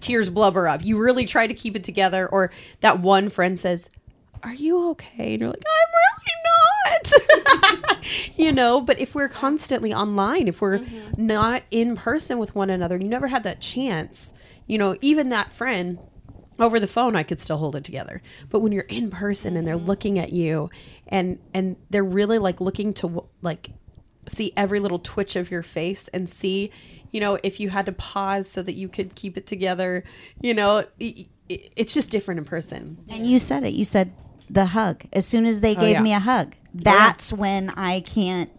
tears 0.00 0.30
blubber 0.30 0.68
up. 0.68 0.84
You 0.84 0.98
really 0.98 1.24
try 1.24 1.46
to 1.46 1.54
keep 1.54 1.76
it 1.76 1.84
together 1.84 2.28
or 2.28 2.50
that 2.80 3.00
one 3.00 3.30
friend 3.30 3.58
says, 3.58 3.88
"Are 4.42 4.54
you 4.54 4.90
okay?" 4.90 5.34
And 5.34 5.40
you're 5.40 5.50
like, 5.50 5.64
"I'm 5.66 5.92
really 5.94 6.34
not." 6.44 8.06
you 8.36 8.52
know, 8.52 8.80
but 8.80 8.98
if 8.98 9.14
we're 9.14 9.28
constantly 9.28 9.92
online, 9.92 10.48
if 10.48 10.60
we're 10.60 10.78
mm-hmm. 10.78 11.26
not 11.26 11.62
in 11.70 11.96
person 11.96 12.38
with 12.38 12.54
one 12.54 12.70
another, 12.70 12.96
you 12.96 13.08
never 13.08 13.28
had 13.28 13.42
that 13.44 13.60
chance. 13.60 14.32
You 14.66 14.78
know, 14.78 14.96
even 15.00 15.30
that 15.30 15.52
friend 15.52 15.98
over 16.58 16.78
the 16.78 16.86
phone 16.86 17.16
I 17.16 17.22
could 17.22 17.40
still 17.40 17.58
hold 17.58 17.76
it 17.76 17.84
together. 17.84 18.22
But 18.50 18.60
when 18.60 18.72
you're 18.72 18.82
in 18.84 19.10
person 19.10 19.56
and 19.56 19.66
they're 19.66 19.76
mm-hmm. 19.76 19.86
looking 19.86 20.18
at 20.18 20.32
you 20.32 20.70
and 21.08 21.38
and 21.52 21.76
they're 21.90 22.04
really 22.04 22.38
like 22.38 22.60
looking 22.60 22.94
to 22.94 23.24
like 23.40 23.70
see 24.28 24.52
every 24.56 24.80
little 24.80 24.98
twitch 24.98 25.36
of 25.36 25.50
your 25.50 25.62
face 25.62 26.08
and 26.12 26.30
see, 26.30 26.70
you 27.12 27.20
know, 27.20 27.38
if 27.44 27.60
you 27.60 27.70
had 27.70 27.86
to 27.86 27.92
pause 27.92 28.48
so 28.50 28.62
that 28.62 28.74
you 28.74 28.88
could 28.88 29.14
keep 29.14 29.36
it 29.38 29.46
together, 29.46 30.02
you 30.40 30.52
know, 30.54 30.78
i- 31.00 31.26
i- 31.50 31.68
it's 31.76 31.94
just 31.94 32.10
different 32.10 32.38
in 32.38 32.44
person. 32.44 32.98
And 33.08 33.26
you 33.26 33.38
said 33.38 33.62
it. 33.64 33.74
You 33.74 33.84
said 33.84 34.12
the 34.50 34.66
hug. 34.66 35.04
As 35.12 35.24
soon 35.26 35.46
as 35.46 35.60
they 35.60 35.74
gave 35.74 35.92
yeah. 35.92 36.02
me 36.02 36.12
a 36.12 36.18
hug, 36.18 36.54
that's 36.74 37.32
when 37.32 37.70
I 37.70 38.00
can't 38.00 38.58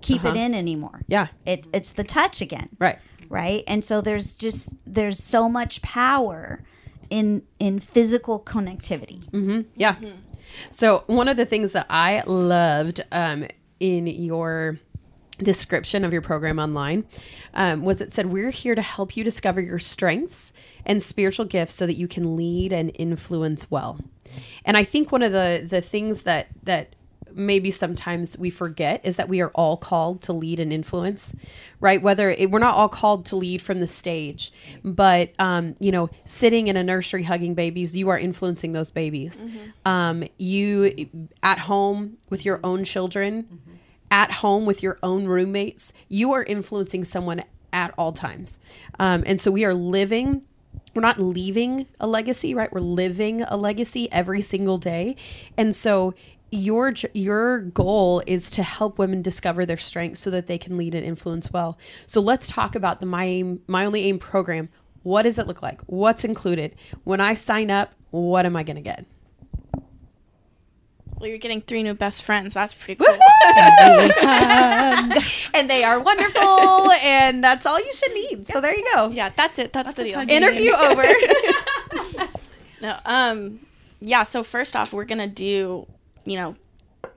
keep 0.00 0.24
Uh-huh. 0.24 0.34
it 0.34 0.36
in 0.38 0.54
anymore. 0.54 1.00
Yeah. 1.08 1.28
It, 1.46 1.66
it's 1.72 1.92
the 1.94 2.04
touch 2.04 2.40
again. 2.40 2.68
Right. 2.78 2.98
Right. 3.30 3.62
And 3.66 3.84
so 3.84 4.00
there's 4.00 4.36
just 4.36 4.74
there's 4.86 5.22
so 5.22 5.48
much 5.48 5.82
power 5.82 6.62
in 7.10 7.42
in 7.58 7.78
physical 7.80 8.40
connectivity. 8.40 9.66
Yeah. 9.76 9.96
So 10.70 11.04
one 11.06 11.28
of 11.28 11.36
the 11.36 11.44
things 11.46 11.72
that 11.72 11.86
I 11.90 12.22
loved 12.26 13.04
um, 13.12 13.46
in 13.80 14.06
your 14.06 14.78
description 15.38 16.04
of 16.04 16.12
your 16.12 16.22
program 16.22 16.58
online 16.58 17.04
um, 17.54 17.82
was 17.82 18.00
it 18.00 18.12
said 18.12 18.26
we're 18.26 18.50
here 18.50 18.74
to 18.74 18.82
help 18.82 19.16
you 19.16 19.24
discover 19.24 19.60
your 19.60 19.78
strengths 19.78 20.52
and 20.84 21.02
spiritual 21.02 21.44
gifts 21.44 21.74
so 21.74 21.86
that 21.86 21.96
you 21.96 22.08
can 22.08 22.36
lead 22.36 22.72
and 22.72 22.90
influence 22.94 23.70
well. 23.70 24.00
And 24.64 24.76
I 24.76 24.84
think 24.84 25.12
one 25.12 25.22
of 25.22 25.32
the 25.32 25.64
the 25.66 25.80
things 25.80 26.22
that 26.22 26.48
that 26.64 26.94
maybe 27.34 27.70
sometimes 27.70 28.36
we 28.38 28.50
forget 28.50 29.00
is 29.04 29.16
that 29.16 29.28
we 29.28 29.40
are 29.40 29.50
all 29.50 29.76
called 29.76 30.22
to 30.22 30.32
lead 30.32 30.58
and 30.58 30.72
influence 30.72 31.34
right? 31.80 32.02
Whether 32.02 32.30
it, 32.30 32.50
we're 32.50 32.58
not 32.58 32.74
all 32.74 32.88
called 32.88 33.26
to 33.26 33.36
lead 33.36 33.62
from 33.62 33.78
the 33.80 33.86
stage 33.86 34.50
but 34.82 35.32
um, 35.38 35.76
you 35.78 35.92
know 35.92 36.10
sitting 36.24 36.66
in 36.66 36.76
a 36.76 36.82
nursery 36.82 37.22
hugging 37.22 37.54
babies 37.54 37.96
you 37.96 38.08
are 38.08 38.18
influencing 38.18 38.72
those 38.72 38.90
babies. 38.90 39.44
Um, 39.84 40.24
you 40.38 41.08
at 41.42 41.58
home 41.60 42.16
with 42.30 42.44
your 42.44 42.60
own 42.64 42.84
children 42.84 43.46
at 44.10 44.30
home 44.30 44.66
with 44.66 44.82
your 44.82 44.98
own 45.02 45.26
roommates 45.26 45.92
you 46.08 46.32
are 46.32 46.42
influencing 46.42 47.04
someone 47.04 47.42
at 47.72 47.92
all 47.98 48.12
times. 48.12 48.58
Um, 48.98 49.22
and 49.26 49.40
so 49.40 49.50
we 49.50 49.64
are 49.64 49.74
living 49.74 50.42
we're 50.94 51.02
not 51.02 51.20
leaving 51.20 51.86
a 52.00 52.06
legacy 52.06 52.54
right? 52.54 52.72
We're 52.72 52.80
living 52.80 53.42
a 53.42 53.56
legacy 53.56 54.10
every 54.10 54.40
single 54.40 54.78
day. 54.78 55.16
And 55.56 55.74
so 55.74 56.14
your 56.50 56.94
your 57.12 57.60
goal 57.60 58.22
is 58.26 58.50
to 58.52 58.62
help 58.62 58.98
women 58.98 59.20
discover 59.20 59.66
their 59.66 59.76
strengths 59.76 60.20
so 60.20 60.30
that 60.30 60.46
they 60.46 60.58
can 60.58 60.76
lead 60.78 60.94
and 60.94 61.04
influence 61.04 61.52
well. 61.52 61.78
So 62.06 62.20
let's 62.20 62.48
talk 62.48 62.74
about 62.74 63.00
the 63.00 63.06
my 63.06 63.24
aim 63.26 63.60
my 63.66 63.84
only 63.84 64.04
aim 64.04 64.18
program. 64.18 64.70
What 65.02 65.22
does 65.22 65.38
it 65.38 65.46
look 65.46 65.62
like? 65.62 65.80
What's 65.82 66.24
included? 66.24 66.74
When 67.04 67.20
i 67.20 67.34
sign 67.34 67.70
up 67.70 67.92
what 68.10 68.46
am 68.46 68.56
i 68.56 68.62
going 68.62 68.76
to 68.76 68.82
get 68.82 69.04
Well, 71.20 71.28
you're 71.28 71.38
getting 71.38 71.60
three 71.62 71.82
new 71.82 71.94
best 71.94 72.22
friends. 72.22 72.54
That's 72.54 72.74
pretty 72.74 73.02
cool. 73.04 73.08
and 75.54 75.68
they 75.70 75.82
are 75.84 75.98
wonderful 76.00 76.90
and 77.02 77.42
that's 77.42 77.66
all 77.66 77.78
you 77.78 77.92
should 77.92 78.12
need 78.14 78.46
so 78.46 78.60
there 78.60 78.74
you 78.76 78.84
go 78.94 79.08
yeah, 79.10 79.30
that's 79.36 79.58
it. 79.58 79.72
That's, 79.72 79.94
the 79.94 80.04
deal. 80.04 80.20
interview 80.20 80.72
over 80.72 81.02
No, 82.80 82.96
um, 83.04 83.60
yeah. 84.00 84.22
So 84.22 84.42
first 84.44 84.76
off, 84.76 84.92
we're 84.92 85.04
gonna 85.04 85.26
do, 85.26 85.86
you 86.24 86.36
know, 86.36 86.54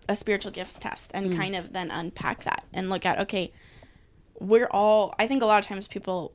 a 0.09 0.15
spiritual 0.15 0.51
gifts 0.51 0.79
test 0.79 1.11
and 1.13 1.35
kind 1.37 1.55
of 1.55 1.71
then 1.73 1.91
unpack 1.91 2.43
that 2.45 2.63
and 2.73 2.89
look 2.89 3.05
at 3.05 3.19
okay, 3.19 3.51
we're 4.39 4.67
all. 4.71 5.13
I 5.19 5.27
think 5.27 5.43
a 5.43 5.45
lot 5.45 5.59
of 5.59 5.65
times 5.67 5.85
people, 5.87 6.33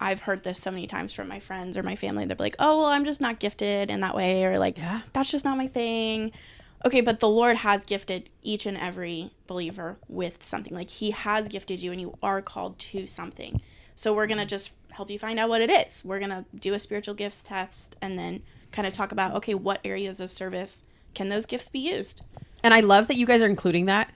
I've 0.00 0.20
heard 0.20 0.44
this 0.44 0.58
so 0.60 0.70
many 0.70 0.86
times 0.86 1.14
from 1.14 1.28
my 1.28 1.40
friends 1.40 1.78
or 1.78 1.82
my 1.82 1.96
family. 1.96 2.26
They're 2.26 2.36
like, 2.38 2.56
oh 2.58 2.78
well, 2.80 2.88
I'm 2.88 3.06
just 3.06 3.20
not 3.22 3.38
gifted 3.40 3.90
in 3.90 4.00
that 4.00 4.14
way, 4.14 4.44
or 4.44 4.58
like, 4.58 4.76
Yeah. 4.76 5.00
that's 5.14 5.30
just 5.30 5.46
not 5.46 5.56
my 5.56 5.68
thing. 5.68 6.32
Okay, 6.84 7.00
but 7.00 7.20
the 7.20 7.28
Lord 7.28 7.56
has 7.56 7.84
gifted 7.84 8.30
each 8.42 8.64
and 8.64 8.76
every 8.76 9.32
believer 9.46 9.96
with 10.08 10.44
something. 10.44 10.74
Like 10.74 10.90
He 10.90 11.10
has 11.10 11.48
gifted 11.48 11.82
you, 11.82 11.92
and 11.92 12.00
you 12.00 12.16
are 12.22 12.40
called 12.40 12.78
to 12.78 13.06
something. 13.06 13.60
So 13.96 14.14
we're 14.14 14.28
gonna 14.28 14.46
just 14.46 14.72
help 14.90 15.10
you 15.10 15.18
find 15.18 15.38
out 15.38 15.48
what 15.48 15.60
it 15.60 15.70
is. 15.70 16.02
We're 16.04 16.20
gonna 16.20 16.44
do 16.54 16.74
a 16.74 16.78
spiritual 16.78 17.14
gifts 17.14 17.42
test, 17.42 17.96
and 18.00 18.18
then 18.18 18.42
kind 18.70 18.86
of 18.86 18.94
talk 18.94 19.12
about 19.12 19.34
okay, 19.36 19.54
what 19.54 19.80
areas 19.84 20.20
of 20.20 20.30
service 20.30 20.84
can 21.14 21.28
those 21.28 21.46
gifts 21.46 21.68
be 21.68 21.80
used? 21.80 22.22
And 22.62 22.72
I 22.72 22.80
love 22.80 23.08
that 23.08 23.16
you 23.16 23.26
guys 23.26 23.42
are 23.42 23.46
including 23.46 23.86
that 23.86 24.12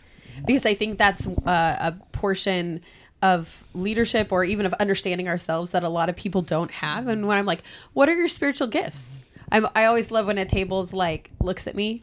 because 0.47 0.67
I 0.67 0.75
think 0.75 0.99
that's 0.99 1.27
uh, 1.27 1.33
a 1.47 1.97
portion 2.13 2.81
of 3.23 3.65
leadership 3.73 4.33
or 4.33 4.45
even 4.45 4.67
of 4.67 4.75
understanding 4.75 5.29
ourselves 5.29 5.71
that 5.71 5.85
a 5.85 5.89
lot 5.89 6.09
of 6.09 6.17
people 6.17 6.43
don't 6.43 6.71
have. 6.73 7.07
And 7.07 7.27
when 7.27 7.39
I'm 7.39 7.47
like, 7.47 7.63
what 7.93 8.09
are 8.09 8.15
your 8.15 8.29
spiritual 8.29 8.67
gifts? 8.67 9.17
I'm, 9.51 9.69
I 9.77 9.85
always 9.85 10.11
love 10.11 10.27
when 10.27 10.39
a 10.39 10.45
table's 10.45 10.93
like, 10.93 11.31
looks 11.41 11.67
at 11.67 11.77
me 11.77 12.03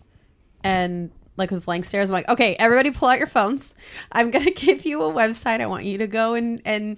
and 0.63 1.11
like 1.37 1.51
with 1.51 1.65
blank 1.65 1.85
stares, 1.85 2.09
I'm 2.09 2.13
like, 2.13 2.29
okay, 2.29 2.55
everybody 2.55 2.91
pull 2.91 3.07
out 3.07 3.17
your 3.17 3.27
phones. 3.27 3.73
I'm 4.11 4.29
going 4.29 4.45
to 4.51 4.51
give 4.51 4.85
you 4.85 5.01
a 5.01 5.11
website. 5.11 5.61
I 5.61 5.65
want 5.65 5.85
you 5.85 5.97
to 5.97 6.07
go 6.07 6.35
and, 6.35 6.61
and 6.65 6.97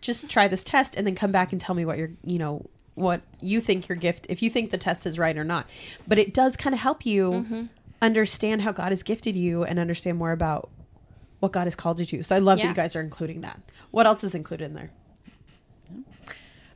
just 0.00 0.28
try 0.28 0.48
this 0.48 0.64
test 0.64 0.96
and 0.96 1.06
then 1.06 1.14
come 1.14 1.32
back 1.32 1.52
and 1.52 1.60
tell 1.60 1.74
me 1.74 1.84
what 1.84 1.96
you're, 1.96 2.10
you 2.24 2.38
know, 2.38 2.66
what 2.94 3.22
you 3.40 3.60
think 3.60 3.88
your 3.88 3.96
gift, 3.96 4.26
if 4.28 4.42
you 4.42 4.50
think 4.50 4.70
the 4.70 4.78
test 4.78 5.06
is 5.06 5.18
right 5.18 5.36
or 5.36 5.44
not. 5.44 5.66
But 6.06 6.18
it 6.18 6.34
does 6.34 6.56
kind 6.56 6.74
of 6.74 6.80
help 6.80 7.06
you 7.06 7.30
mm-hmm. 7.30 7.64
understand 8.02 8.62
how 8.62 8.72
God 8.72 8.90
has 8.90 9.02
gifted 9.02 9.36
you 9.36 9.64
and 9.64 9.78
understand 9.78 10.18
more 10.18 10.32
about 10.32 10.70
what 11.40 11.52
God 11.52 11.64
has 11.64 11.74
called 11.74 12.00
you 12.00 12.06
to. 12.06 12.22
So 12.22 12.34
I 12.34 12.38
love 12.38 12.58
that 12.58 12.66
you 12.66 12.74
guys 12.74 12.96
are 12.96 13.00
including 13.00 13.42
that. 13.42 13.60
What 13.90 14.06
else 14.06 14.24
is 14.24 14.34
included 14.34 14.64
in 14.64 14.74
there? 14.74 14.90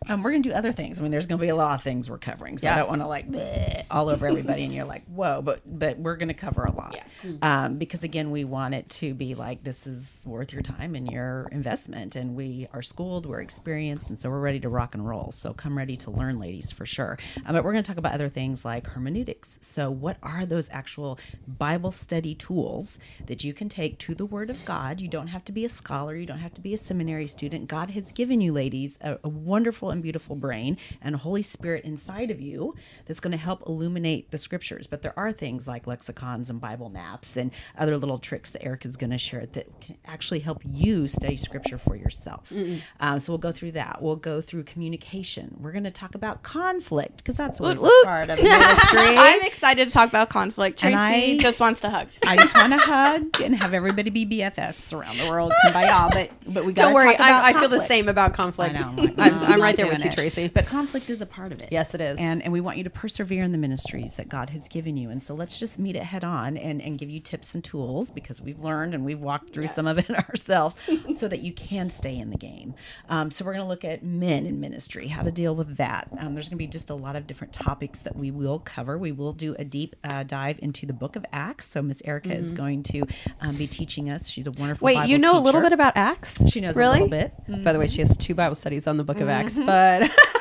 Um, 0.08 0.22
we're 0.22 0.30
going 0.30 0.42
to 0.42 0.48
do 0.48 0.54
other 0.54 0.72
things. 0.72 0.98
I 0.98 1.02
mean, 1.02 1.12
there's 1.12 1.26
going 1.26 1.38
to 1.38 1.42
be 1.44 1.50
a 1.50 1.54
lot 1.54 1.74
of 1.74 1.82
things 1.82 2.08
we're 2.08 2.18
covering, 2.18 2.56
so 2.58 2.68
I 2.68 2.76
don't 2.76 2.88
want 2.88 3.02
to 3.02 3.06
like 3.06 3.30
bleh 3.30 3.84
all 3.90 4.08
over 4.08 4.26
everybody, 4.26 4.64
and 4.64 4.72
you're 4.72 4.86
like, 4.86 5.04
whoa, 5.06 5.42
but 5.42 5.60
but 5.66 5.98
we're 5.98 6.16
going 6.16 6.28
to 6.28 6.34
cover 6.34 6.64
a 6.64 6.72
lot, 6.72 6.96
um, 7.42 7.76
because 7.76 8.02
again, 8.02 8.30
we 8.30 8.44
want 8.44 8.74
it 8.74 8.88
to 8.88 9.12
be 9.12 9.34
like 9.34 9.62
this 9.62 9.86
is 9.86 10.22
worth 10.26 10.52
your 10.54 10.62
time 10.62 10.94
and 10.94 11.10
your 11.10 11.48
investment, 11.52 12.16
and 12.16 12.34
we 12.34 12.66
are 12.72 12.80
schooled, 12.80 13.26
we're 13.26 13.42
experienced, 13.42 14.08
and 14.08 14.18
so 14.18 14.30
we're 14.30 14.40
ready 14.40 14.58
to 14.60 14.70
rock 14.70 14.94
and 14.94 15.06
roll. 15.06 15.32
So 15.32 15.52
come 15.52 15.76
ready 15.76 15.96
to 15.98 16.10
learn, 16.10 16.40
ladies, 16.40 16.72
for 16.72 16.86
sure. 16.86 17.18
Um, 17.44 17.54
but 17.54 17.62
we're 17.62 17.72
going 17.72 17.84
to 17.84 17.88
talk 17.88 17.98
about 17.98 18.14
other 18.14 18.30
things 18.30 18.64
like 18.64 18.86
hermeneutics. 18.86 19.58
So 19.60 19.90
what 19.90 20.16
are 20.22 20.46
those 20.46 20.70
actual 20.72 21.18
Bible 21.46 21.90
study 21.90 22.34
tools 22.34 22.98
that 23.26 23.44
you 23.44 23.52
can 23.52 23.68
take 23.68 23.98
to 23.98 24.14
the 24.14 24.24
Word 24.26 24.48
of 24.48 24.64
God? 24.64 24.98
You 24.98 25.08
don't 25.08 25.28
have 25.28 25.44
to 25.44 25.52
be 25.52 25.66
a 25.66 25.68
scholar, 25.68 26.16
you 26.16 26.26
don't 26.26 26.38
have 26.38 26.54
to 26.54 26.60
be 26.60 26.72
a 26.72 26.78
seminary 26.78 27.26
student. 27.26 27.68
God 27.68 27.90
has 27.90 28.12
given 28.12 28.40
you, 28.40 28.52
ladies, 28.52 28.98
a, 29.02 29.18
a 29.22 29.28
wonderful 29.28 29.89
and 29.90 30.02
beautiful 30.02 30.36
brain 30.36 30.76
and 31.02 31.16
Holy 31.16 31.42
Spirit 31.42 31.84
inside 31.84 32.30
of 32.30 32.40
you 32.40 32.74
that's 33.06 33.20
going 33.20 33.32
to 33.32 33.36
help 33.38 33.66
illuminate 33.66 34.30
the 34.30 34.38
scriptures. 34.38 34.86
But 34.86 35.02
there 35.02 35.18
are 35.18 35.32
things 35.32 35.66
like 35.68 35.86
lexicons 35.86 36.50
and 36.50 36.60
Bible 36.60 36.88
maps 36.88 37.36
and 37.36 37.50
other 37.78 37.96
little 37.96 38.18
tricks 38.18 38.50
that 38.50 38.62
Erica's 38.64 38.96
going 38.96 39.10
to 39.10 39.18
share 39.18 39.46
that 39.46 39.80
can 39.80 39.96
actually 40.06 40.40
help 40.40 40.62
you 40.64 41.08
study 41.08 41.36
scripture 41.36 41.78
for 41.78 41.96
yourself. 41.96 42.52
Um, 43.00 43.18
so 43.18 43.32
we'll 43.32 43.38
go 43.38 43.52
through 43.52 43.72
that. 43.72 44.00
We'll 44.02 44.16
go 44.16 44.40
through 44.40 44.64
communication. 44.64 45.56
We're 45.60 45.72
going 45.72 45.84
to 45.84 45.90
talk 45.90 46.14
about 46.14 46.42
conflict 46.42 47.18
because 47.18 47.36
that's 47.36 47.60
always 47.60 47.80
part 48.04 48.30
of 48.30 48.42
ministry. 48.42 49.00
I'm 49.16 49.42
excited 49.42 49.86
to 49.86 49.92
talk 49.92 50.08
about 50.08 50.28
conflict. 50.30 50.78
Tracy 50.78 50.94
And 50.94 51.00
I- 51.00 51.38
just 51.38 51.60
wants 51.60 51.80
to 51.82 51.90
hug. 51.90 52.08
I 52.26 52.36
just 52.36 52.54
want 52.56 52.72
to 52.72 52.78
hug 52.78 53.40
and 53.42 53.54
have 53.54 53.74
everybody 53.74 54.10
be 54.10 54.26
BFFs 54.26 54.92
around 54.96 55.16
the 55.18 55.28
world. 55.28 55.52
Kumbaya, 55.64 56.10
but 56.12 56.30
but 56.52 56.64
we 56.64 56.72
got 56.72 56.84
Don't 56.84 56.94
worry, 56.94 57.16
I, 57.16 57.50
I 57.50 57.52
feel 57.54 57.68
the 57.68 57.80
same 57.80 58.08
about 58.08 58.34
conflict. 58.34 58.76
I 58.76 58.80
know. 58.80 58.88
I'm, 58.88 58.96
like, 58.96 59.18
I'm, 59.18 59.34
I'm 59.34 59.40
not 59.50 59.60
right 59.60 59.76
there 59.82 59.92
with 59.92 60.04
you. 60.04 60.10
Tracy. 60.10 60.48
But 60.48 60.66
conflict 60.66 61.10
is 61.10 61.20
a 61.20 61.26
part 61.26 61.52
of 61.52 61.60
it. 61.60 61.68
Yes, 61.70 61.94
it 61.94 62.00
is. 62.00 62.18
And 62.18 62.42
and 62.42 62.52
we 62.52 62.60
want 62.60 62.78
you 62.78 62.84
to 62.84 62.90
persevere 62.90 63.42
in 63.42 63.52
the 63.52 63.58
ministries 63.58 64.14
that 64.14 64.28
God 64.28 64.50
has 64.50 64.68
given 64.68 64.96
you. 64.96 65.10
And 65.10 65.22
so 65.22 65.34
let's 65.34 65.58
just 65.58 65.78
meet 65.78 65.96
it 65.96 66.02
head 66.02 66.24
on 66.24 66.56
and, 66.56 66.80
and 66.80 66.98
give 66.98 67.10
you 67.10 67.20
tips 67.20 67.54
and 67.54 67.62
tools 67.62 68.10
because 68.10 68.40
we've 68.40 68.58
learned 68.58 68.94
and 68.94 69.04
we've 69.04 69.20
walked 69.20 69.52
through 69.52 69.68
some 69.68 69.86
of 69.86 69.98
it 69.98 70.10
ourselves 70.28 70.76
so 71.16 71.28
that 71.28 71.40
you 71.40 71.52
can 71.52 71.90
stay 71.90 72.16
in 72.18 72.30
the 72.30 72.36
game. 72.36 72.74
Um, 73.08 73.30
so 73.30 73.44
we're 73.44 73.52
going 73.52 73.64
to 73.64 73.68
look 73.68 73.84
at 73.84 74.02
men 74.02 74.46
in 74.46 74.60
ministry, 74.60 75.08
how 75.08 75.22
to 75.22 75.30
deal 75.30 75.54
with 75.54 75.76
that. 75.76 76.08
Um, 76.18 76.34
there's 76.34 76.48
going 76.48 76.56
to 76.58 76.64
be 76.64 76.66
just 76.66 76.90
a 76.90 76.94
lot 76.94 77.16
of 77.16 77.26
different 77.26 77.52
topics 77.52 78.00
that 78.00 78.16
we 78.16 78.30
will 78.30 78.58
cover. 78.58 78.98
We 78.98 79.12
will 79.12 79.32
do 79.32 79.54
a 79.58 79.64
deep 79.64 79.96
uh, 80.04 80.22
dive 80.24 80.58
into 80.60 80.86
the 80.86 80.92
book 80.92 81.16
of 81.16 81.24
Acts. 81.32 81.68
So 81.68 81.82
Miss 81.82 82.02
Erica 82.04 82.34
is 82.34 82.52
going 82.52 82.82
to 82.84 83.02
um, 83.40 83.56
be 83.56 83.66
teaching 83.66 84.10
us. 84.10 84.28
She's 84.28 84.46
a 84.46 84.52
wonderful 84.52 84.86
Wait, 84.86 84.94
Bible 84.94 85.10
you 85.10 85.18
know 85.18 85.38
a 85.38 85.40
little 85.40 85.60
bit 85.60 85.72
about 85.72 85.96
Acts? 85.96 86.42
She 86.50 86.60
knows 86.60 86.76
really? 86.76 87.00
a 87.00 87.04
little 87.04 87.30
bit. 87.46 87.64
By 87.64 87.72
the 87.72 87.78
way, 87.78 87.88
she 87.88 88.00
has 88.00 88.16
two 88.16 88.34
Bible 88.34 88.54
studies 88.54 88.86
on 88.86 88.96
the 88.96 89.04
Book 89.04 89.20
of 89.20 89.28
Acts, 89.28 89.58
but 89.70 90.10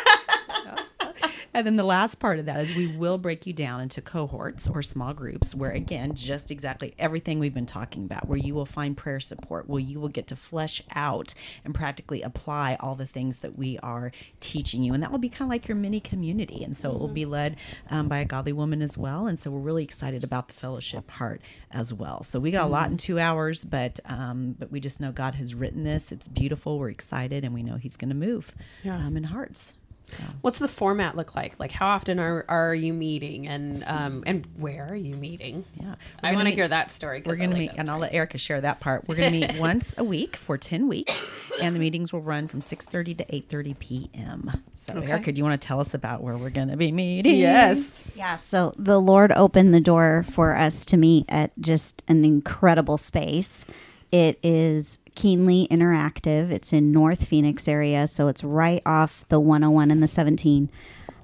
And 1.54 1.66
then 1.66 1.76
the 1.76 1.84
last 1.84 2.20
part 2.20 2.39
of 2.39 2.45
that 2.45 2.60
is 2.60 2.74
we 2.76 2.88
will 2.88 3.18
break 3.18 3.47
you 3.47 3.54
down 3.54 3.82
into 3.82 4.02
cohorts 4.02 4.68
or 4.68 4.82
small 4.82 5.14
groups 5.14 5.56
where, 5.56 5.72
again, 5.72 6.14
just 6.14 6.52
exactly 6.52 6.93
everything 7.00 7.39
we've 7.39 7.54
been 7.54 7.66
talking 7.66 8.04
about, 8.04 8.28
where 8.28 8.38
you 8.38 8.54
will 8.54 8.66
find 8.66 8.95
prayer 8.95 9.20
support, 9.20 9.68
where 9.68 9.82
you 9.82 10.00
will 10.00 10.10
get 10.10 10.28
to 10.28 10.36
flesh 10.36 10.82
out 10.93 11.34
and 11.66 11.74
practically 11.74 12.22
apply 12.22 12.78
all 12.80 12.95
the 12.95 13.06
things 13.06 13.39
that 13.39 13.58
we 13.58 13.80
are 13.80 14.12
teaching 14.39 14.84
you. 14.84 14.93
And 14.93 15.02
that 15.02 15.12
will 15.12 15.20
be 15.20 15.30
kind 15.30 15.47
of 15.47 15.50
like 15.50 15.68
your 15.68 15.76
mini 15.78 16.00
community. 16.00 16.64
And 16.64 16.76
so 16.76 16.91
it 16.91 17.00
will 17.00 17.08
be 17.08 17.26
led 17.26 17.56
um, 17.89 18.08
by 18.08 18.20
a 18.20 18.26
godly 18.26 18.54
woman 18.54 18.82
as 18.82 18.97
well. 18.97 19.28
And 19.28 19.39
so 19.39 19.52
we're 19.52 19.60
really 19.60 19.84
excited 19.84 20.24
about 20.24 20.47
the 20.47 20.54
fellowship 20.54 21.08
part 21.08 21.41
as 21.72 21.93
well. 21.93 22.24
So 22.24 22.39
we 22.39 22.52
got 22.52 22.66
a 22.66 22.70
lot 22.70 22.91
in 22.91 22.97
two 22.97 23.20
hours, 23.20 23.64
but 23.64 24.00
um, 24.06 24.56
but 24.58 24.72
we 24.72 24.80
just 24.80 25.00
know 25.00 25.12
God 25.12 25.36
has 25.36 25.54
written 25.54 25.84
this. 25.84 26.12
It's 26.12 26.28
beautiful. 26.28 26.80
We're 26.80 26.89
excited, 26.89 27.43
and 27.43 27.54
we 27.54 27.64
know 27.64 27.76
He's 27.76 27.97
going 27.97 28.10
to 28.10 28.16
move 28.16 28.54
um, 28.97 29.18
in 29.18 29.26
hearts. 29.26 29.74
So. 30.10 30.24
what's 30.41 30.60
the 30.60 30.68
format 30.68 31.16
look 31.16 31.36
like? 31.36 31.60
Like, 31.60 31.72
how 31.72 31.89
often 31.89 32.20
are, 32.20 32.45
are 32.49 32.76
you 32.76 32.93
meeting, 32.93 33.47
and 33.47 33.84
um, 33.88 34.24
and 34.26 34.47
where 34.57 34.88
are 34.89 34.95
you 34.95 35.16
meeting? 35.16 35.66
Yeah, 35.80 35.95
I 36.24 36.32
We're 36.32 36.36
want 36.36 36.45
gonna 36.45 36.55
hear 36.55 36.68
that 36.68 36.91
story. 36.91 37.22
We're 37.26 37.34
I 37.34 37.38
going 37.38 37.49
to 37.51 37.55
meet, 37.55 37.72
that 37.72 37.80
and 37.80 37.89
I'll 37.89 37.99
let 37.99 38.14
Erica 38.14 38.38
share 38.38 38.62
that 38.62 38.80
part. 38.80 39.07
We're 39.07 39.16
going 39.16 39.32
to 39.32 39.47
meet 39.47 39.60
once 39.60 39.95
a 39.97 40.03
week 40.03 40.36
for 40.36 40.57
ten 40.57 40.88
weeks, 40.88 41.32
and 41.62 41.76
the 41.76 41.80
meetings 41.80 42.12
will 42.12 42.22
run 42.22 42.47
from 42.47 42.62
six 42.62 42.86
thirty 42.86 43.14
to 43.16 43.36
eight 43.36 43.49
thirty 43.49 43.74
p.m. 43.76 44.64
So, 44.74 44.99
Erica, 44.99 45.32
do 45.32 45.39
you 45.39 45.43
want 45.43 45.60
to 45.62 45.68
tell 45.68 45.80
us 45.80 45.93
about 45.93 46.22
where 46.22 46.38
we're 46.38 46.49
going 46.49 46.70
to 46.70 46.78
be 46.78 46.91
meeting? 46.91 47.38
Yes. 47.38 48.01
Yeah, 48.16 48.36
so 48.36 48.74
the 48.78 48.99
Lord 48.99 49.32
opened 49.32 49.74
the 49.74 49.80
door 49.80 50.24
for 50.24 50.55
us 50.55 50.86
to 50.86 50.97
meet 50.97 51.26
at 51.30 51.51
just 51.60 52.03
an 52.07 52.26
incredible 52.26 52.97
space. 52.97 53.66
It 54.12 54.39
is 54.41 54.99
keenly 55.16 55.68
interactive. 55.70 56.51
It's 56.51 56.74
in 56.74 56.91
North 56.91 57.28
Phoenix 57.28 57.68
area, 57.68 58.07
so 58.07 58.28
it's 58.28 58.43
right 58.43 58.82
off 58.86 59.26
the 59.30 59.39
101 59.39 59.91
and 59.91 60.01
the 60.01 60.07
17. 60.07 60.70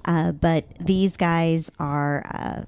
Uh, 0.04 0.32
but 0.32 0.64
these 0.78 1.16
guys 1.16 1.70
are 1.80 2.24
uh, 2.32 2.62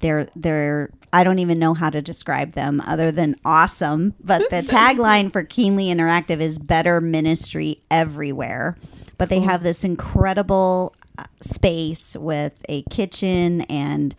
they're 0.00 0.28
they're 0.36 0.90
I 1.12 1.24
don't 1.24 1.38
even 1.38 1.58
know 1.58 1.72
how 1.72 1.88
to 1.88 2.02
describe 2.02 2.52
them 2.52 2.82
other 2.86 3.10
than 3.10 3.36
awesome. 3.44 4.14
But 4.20 4.50
the 4.50 4.56
tagline 4.62 5.32
for 5.32 5.42
Keenly 5.42 5.86
Interactive 5.86 6.40
is 6.40 6.58
better 6.58 7.00
ministry 7.00 7.80
everywhere. 7.90 8.76
But 9.16 9.30
they 9.30 9.40
have 9.40 9.62
this 9.62 9.82
incredible 9.82 10.94
space 11.40 12.16
with 12.16 12.64
a 12.68 12.82
kitchen 12.82 13.62
and 13.62 14.14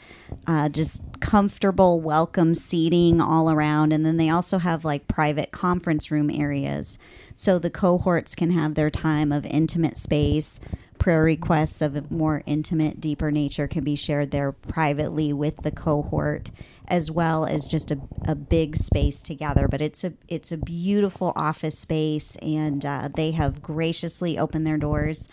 uh, 0.45 0.69
just 0.69 1.01
comfortable, 1.19 2.01
welcome 2.01 2.55
seating 2.55 3.21
all 3.21 3.51
around. 3.51 3.93
And 3.93 4.05
then 4.05 4.17
they 4.17 4.29
also 4.29 4.57
have 4.57 4.85
like 4.85 5.07
private 5.07 5.51
conference 5.51 6.11
room 6.11 6.29
areas. 6.29 6.99
So 7.35 7.59
the 7.59 7.69
cohorts 7.69 8.35
can 8.35 8.51
have 8.51 8.75
their 8.75 8.89
time 8.89 9.31
of 9.31 9.45
intimate 9.45 9.97
space. 9.97 10.59
Prayer 10.99 11.23
requests 11.23 11.81
of 11.81 12.09
more 12.09 12.41
intimate, 12.47 12.99
deeper 12.99 13.29
nature 13.29 13.67
can 13.67 13.83
be 13.83 13.95
shared 13.95 14.31
there 14.31 14.51
privately 14.51 15.31
with 15.31 15.57
the 15.57 15.71
cohort, 15.71 16.49
as 16.87 17.11
well 17.11 17.45
as 17.45 17.67
just 17.67 17.91
a, 17.91 17.99
a 18.25 18.33
big 18.33 18.75
space 18.75 19.19
together. 19.19 19.67
But 19.67 19.81
it's 19.81 20.03
a 20.03 20.13
it's 20.27 20.51
a 20.51 20.57
beautiful 20.57 21.33
office 21.35 21.77
space, 21.77 22.35
and 22.37 22.83
uh, 22.83 23.09
they 23.13 23.29
have 23.31 23.61
graciously 23.61 24.39
opened 24.39 24.65
their 24.65 24.77
doors 24.79 25.29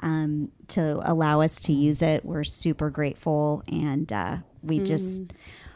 um, 0.00 0.50
to 0.68 1.00
allow 1.10 1.40
us 1.40 1.60
to 1.60 1.72
use 1.72 2.02
it. 2.02 2.24
We're 2.24 2.44
super 2.44 2.90
grateful, 2.90 3.62
and 3.68 4.12
uh, 4.12 4.38
we 4.62 4.80
just 4.80 5.32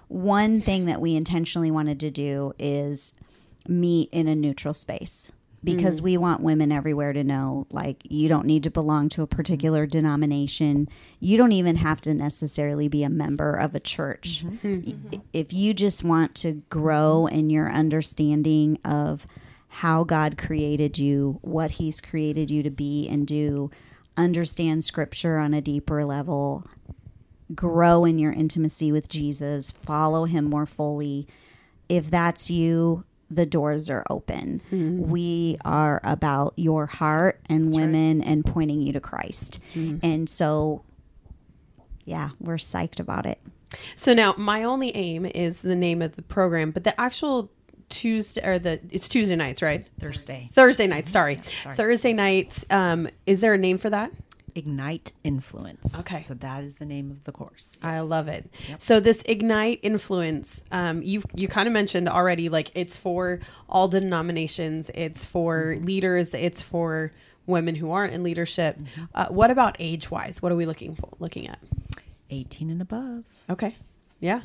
one 0.09 0.61
thing 0.61 0.87
that 0.87 1.01
we 1.01 1.15
intentionally 1.15 1.71
wanted 1.71 2.01
to 2.01 2.11
do 2.11 2.53
is 2.59 3.15
meet 3.69 4.09
in 4.13 4.27
a 4.27 4.35
neutral 4.35 4.75
space 4.75 5.31
because 5.63 6.01
we 6.03 6.17
want 6.17 6.41
women 6.41 6.73
everywhere 6.73 7.13
to 7.13 7.23
know 7.23 7.67
like 7.71 7.99
you 8.05 8.29
don't 8.29 8.47
need 8.47 8.63
to 8.63 8.71
belong 8.71 9.09
to 9.11 9.23
a 9.23 9.27
particular 9.27 9.85
denomination. 9.87 10.89
You 11.21 11.37
don't 11.37 11.53
even 11.53 11.77
have 11.77 12.01
to 12.03 12.15
necessarily 12.15 12.89
be 12.89 13.05
a 13.05 13.11
member 13.11 13.53
of 13.55 13.75
a 13.75 13.81
church. 13.81 14.45
Y- 14.65 15.21
if 15.35 15.53
you 15.53 15.75
just 15.75 16.03
want 16.03 16.35
to 16.37 16.63
grow 16.71 17.27
in 17.27 17.51
your 17.51 17.71
understanding 17.71 18.79
of 18.85 19.27
how 19.69 20.03
God 20.03 20.37
created 20.39 20.99
you 20.99 21.39
what 21.43 21.73
he's 21.73 22.01
created 22.01 22.51
you 22.51 22.63
to 22.65 22.71
be 22.71 23.07
and 23.09 23.27
do 23.27 23.71
understand 24.17 24.85
scripture 24.85 25.39
on 25.39 25.55
a 25.55 25.61
deeper 25.61 26.05
level 26.05 26.67
grow 27.55 28.05
in 28.05 28.19
your 28.19 28.33
intimacy 28.33 28.93
with 28.93 29.09
Jesus, 29.09 29.71
follow 29.71 30.25
him 30.25 30.45
more 30.45 30.67
fully. 30.67 31.27
If 31.89 32.11
that's 32.11 32.51
you, 32.51 33.05
the 33.31 33.47
doors 33.47 33.91
are 33.91 34.05
open. 34.11 34.61
Mm-hmm. 34.71 35.11
We 35.11 35.57
are 35.65 36.01
about 36.05 36.55
your 36.57 36.87
heart 36.87 37.41
and 37.47 37.73
women 37.73 38.23
and 38.23 38.45
pointing 38.45 38.83
you 38.83 38.93
to 38.93 39.01
Christ. 39.01 39.63
And 40.03 40.29
so, 40.29 40.85
yeah, 42.05 42.31
we're 42.41 42.57
psyched 42.57 43.01
about 43.01 43.27
it. 43.27 43.41
So 43.95 44.15
now, 44.15 44.35
my 44.37 44.65
only 44.65 44.95
aim 44.97 45.27
is 45.27 45.63
the 45.63 45.77
name 45.77 46.03
of 46.03 46.17
the 46.17 46.23
program, 46.23 46.73
but 46.73 46.83
the 46.83 47.01
actual 47.01 47.51
Tuesday 47.91 48.43
or 48.47 48.59
the 48.59 48.81
it's 48.91 49.09
Tuesday 49.09 49.37
nights, 49.37 49.61
right? 49.61 49.89
Thursday. 50.01 50.49
Thursday 50.53 50.87
nights. 50.87 51.11
Sorry, 51.11 51.41
sorry. 51.63 51.77
Thursday 51.77 52.13
nights. 52.13 52.65
Um, 52.71 53.09
is 53.27 53.41
there 53.41 53.53
a 53.55 53.59
name 53.59 53.79
for 53.79 53.91
that? 53.91 54.11
Ignite 54.55 55.13
Influence. 55.23 55.99
Okay. 56.01 56.23
So 56.23 56.35
that 56.35 56.65
is 56.65 56.77
the 56.77 56.85
name 56.85 57.11
of 57.11 57.25
the 57.25 57.33
course. 57.33 57.79
I 57.83 58.01
love 58.01 58.29
it. 58.29 58.51
So 58.79 59.01
this 59.01 59.23
ignite 59.27 59.81
influence, 59.83 60.65
um, 60.73 61.03
you 61.03 61.23
you 61.35 61.49
kind 61.49 61.67
of 61.67 61.73
mentioned 61.73 62.09
already, 62.09 62.49
like 62.49 62.71
it's 62.75 62.97
for 62.97 63.41
all 63.69 63.89
denominations, 63.89 64.91
it's 64.95 65.25
for 65.25 65.79
leaders, 65.83 66.35
it's 66.35 66.63
for 66.63 67.13
women 67.47 67.75
who 67.75 67.91
aren't 67.91 68.13
in 68.15 68.23
leadership. 68.23 68.79
Uh, 69.15 69.27
what 69.29 69.51
about 69.51 69.77
age 69.79 70.11
wise? 70.11 70.41
What 70.43 70.53
are 70.53 70.57
we 70.57 70.67
looking 70.67 70.95
for, 70.95 71.11
looking 71.19 71.49
at? 71.49 71.59
18 72.31 72.71
and 72.71 72.81
above. 72.81 73.25
Okay, 73.49 73.75
yeah, 74.21 74.41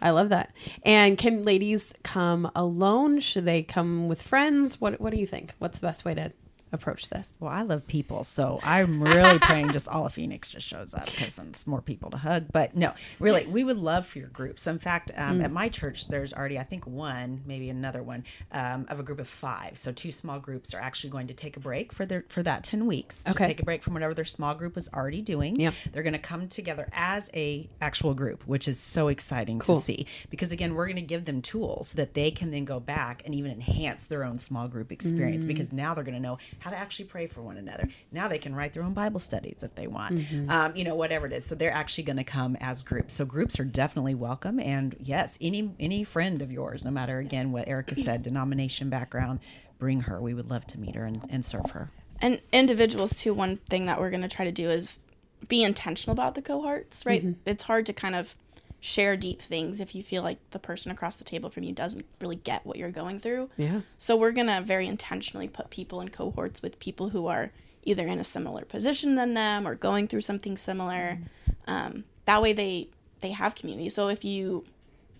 I 0.00 0.10
love 0.10 0.30
that. 0.30 0.52
And 0.84 1.18
can 1.18 1.42
ladies 1.42 1.92
come 2.02 2.50
alone? 2.54 3.20
Should 3.20 3.44
they 3.44 3.62
come 3.62 4.08
with 4.08 4.22
friends? 4.22 4.80
What 4.80 5.00
What 5.00 5.12
do 5.12 5.18
you 5.18 5.26
think? 5.26 5.54
What's 5.58 5.78
the 5.78 5.86
best 5.86 6.04
way 6.04 6.14
to 6.14 6.32
approach 6.72 7.08
this? 7.08 7.36
Well, 7.40 7.50
I 7.50 7.62
love 7.62 7.86
people, 7.86 8.24
so 8.24 8.60
I'm 8.62 9.02
really 9.02 9.38
praying 9.38 9.72
just 9.72 9.88
all 9.88 10.06
of 10.06 10.12
Phoenix 10.14 10.50
just 10.50 10.66
shows 10.66 10.94
up 10.94 11.06
because 11.06 11.38
it's 11.38 11.66
more 11.66 11.80
people 11.82 12.10
to 12.10 12.16
hug. 12.16 12.46
But 12.52 12.76
no, 12.76 12.92
really, 13.18 13.46
we 13.46 13.64
would 13.64 13.76
love 13.78 14.06
for 14.06 14.18
your 14.18 14.28
group. 14.28 14.58
So, 14.58 14.70
in 14.70 14.78
fact, 14.78 15.10
um, 15.16 15.40
at 15.40 15.50
my 15.50 15.68
church, 15.68 16.08
there's 16.08 16.32
already, 16.32 16.58
I 16.58 16.64
think, 16.64 16.86
one, 16.86 17.42
maybe 17.46 17.70
another 17.70 18.02
one 18.02 18.24
um, 18.52 18.86
of 18.88 19.00
a 19.00 19.02
group 19.02 19.18
of 19.20 19.28
five. 19.28 19.76
So, 19.78 19.92
two 19.92 20.12
small 20.12 20.38
groups 20.38 20.74
are 20.74 20.80
actually 20.80 21.10
going 21.10 21.26
to 21.28 21.34
take 21.34 21.56
a 21.56 21.60
break 21.60 21.92
for 21.92 22.06
their 22.06 22.24
for 22.28 22.42
that 22.42 22.64
ten 22.64 22.86
weeks. 22.86 23.24
Just 23.24 23.36
Okay. 23.36 23.46
take 23.46 23.60
a 23.60 23.64
break 23.64 23.82
from 23.82 23.94
whatever 23.94 24.14
their 24.14 24.24
small 24.24 24.54
group 24.54 24.74
was 24.74 24.88
already 24.94 25.22
doing. 25.22 25.56
Yep. 25.56 25.74
They're 25.92 26.02
going 26.02 26.12
to 26.12 26.18
come 26.18 26.48
together 26.48 26.88
as 26.92 27.30
a 27.34 27.68
actual 27.80 28.14
group, 28.14 28.42
which 28.46 28.68
is 28.68 28.78
so 28.78 29.08
exciting 29.08 29.58
Cool. 29.58 29.80
to 29.80 29.84
see. 29.84 30.06
Because 30.30 30.52
again, 30.52 30.74
we're 30.74 30.86
going 30.86 30.96
to 30.96 31.02
give 31.02 31.24
them 31.24 31.42
tools 31.42 31.88
so 31.88 31.96
that 31.96 32.14
they 32.14 32.30
can 32.30 32.50
then 32.50 32.64
go 32.64 32.78
back 32.80 33.22
and 33.24 33.34
even 33.34 33.50
enhance 33.50 34.06
their 34.06 34.24
own 34.24 34.38
small 34.38 34.68
group 34.68 34.92
experience. 34.92 35.44
Because 35.44 35.72
now 35.72 35.94
they're 35.94 36.04
going 36.04 36.14
to 36.14 36.20
know 36.20 36.38
how 36.60 36.70
to 36.70 36.76
actually 36.78 37.06
pray 37.06 37.26
for 37.26 37.42
one 37.42 37.56
another. 37.56 37.88
Now 38.12 38.28
they 38.28 38.38
can 38.38 38.54
write 38.54 38.72
their 38.72 38.82
own 38.82 38.92
Bible 38.94 39.18
studies 39.18 39.62
if 39.62 39.74
they 39.74 39.86
want. 39.86 40.20
Um, 40.48 40.76
you 40.76 40.84
know, 40.84 40.94
whatever 40.94 41.26
it 41.26 41.32
is. 41.32 41.44
So 41.44 41.54
they're 41.54 41.72
actually 41.72 42.04
going 42.04 42.18
to 42.18 42.24
come 42.24 42.56
as 42.60 42.82
groups. 42.82 43.14
So 43.14 43.24
groups 43.24 43.58
are 43.58 43.64
definitely 43.64 44.14
welcome. 44.14 44.60
And 44.60 44.94
yes, 45.00 45.36
any 45.40 45.74
any 45.80 46.04
friend 46.04 46.40
of 46.42 46.52
yours, 46.52 46.84
no 46.84 46.90
matter 46.90 47.18
again 47.18 47.50
what 47.52 47.66
Erica 47.66 47.94
said, 47.96 48.22
denomination 48.30 48.88
background, 48.90 49.40
bring 49.78 50.02
her. 50.02 50.20
We 50.20 50.34
would 50.34 50.50
love 50.50 50.66
to 50.68 50.78
meet 50.78 50.94
her 50.94 51.04
and, 51.04 51.24
and 51.30 51.44
serve 51.44 51.70
her. 51.70 51.90
and 52.20 52.40
individuals 52.52 53.14
too 53.14 53.32
one 53.34 53.56
thing 53.56 53.86
that 53.86 53.98
we're 53.98 54.10
going 54.10 54.20
to 54.22 54.28
try 54.28 54.44
to 54.44 54.52
do 54.52 54.70
is 54.70 55.00
be 55.48 55.62
intentional 55.62 56.12
about 56.12 56.34
the 56.34 56.42
cohorts 56.42 57.06
right 57.06 57.24
it's 57.46 57.62
hard 57.62 57.86
to 57.86 57.94
kind 57.94 58.14
of 58.14 58.34
share 58.80 59.16
deep 59.16 59.42
things 59.42 59.80
if 59.80 59.94
you 59.94 60.02
feel 60.02 60.22
like 60.22 60.38
the 60.50 60.58
person 60.58 60.90
across 60.90 61.16
the 61.16 61.24
table 61.24 61.50
from 61.50 61.62
you 61.62 61.72
doesn't 61.72 62.06
really 62.20 62.36
get 62.36 62.64
what 62.64 62.78
you're 62.78 62.90
going 62.90 63.20
through. 63.20 63.50
Yeah. 63.56 63.80
so 63.98 64.16
we're 64.16 64.32
going 64.32 64.46
to 64.46 64.60
very 64.62 64.86
intentionally 64.86 65.48
put 65.48 65.68
people 65.70 66.00
in 66.00 66.08
cohorts 66.08 66.62
with 66.62 66.78
people 66.78 67.10
who 67.10 67.26
are 67.26 67.52
either 67.82 68.06
in 68.06 68.18
a 68.18 68.24
similar 68.24 68.64
position 68.64 69.14
than 69.16 69.34
them 69.34 69.66
or 69.66 69.74
going 69.74 70.08
through 70.08 70.22
something 70.22 70.56
similar. 70.56 71.18
Um, 71.66 72.04
that 72.24 72.40
way 72.42 72.52
they 72.52 72.88
they 73.20 73.32
have 73.32 73.54
community. 73.54 73.90
So 73.90 74.08
if 74.08 74.24
you 74.24 74.64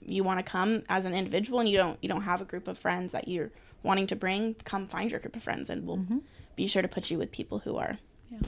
you 0.00 0.24
want 0.24 0.44
to 0.44 0.50
come 0.50 0.82
as 0.88 1.04
an 1.04 1.14
individual 1.14 1.60
and 1.60 1.68
you 1.68 1.76
don't 1.76 1.98
you 2.02 2.08
don't 2.08 2.22
have 2.22 2.40
a 2.40 2.44
group 2.44 2.66
of 2.66 2.78
friends 2.78 3.12
that 3.12 3.28
you're 3.28 3.50
wanting 3.82 4.06
to 4.06 4.16
bring 4.16 4.54
come 4.64 4.86
find 4.86 5.10
your 5.10 5.20
group 5.20 5.36
of 5.36 5.42
friends 5.42 5.68
and 5.70 5.86
we'll 5.86 6.04
be 6.56 6.66
sure 6.66 6.82
to 6.82 6.88
put 6.88 7.10
you 7.10 7.18
with 7.18 7.30
people 7.30 7.58
who 7.60 7.76
are 7.76 7.98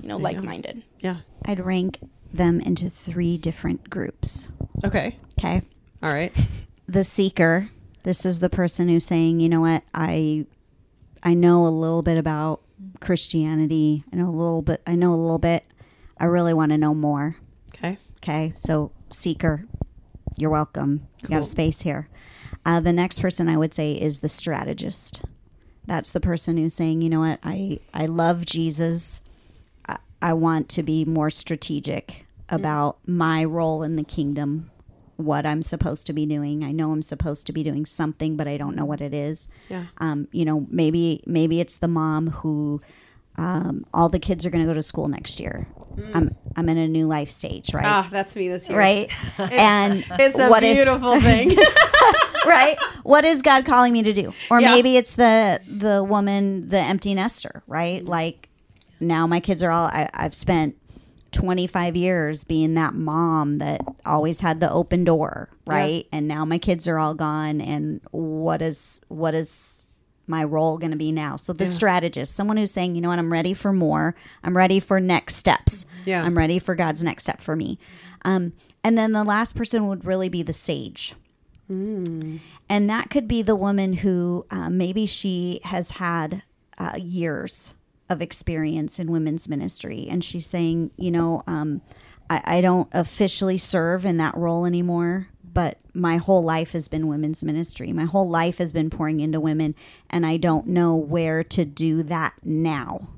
you 0.00 0.08
know 0.08 0.16
like-minded. 0.16 0.82
Yeah. 1.00 1.18
I'd 1.44 1.60
rank 1.60 1.98
them 2.32 2.60
into 2.60 2.88
three 2.88 3.36
different 3.36 3.90
groups. 3.90 4.48
Okay. 4.84 5.16
Okay. 5.38 5.62
All 6.02 6.12
right. 6.12 6.32
The 6.88 7.04
seeker. 7.04 7.70
This 8.02 8.26
is 8.26 8.40
the 8.40 8.50
person 8.50 8.88
who's 8.88 9.06
saying, 9.06 9.40
you 9.40 9.48
know 9.48 9.60
what, 9.60 9.82
I 9.94 10.44
I 11.22 11.32
know 11.32 11.64
a 11.64 11.68
little 11.70 12.02
bit 12.02 12.18
about 12.18 12.60
Christianity. 13.00 14.04
I 14.12 14.16
know 14.16 14.28
a 14.28 14.30
little 14.30 14.60
bit 14.62 14.82
I 14.86 14.94
know 14.96 15.14
a 15.14 15.16
little 15.16 15.38
bit. 15.38 15.64
I 16.18 16.26
really 16.26 16.52
want 16.52 16.72
to 16.72 16.76
know 16.76 16.92
more. 16.92 17.36
Okay. 17.74 17.96
Okay. 18.18 18.52
So 18.56 18.90
seeker, 19.10 19.64
you're 20.36 20.50
welcome. 20.50 21.06
You 21.22 21.28
got 21.28 21.40
a 21.40 21.44
space 21.44 21.80
here. 21.82 22.08
Uh, 22.66 22.80
the 22.80 22.92
next 22.92 23.20
person 23.20 23.48
I 23.48 23.56
would 23.56 23.72
say 23.72 23.92
is 23.92 24.18
the 24.18 24.28
strategist. 24.28 25.22
That's 25.86 26.12
the 26.12 26.20
person 26.20 26.58
who's 26.58 26.74
saying, 26.74 27.02
you 27.02 27.10
know 27.10 27.20
what, 27.20 27.40
I, 27.42 27.80
I 27.94 28.06
love 28.06 28.44
Jesus. 28.44 29.20
I, 29.88 29.98
I 30.20 30.32
want 30.34 30.68
to 30.70 30.82
be 30.82 31.04
more 31.04 31.30
strategic 31.30 32.26
about 32.49 32.99
my 33.07 33.45
role 33.45 33.82
in 33.82 33.97
the 33.97 34.05
kingdom, 34.05 34.70
what 35.16 35.47
I'm 35.47 35.62
supposed 35.62 36.07
to 36.09 36.12
be 36.12 36.26
doing. 36.26 36.64
I 36.64 36.72
know 36.72 36.93
I'm 36.93 37.03
supposed 37.03 37.47
to 37.47 37.53
be 37.53 37.62
doing 37.62 37.86
something, 37.86 38.36
but 38.36 38.49
I 38.49 38.57
don't 38.57 38.74
know 38.76 38.84
what 38.84 39.01
it 39.01 39.14
is. 39.14 39.51
Yeah. 39.68 39.84
Um, 39.99 40.28
you 40.32 40.45
know, 40.45 40.66
maybe 40.70 41.22
maybe 41.26 41.61
it's 41.61 41.78
the 41.78 41.88
mom 41.88 42.28
who 42.30 42.80
um, 43.36 43.86
all 43.95 44.09
the 44.09 44.18
kids 44.18 44.45
are 44.45 44.51
going 44.51 44.62
to 44.64 44.68
go 44.70 44.74
to 44.74 44.82
school 44.82 45.09
next 45.09 45.40
year. 45.40 45.66
I'm 46.14 46.34
I'm 46.57 46.68
in 46.70 46.78
a 46.78 46.88
new 46.88 47.07
life 47.07 47.30
stage, 47.30 47.72
right? 47.74 47.84
Ah, 47.84 48.09
that's 48.11 48.34
me 48.34 48.49
this 48.49 48.68
year. 48.68 48.78
right? 48.78 49.11
and 49.38 50.05
It's 50.18 50.38
a 50.38 50.49
what 50.49 50.62
is- 50.62 50.74
beautiful 50.74 51.20
thing. 51.20 51.51
right? 52.47 52.76
What 53.03 53.24
is 53.24 53.43
God 53.43 53.64
calling 53.64 53.93
me 53.93 54.03
to 54.03 54.12
do? 54.12 54.32
Or 54.51 54.61
Yeah. 54.61 54.70
maybe 54.70 54.97
it's 54.97 55.16
the 55.16 55.61
the 55.66 56.03
woman, 56.03 56.68
the 56.68 56.78
empty 56.78 57.14
nester, 57.14 57.62
Mm-hmm. 57.64 57.72
right? 57.72 58.05
Like 58.05 58.49
now 59.01 59.26
my 59.26 59.40
kids 59.40 59.62
are 59.62 59.70
all. 59.70 59.86
I, 59.86 60.09
I've 60.14 60.34
spent 60.34 60.76
25 61.33 61.97
years 61.97 62.45
being 62.45 62.74
that 62.74 62.95
mom 62.95 63.59
that 63.59 63.80
always 64.07 64.41
had 64.41 64.61
the 64.61 64.70
open 64.70 65.05
door, 65.05 65.49
right? 65.66 66.07
And 66.12 66.28
now 66.28 66.45
my 66.45 66.59
kids 66.59 66.87
are 66.87 66.99
all 66.99 67.14
gone. 67.14 67.61
And 67.61 68.01
what 68.11 68.62
is 68.62 69.01
what 69.09 69.35
is 69.35 69.85
my 70.26 70.45
role 70.45 70.78
going 70.78 70.93
to 70.93 70.97
be 70.97 71.11
now? 71.12 71.37
So 71.37 71.53
the 71.53 71.64
strategist, 71.66 72.35
someone 72.35 72.57
who's 72.57 72.70
saying, 72.70 72.95
you 72.95 73.01
know 73.01 73.09
what, 73.09 73.18
I'm 73.18 73.33
ready 73.33 73.55
for 73.55 73.72
more. 73.72 74.14
I'm 74.45 74.57
ready 74.57 74.78
for 74.78 75.01
next 75.01 75.37
steps. 75.37 75.85
Yeah. 76.05 76.22
I'm 76.22 76.37
ready 76.39 76.59
for 76.59 76.74
God's 76.74 77.03
next 77.03 77.24
step 77.24 77.41
for 77.41 77.57
me. 77.57 77.78
Um, 78.24 78.53
and 78.85 78.97
then 78.97 79.12
the 79.12 79.24
last 79.24 79.57
person 79.57 79.89
would 79.89 80.05
really 80.05 80.28
be 80.28 80.43
the 80.43 80.53
sage. 80.53 81.14
And 82.68 82.91
that 82.91 83.11
could 83.11 83.26
be 83.26 83.43
the 83.43 83.57
woman 83.57 83.95
who 83.95 84.47
uh, 84.51 84.68
maybe 84.70 85.07
she 85.07 85.61
has 85.64 85.93
had 85.93 86.43
uh, 86.78 86.93
years 86.99 87.74
of 88.12 88.22
experience 88.22 88.98
in 88.98 89.10
women's 89.10 89.48
ministry. 89.48 90.06
And 90.08 90.22
she's 90.22 90.46
saying, 90.46 90.90
you 90.96 91.10
know, 91.10 91.42
um, 91.46 91.82
I, 92.30 92.42
I 92.44 92.60
don't 92.60 92.88
officially 92.92 93.58
serve 93.58 94.06
in 94.06 94.18
that 94.18 94.36
role 94.36 94.64
anymore, 94.64 95.28
but 95.42 95.78
my 95.92 96.18
whole 96.18 96.44
life 96.44 96.72
has 96.72 96.88
been 96.88 97.08
women's 97.08 97.42
ministry. 97.42 97.92
My 97.92 98.04
whole 98.04 98.28
life 98.28 98.58
has 98.58 98.72
been 98.72 98.90
pouring 98.90 99.20
into 99.20 99.40
women. 99.40 99.74
And 100.08 100.24
I 100.24 100.36
don't 100.36 100.68
know 100.68 100.94
where 100.94 101.42
to 101.44 101.64
do 101.64 102.02
that 102.04 102.34
now 102.44 103.08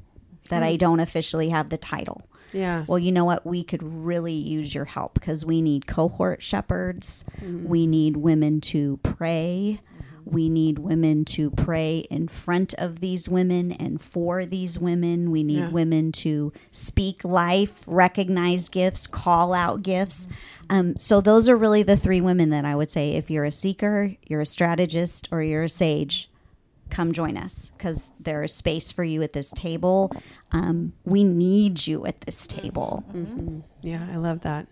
that 0.49 0.63
I 0.63 0.77
don't 0.77 1.01
officially 1.01 1.49
have 1.49 1.71
the 1.71 1.79
title 1.79 2.23
yeah. 2.55 2.85
well, 2.87 2.99
you 2.99 3.13
know 3.13 3.25
what? 3.25 3.45
We 3.45 3.65
could 3.65 3.83
really 3.83 4.33
use 4.33 4.75
your 4.75 4.85
help 4.85 5.15
because 5.15 5.45
we 5.45 5.61
need 5.61 5.87
cohort 5.87 6.43
shepherds. 6.43 7.25
We 7.69 7.87
need 7.87 8.17
women 8.17 8.61
to 8.63 8.99
pray. 9.03 9.81
We 10.25 10.49
need 10.49 10.79
women 10.79 11.25
to 11.27 11.51
pray 11.51 11.99
in 12.11 12.29
front 12.29 12.75
of 12.75 13.01
these 13.01 13.29
women 13.29 13.73
and 13.73 14.01
for 14.01 14.45
these 14.47 14.79
women. 14.79 15.31
We 15.31 15.43
need 15.43 15.59
Yeah. 15.59 15.69
women 15.71 16.13
to 16.13 16.53
speak 16.71 17.25
life, 17.25 17.83
recognize 17.87 18.69
gifts, 18.69 19.07
call 19.07 19.53
out 19.53 19.83
gifts. 19.83 20.29
Um, 20.71 20.97
so, 20.97 21.21
those 21.21 21.49
are 21.49 21.57
really 21.57 21.83
the 21.83 21.97
three 21.97 22.21
women 22.21 22.51
that 22.51 22.65
I 22.65 22.75
would 22.75 22.91
say 22.91 23.13
if 23.13 23.31
you're 23.31 23.45
a 23.45 23.53
seeker, 23.53 24.15
you're 24.27 24.41
a 24.41 24.47
strategist, 24.47 25.29
or 25.31 25.43
you're 25.43 25.65
a 25.65 25.69
sage, 25.69 26.31
come 26.91 27.13
join 27.13 27.37
us 27.37 27.73
because 27.77 28.13
there 28.21 28.43
is 28.43 28.53
space 28.53 28.93
for 28.93 29.05
you 29.05 29.23
at 29.23 29.33
this 29.33 29.51
table. 29.53 30.11
Um, 30.53 30.93
we 31.05 31.25
need 31.25 31.87
you 31.87 32.07
at 32.07 32.21
this 32.23 32.47
table. 32.47 33.05
Yeah, 33.83 34.07
I 34.13 34.17
love 34.17 34.41
that. 34.43 34.69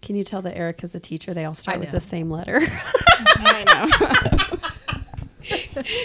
Can 0.00 0.16
you 0.16 0.24
tell 0.24 0.40
that 0.42 0.56
Erica's 0.56 0.94
a 0.94 1.00
teacher? 1.00 1.34
They 1.34 1.44
all 1.44 1.52
start 1.54 1.78
with 1.78 1.90
the 1.90 2.00
same 2.00 2.30
letter. 2.30 2.60
i 3.36 3.64
know 3.64 4.58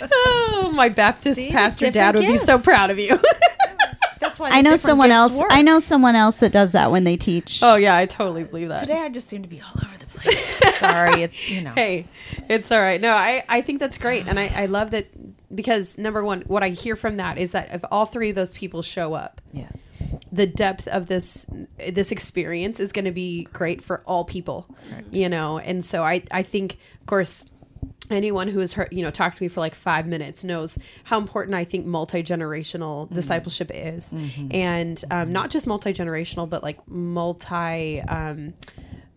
oh, 0.02 0.72
my 0.74 0.90
Baptist 0.90 1.38
See, 1.38 1.52
pastor 1.52 1.86
different 1.92 1.94
dad 1.94 2.16
would 2.16 2.32
be 2.32 2.38
so 2.38 2.58
proud 2.60 2.90
of 2.90 3.00
you. 3.00 3.20
That's 4.20 4.40
why 4.40 4.50
I 4.50 4.62
know 4.62 4.76
someone 4.76 5.12
else. 5.12 5.38
I 5.50 5.62
know 5.62 5.80
someone 5.80 6.16
else 6.16 6.40
that 6.40 6.52
does 6.52 6.72
that 6.72 6.90
when 6.92 7.04
they 7.04 7.18
teach. 7.18 7.62
oh 7.62 7.76
yeah, 7.76 7.96
I 7.96 8.06
totally 8.06 8.44
believe 8.44 8.70
that. 8.70 8.80
Today 8.80 9.00
I 9.00 9.10
just 9.10 9.28
seem 9.28 9.42
to 9.44 9.48
be 9.48 9.62
all 9.62 9.72
over 9.76 9.98
the 9.98 10.06
place. 10.06 10.58
Sorry, 10.80 11.24
it's, 11.24 11.50
you 11.50 11.62
know. 11.62 11.72
hey, 11.72 12.08
it's 12.50 12.72
all 12.72 12.80
right. 12.82 13.00
No, 13.00 13.12
I, 13.14 13.44
I 13.48 13.62
think 13.62 13.80
that's 13.80 13.98
great. 13.98 14.28
And 14.28 14.40
I, 14.40 14.52
I 14.56 14.66
love 14.66 14.92
that 14.92 15.08
because 15.54 15.98
number 15.98 16.24
one, 16.24 16.42
what 16.48 16.64
I 16.64 16.70
hear 16.70 16.96
from 16.96 17.18
that 17.18 17.38
is 17.38 17.52
that 17.52 17.74
if 17.74 17.84
all 17.92 18.06
three 18.06 18.30
of 18.30 18.36
those 18.36 18.54
people 18.54 18.82
show 18.82 19.14
up, 19.14 19.42
Yes. 19.52 19.90
the 20.32 20.48
depth 20.48 20.88
of 20.88 21.08
this 21.08 21.46
this 21.94 22.12
experience 22.12 22.80
is 22.80 22.92
going 22.92 23.06
to 23.06 23.12
be 23.12 23.44
great 23.54 23.82
for 23.84 24.02
all 24.06 24.26
people 24.26 24.66
you 25.12 25.30
know 25.30 25.58
and 25.60 25.84
so 25.86 26.04
i 26.04 26.22
i 26.32 26.44
think 26.44 26.78
of 27.00 27.06
course 27.06 27.46
anyone 28.10 28.48
who 28.48 28.60
has 28.60 28.74
heard 28.74 28.90
you 28.92 29.02
know 29.02 29.12
talked 29.12 29.38
to 29.38 29.44
me 29.44 29.48
for 29.48 29.60
like 29.60 29.76
five 29.76 30.06
minutes 30.08 30.44
knows 30.44 30.78
how 31.06 31.18
important 31.18 31.56
i 31.56 31.64
think 31.64 31.86
multi-generational 31.86 33.12
discipleship 33.14 33.72
is. 33.74 34.14
And 34.52 35.04
um, 35.12 35.32
not 35.32 35.50
just 35.50 35.66
multi-generational 35.68 36.50
but 36.50 36.64
like 36.64 36.80
multi 36.88 38.02
um, 38.02 38.54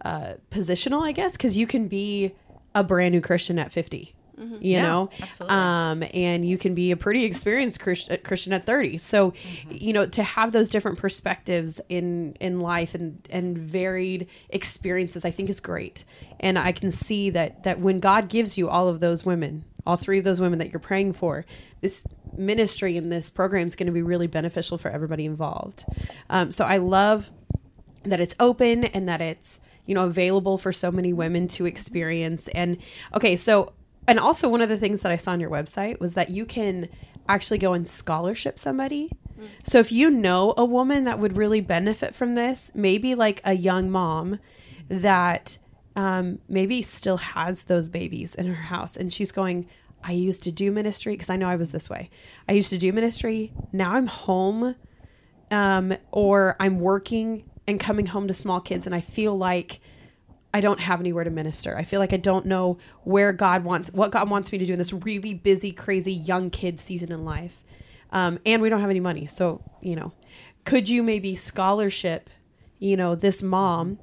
uh, 0.04 0.34
positional 0.50 1.02
i 1.02 1.12
guess 1.12 1.32
because 1.32 1.56
you 1.56 1.66
can 1.66 1.88
be 1.88 2.34
a 2.74 2.82
brand 2.84 3.12
new 3.12 3.20
christian 3.20 3.58
at 3.58 3.72
50 3.72 4.14
you 4.38 4.58
Yeah, 4.60 4.82
know? 4.82 5.10
absolutely. 5.20 5.56
um, 5.56 6.04
and 6.14 6.48
you 6.48 6.58
can 6.58 6.74
be 6.74 6.90
a 6.90 6.96
pretty 6.96 7.24
experienced 7.24 7.80
Christ- 7.80 8.10
Christian 8.24 8.52
at 8.52 8.66
30 8.66 8.98
so 8.98 9.32
you 9.70 9.92
know 9.92 10.06
to 10.06 10.22
have 10.22 10.52
those 10.52 10.68
different 10.68 10.98
perspectives 10.98 11.80
in 11.88 12.36
in 12.40 12.60
life 12.60 12.94
and 12.94 13.26
and 13.30 13.56
varied 13.58 14.26
experiences 14.50 15.24
i 15.24 15.30
think 15.30 15.48
is 15.50 15.60
great. 15.60 16.04
And 16.40 16.58
i 16.58 16.72
can 16.72 16.90
see 16.90 17.30
that 17.30 17.62
that 17.64 17.80
when 17.80 18.00
god 18.00 18.28
gives 18.28 18.56
you 18.58 18.68
all 18.68 18.88
of 18.88 19.00
those 19.00 19.24
women 19.24 19.64
all 19.86 19.96
three 19.96 20.18
of 20.18 20.24
those 20.24 20.40
women 20.40 20.58
that 20.58 20.70
you're 20.70 20.80
praying 20.80 21.14
for 21.14 21.44
this 21.80 22.04
ministry 22.36 22.96
and 22.98 23.10
this 23.10 23.30
program 23.30 23.66
is 23.66 23.74
going 23.74 23.86
to 23.86 23.92
be 23.92 24.02
really 24.02 24.26
beneficial 24.26 24.76
for 24.76 24.90
everybody 24.90 25.24
involved. 25.24 25.84
Um, 26.28 26.50
so 26.50 26.64
i 26.64 26.76
love 26.76 27.30
that 28.04 28.20
it's 28.20 28.34
open 28.38 28.84
and 28.84 29.08
that 29.08 29.20
it's 29.20 29.60
you 29.86 29.94
know 29.94 30.04
available 30.04 30.58
for 30.58 30.72
so 30.72 30.90
many 30.92 31.12
women 31.12 31.48
to 31.48 31.64
experience. 31.66 32.48
And 32.48 32.76
okay 33.14 33.34
so 33.36 33.72
and 34.08 34.18
also 34.18 34.48
one 34.48 34.60
of 34.60 34.68
the 34.68 34.76
things 34.76 35.02
that 35.02 35.12
i 35.12 35.16
saw 35.16 35.30
on 35.30 35.40
your 35.40 35.50
website 35.50 36.00
was 36.00 36.14
that 36.14 36.30
you 36.30 36.44
can 36.44 36.88
actually 37.28 37.58
go 37.58 37.74
and 37.74 37.86
scholarship 37.86 38.58
somebody. 38.58 39.10
So 39.64 39.78
if 39.78 39.92
you 39.92 40.10
know 40.10 40.54
a 40.56 40.64
woman 40.64 41.04
that 41.04 41.18
would 41.18 41.36
really 41.36 41.60
benefit 41.60 42.14
from 42.14 42.34
this, 42.34 42.72
maybe 42.74 43.14
like 43.14 43.40
a 43.44 43.52
young 43.52 43.90
mom 43.90 44.40
that 44.88 45.58
um, 45.94 46.38
maybe 46.48 46.82
still 46.82 47.18
has 47.18 47.64
those 47.64 47.88
babies 47.88 48.34
in 48.34 48.46
her 48.46 48.54
house 48.54 48.96
and 48.96 49.12
she's 49.12 49.30
going, 49.30 49.68
I 50.02 50.12
used 50.12 50.42
to 50.44 50.52
do 50.52 50.70
ministry 50.70 51.14
because 51.14 51.28
I 51.28 51.36
know 51.36 51.48
I 51.48 51.56
was 51.56 51.72
this 51.72 51.90
way. 51.90 52.08
I 52.48 52.52
used 52.52 52.70
to 52.70 52.78
do 52.78 52.92
ministry. 52.92 53.52
Now 53.72 53.92
I'm 53.92 54.06
home 54.06 54.74
um, 55.50 55.96
or 56.10 56.56
I'm 56.58 56.80
working 56.80 57.44
and 57.66 57.78
coming 57.78 58.06
home 58.06 58.28
to 58.28 58.34
small 58.34 58.60
kids 58.60 58.86
and 58.86 58.94
I 58.94 59.00
feel 59.00 59.36
like 59.36 59.80
I 60.52 60.60
don't 60.60 60.80
have 60.80 61.00
anywhere 61.00 61.24
to 61.24 61.30
minister. 61.30 61.76
I 61.76 61.84
feel 61.84 62.00
like 62.00 62.12
I 62.12 62.16
don't 62.16 62.46
know 62.46 62.78
where 63.04 63.32
God 63.32 63.64
wants 63.64 63.92
what 63.92 64.10
God 64.10 64.30
wants 64.30 64.50
me 64.50 64.58
to 64.58 64.66
do 64.66 64.72
in 64.72 64.78
this 64.78 64.92
really 64.92 65.34
busy, 65.34 65.72
crazy 65.72 66.12
young 66.12 66.50
kid 66.50 66.80
season 66.80 67.12
in 67.12 67.24
life. 67.24 67.64
Um, 68.10 68.38
and 68.46 68.62
we 68.62 68.70
don't 68.70 68.80
have 68.80 68.90
any 68.90 69.00
money. 69.00 69.26
So, 69.26 69.62
you 69.82 69.94
know, 69.94 70.12
could 70.64 70.88
you 70.88 71.02
maybe 71.02 71.34
scholarship, 71.34 72.30
you 72.78 72.96
know, 72.96 73.14
this 73.14 73.42
mom 73.42 73.98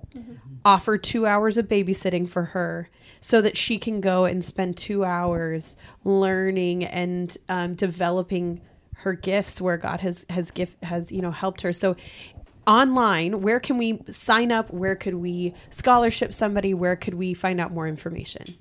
offer 0.64 0.98
two 0.98 1.26
hours 1.26 1.58
of 1.58 1.68
babysitting 1.68 2.30
for 2.30 2.44
her 2.46 2.90
so 3.20 3.42
that 3.42 3.58
she 3.58 3.80
can 3.80 4.02
go 4.02 4.26
and 4.26 4.46
spend 4.46 4.78
two 4.78 5.04
hours 5.04 5.78
learning 6.04 6.84
and 6.86 7.36
um, 7.50 7.74
developing 7.74 8.62
her 8.98 9.14
gifts 9.14 9.60
where 9.60 9.78
God 9.78 10.02
has 10.02 10.26
has 10.30 10.52
gift 10.52 10.84
has 10.84 11.12
you 11.12 11.22
know 11.22 11.32
helped 11.32 11.62
her. 11.62 11.74
So 11.74 11.96
online, 12.68 13.42
where 13.42 13.60
can 13.60 13.78
we 13.78 14.02
sign 14.10 14.52
up? 14.52 14.72
Where 14.72 14.96
could 14.96 15.16
we 15.16 15.54
scholarship 15.70 16.34
somebody? 16.34 16.74
Where 16.74 16.96
could 16.96 17.14
we 17.16 17.34
find 17.34 17.60
out 17.62 17.72
more 17.72 17.88
information? 17.88 18.56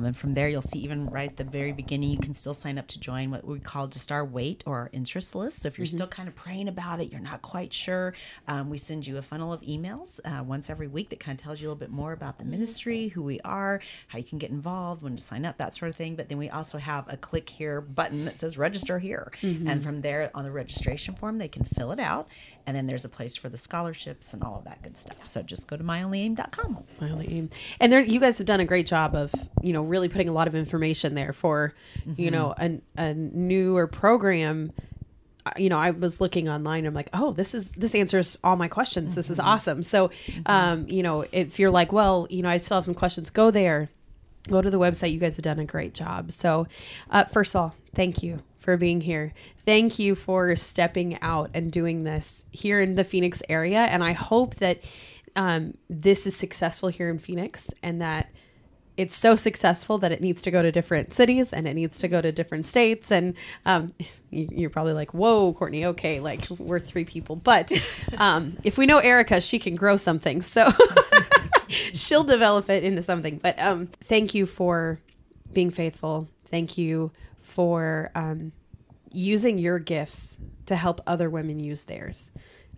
And 0.04 0.16
from 0.16 0.34
there, 0.34 0.48
you'll 0.48 0.62
see 0.62 0.78
even 0.78 1.06
right 1.06 1.30
at 1.30 1.36
the 1.36 1.44
very 1.44 1.72
beginning, 1.72 2.10
you 2.10 2.18
can 2.18 2.32
still 2.34 2.54
sign 2.54 2.78
up 2.78 2.86
to 2.88 3.00
join 3.00 3.30
what 3.30 3.44
we 3.44 3.58
call 3.58 3.86
just 3.86 4.10
our 4.12 4.24
wait 4.24 4.62
or 4.66 4.78
our 4.78 4.90
interest 4.92 5.34
list. 5.34 5.60
So 5.62 5.68
if 5.68 5.78
you're 5.78 5.86
still 5.86 6.06
kind 6.06 6.28
of 6.28 6.34
praying 6.34 6.68
about 6.68 7.00
it, 7.00 7.10
you're 7.12 7.20
not 7.20 7.42
quite 7.42 7.72
sure, 7.72 8.14
um, 8.48 8.70
we 8.70 8.78
send 8.78 9.06
you 9.06 9.18
a 9.18 9.22
funnel 9.22 9.52
of 9.52 9.60
emails 9.62 10.20
uh, 10.24 10.42
once 10.42 10.70
every 10.70 10.86
week 10.86 11.10
that 11.10 11.20
kind 11.20 11.38
of 11.38 11.42
tells 11.42 11.60
you 11.60 11.66
a 11.66 11.68
little 11.68 11.78
bit 11.78 11.90
more 11.90 12.12
about 12.12 12.38
the 12.38 12.44
ministry, 12.44 13.08
who 13.08 13.22
we 13.22 13.40
are, 13.40 13.80
how 14.08 14.18
you 14.18 14.24
can 14.24 14.38
get 14.38 14.50
involved, 14.50 15.02
when 15.02 15.16
to 15.16 15.22
sign 15.22 15.44
up, 15.44 15.58
that 15.58 15.74
sort 15.74 15.88
of 15.88 15.96
thing. 15.96 16.16
But 16.16 16.28
then 16.28 16.38
we 16.38 16.48
also 16.50 16.78
have 16.78 17.04
a 17.08 17.16
click 17.16 17.48
here 17.48 17.80
button 17.80 18.24
that 18.24 18.38
says 18.38 18.56
register 18.56 18.98
here. 18.98 19.32
And 19.68 19.82
from 19.82 20.00
there 20.02 20.30
on 20.34 20.44
the 20.44 20.50
registration 20.50 21.14
form, 21.14 21.38
they 21.38 21.48
can 21.48 21.64
fill 21.64 21.92
it 21.92 22.00
out. 22.00 22.28
And 22.66 22.76
then 22.76 22.86
there's 22.88 23.04
a 23.04 23.08
place 23.08 23.36
for 23.36 23.48
the 23.48 23.56
scholarships 23.56 24.32
and 24.32 24.42
all 24.42 24.58
of 24.58 24.64
that 24.64 24.82
good 24.82 24.96
stuff. 24.96 25.24
So 25.24 25.40
just 25.42 25.68
go 25.68 25.76
to 25.76 25.84
myonlyaim.com. 25.84 26.78
My 27.00 27.10
only 27.10 27.28
aim. 27.32 27.50
And 27.80 27.92
there, 27.92 28.00
you 28.00 28.18
guys 28.18 28.38
have 28.38 28.46
done 28.46 28.58
a 28.58 28.64
great 28.64 28.88
job 28.88 29.14
of, 29.14 29.32
you 29.62 29.72
know, 29.72 29.82
really 29.82 30.08
putting 30.08 30.28
a 30.28 30.32
lot 30.32 30.48
of 30.48 30.54
information 30.56 31.14
there 31.14 31.32
for, 31.32 31.74
you 32.16 32.30
know, 32.32 32.54
a, 32.58 32.80
a 32.96 33.14
newer 33.14 33.86
program. 33.86 34.72
Uh, 35.44 35.52
You 35.56 35.68
know, 35.68 35.78
I 35.78 35.90
was 35.92 36.20
looking 36.20 36.48
online. 36.48 36.86
I'm 36.86 36.94
like, 36.94 37.10
oh, 37.12 37.30
this 37.32 37.54
is 37.54 37.70
this 37.72 37.94
answers 37.94 38.36
all 38.42 38.56
my 38.56 38.66
questions. 38.68 39.14
This 39.14 39.30
is 39.30 39.38
awesome. 39.38 39.84
So, 39.84 40.10
um, 40.46 40.88
you 40.88 41.04
know, 41.04 41.24
if 41.30 41.60
you're 41.60 41.70
like, 41.70 41.92
well, 41.92 42.26
you 42.30 42.42
know, 42.42 42.48
I 42.48 42.56
still 42.58 42.78
have 42.78 42.84
some 42.84 42.94
questions, 42.94 43.30
go 43.30 43.52
there, 43.52 43.90
go 44.50 44.60
to 44.60 44.70
the 44.70 44.78
website. 44.80 45.12
You 45.12 45.20
guys 45.20 45.36
have 45.36 45.44
done 45.44 45.60
a 45.60 45.64
great 45.64 45.94
job. 45.94 46.32
So, 46.32 46.66
uh, 47.10 47.26
first 47.26 47.54
of 47.54 47.60
all, 47.60 47.74
thank 47.94 48.24
you 48.24 48.42
for 48.66 48.76
being 48.76 49.00
here. 49.00 49.32
Thank 49.64 49.98
you 49.98 50.16
for 50.16 50.56
stepping 50.56 51.22
out 51.22 51.50
and 51.54 51.70
doing 51.70 52.02
this 52.02 52.44
here 52.50 52.80
in 52.80 52.96
the 52.96 53.04
Phoenix 53.04 53.40
area. 53.48 53.78
And 53.78 54.02
I 54.02 54.12
hope 54.12 54.56
that 54.56 54.80
um, 55.36 55.78
this 55.88 56.26
is 56.26 56.36
successful 56.36 56.88
here 56.88 57.08
in 57.08 57.20
Phoenix 57.20 57.70
and 57.80 58.02
that 58.02 58.28
it's 58.96 59.14
so 59.14 59.36
successful 59.36 59.98
that 59.98 60.10
it 60.10 60.20
needs 60.20 60.42
to 60.42 60.50
go 60.50 60.62
to 60.62 60.72
different 60.72 61.12
cities 61.12 61.52
and 61.52 61.68
it 61.68 61.74
needs 61.74 61.98
to 61.98 62.08
go 62.08 62.20
to 62.20 62.32
different 62.32 62.66
states. 62.66 63.12
And 63.12 63.34
um, 63.64 63.94
you, 64.30 64.48
you're 64.50 64.70
probably 64.70 64.94
like, 64.94 65.14
whoa, 65.14 65.52
Courtney, 65.52 65.84
okay, 65.86 66.18
like 66.18 66.50
we're 66.50 66.80
three 66.80 67.04
people. 67.04 67.36
But 67.36 67.70
um, 68.18 68.56
if 68.64 68.76
we 68.76 68.84
know 68.84 68.98
Erica, 68.98 69.40
she 69.40 69.60
can 69.60 69.76
grow 69.76 69.96
something. 69.96 70.42
So 70.42 70.70
she'll 71.68 72.24
develop 72.24 72.68
it 72.68 72.82
into 72.82 73.04
something. 73.04 73.38
But 73.38 73.60
um, 73.60 73.90
thank 74.02 74.34
you 74.34 74.44
for 74.44 74.98
being 75.52 75.70
faithful. 75.70 76.28
Thank 76.48 76.76
you 76.76 77.12
for 77.42 78.10
um, 78.16 78.52
using 79.16 79.56
your 79.58 79.78
gifts 79.78 80.38
to 80.66 80.76
help 80.76 81.00
other 81.06 81.30
women 81.30 81.58
use 81.58 81.84
theirs. 81.84 82.30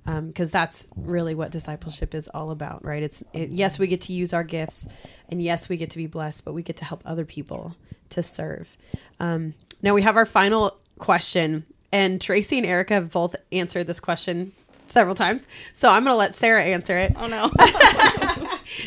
Because 0.07 0.51
that's 0.51 0.89
really 0.97 1.35
what 1.35 1.51
discipleship 1.51 2.15
is 2.15 2.29
all 2.29 2.51
about 2.51 2.83
right? 2.83 3.03
It's 3.03 3.23
it, 3.35 3.51
yes 3.51 3.79
we 3.79 3.89
get 3.89 4.03
to 4.03 4.15
use 4.15 4.33
our 4.33 4.45
gifts 4.45 4.87
and 5.29 5.43
yes 5.43 5.69
we 5.69 5.77
get 5.77 5.91
to 5.91 5.99
be 5.99 6.07
blessed 6.07 6.47
but 6.47 6.55
we 6.55 6.63
get 6.63 6.79
to 6.79 6.85
help 6.87 7.03
other 7.05 7.27
people 7.27 7.77
to 8.11 8.23
serve. 8.23 8.75
Um, 9.21 9.53
now 9.83 9.93
we 9.93 10.01
have 10.01 10.17
our 10.17 10.25
final 10.25 10.79
question 10.99 11.67
and 11.93 12.23
tracy 12.23 12.57
and 12.57 12.67
erica 12.67 12.95
have 12.95 13.11
both 13.11 13.37
answered 13.53 13.87
this 13.87 14.01
question 14.01 14.53
several 14.89 15.15
times 15.15 15.47
so 15.73 15.89
i'm 15.89 16.03
going 16.03 16.13
to 16.13 16.19
let 16.19 16.35
sarah 16.35 16.65
answer 16.65 16.99
it. 16.99 17.13
Oh 17.17 17.27
no. 17.27 17.51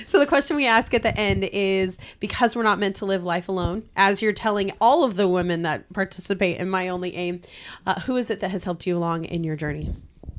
so 0.05 0.19
the 0.19 0.27
question 0.27 0.55
we 0.55 0.67
ask 0.67 0.93
at 0.93 1.03
the 1.03 1.17
end 1.17 1.49
is 1.51 1.97
because 2.19 2.55
we're 2.55 2.63
not 2.63 2.79
meant 2.79 2.95
to 2.97 3.05
live 3.05 3.23
life 3.23 3.47
alone 3.47 3.83
as 3.95 4.21
you're 4.21 4.33
telling 4.33 4.71
all 4.79 5.03
of 5.03 5.15
the 5.15 5.27
women 5.27 5.61
that 5.63 5.91
participate 5.93 6.57
in 6.57 6.69
my 6.69 6.87
only 6.87 7.15
aim 7.15 7.41
uh, 7.85 7.99
who 8.01 8.15
is 8.15 8.29
it 8.29 8.39
that 8.39 8.51
has 8.51 8.63
helped 8.63 8.85
you 8.87 8.97
along 8.97 9.25
in 9.25 9.43
your 9.43 9.55
journey 9.55 9.91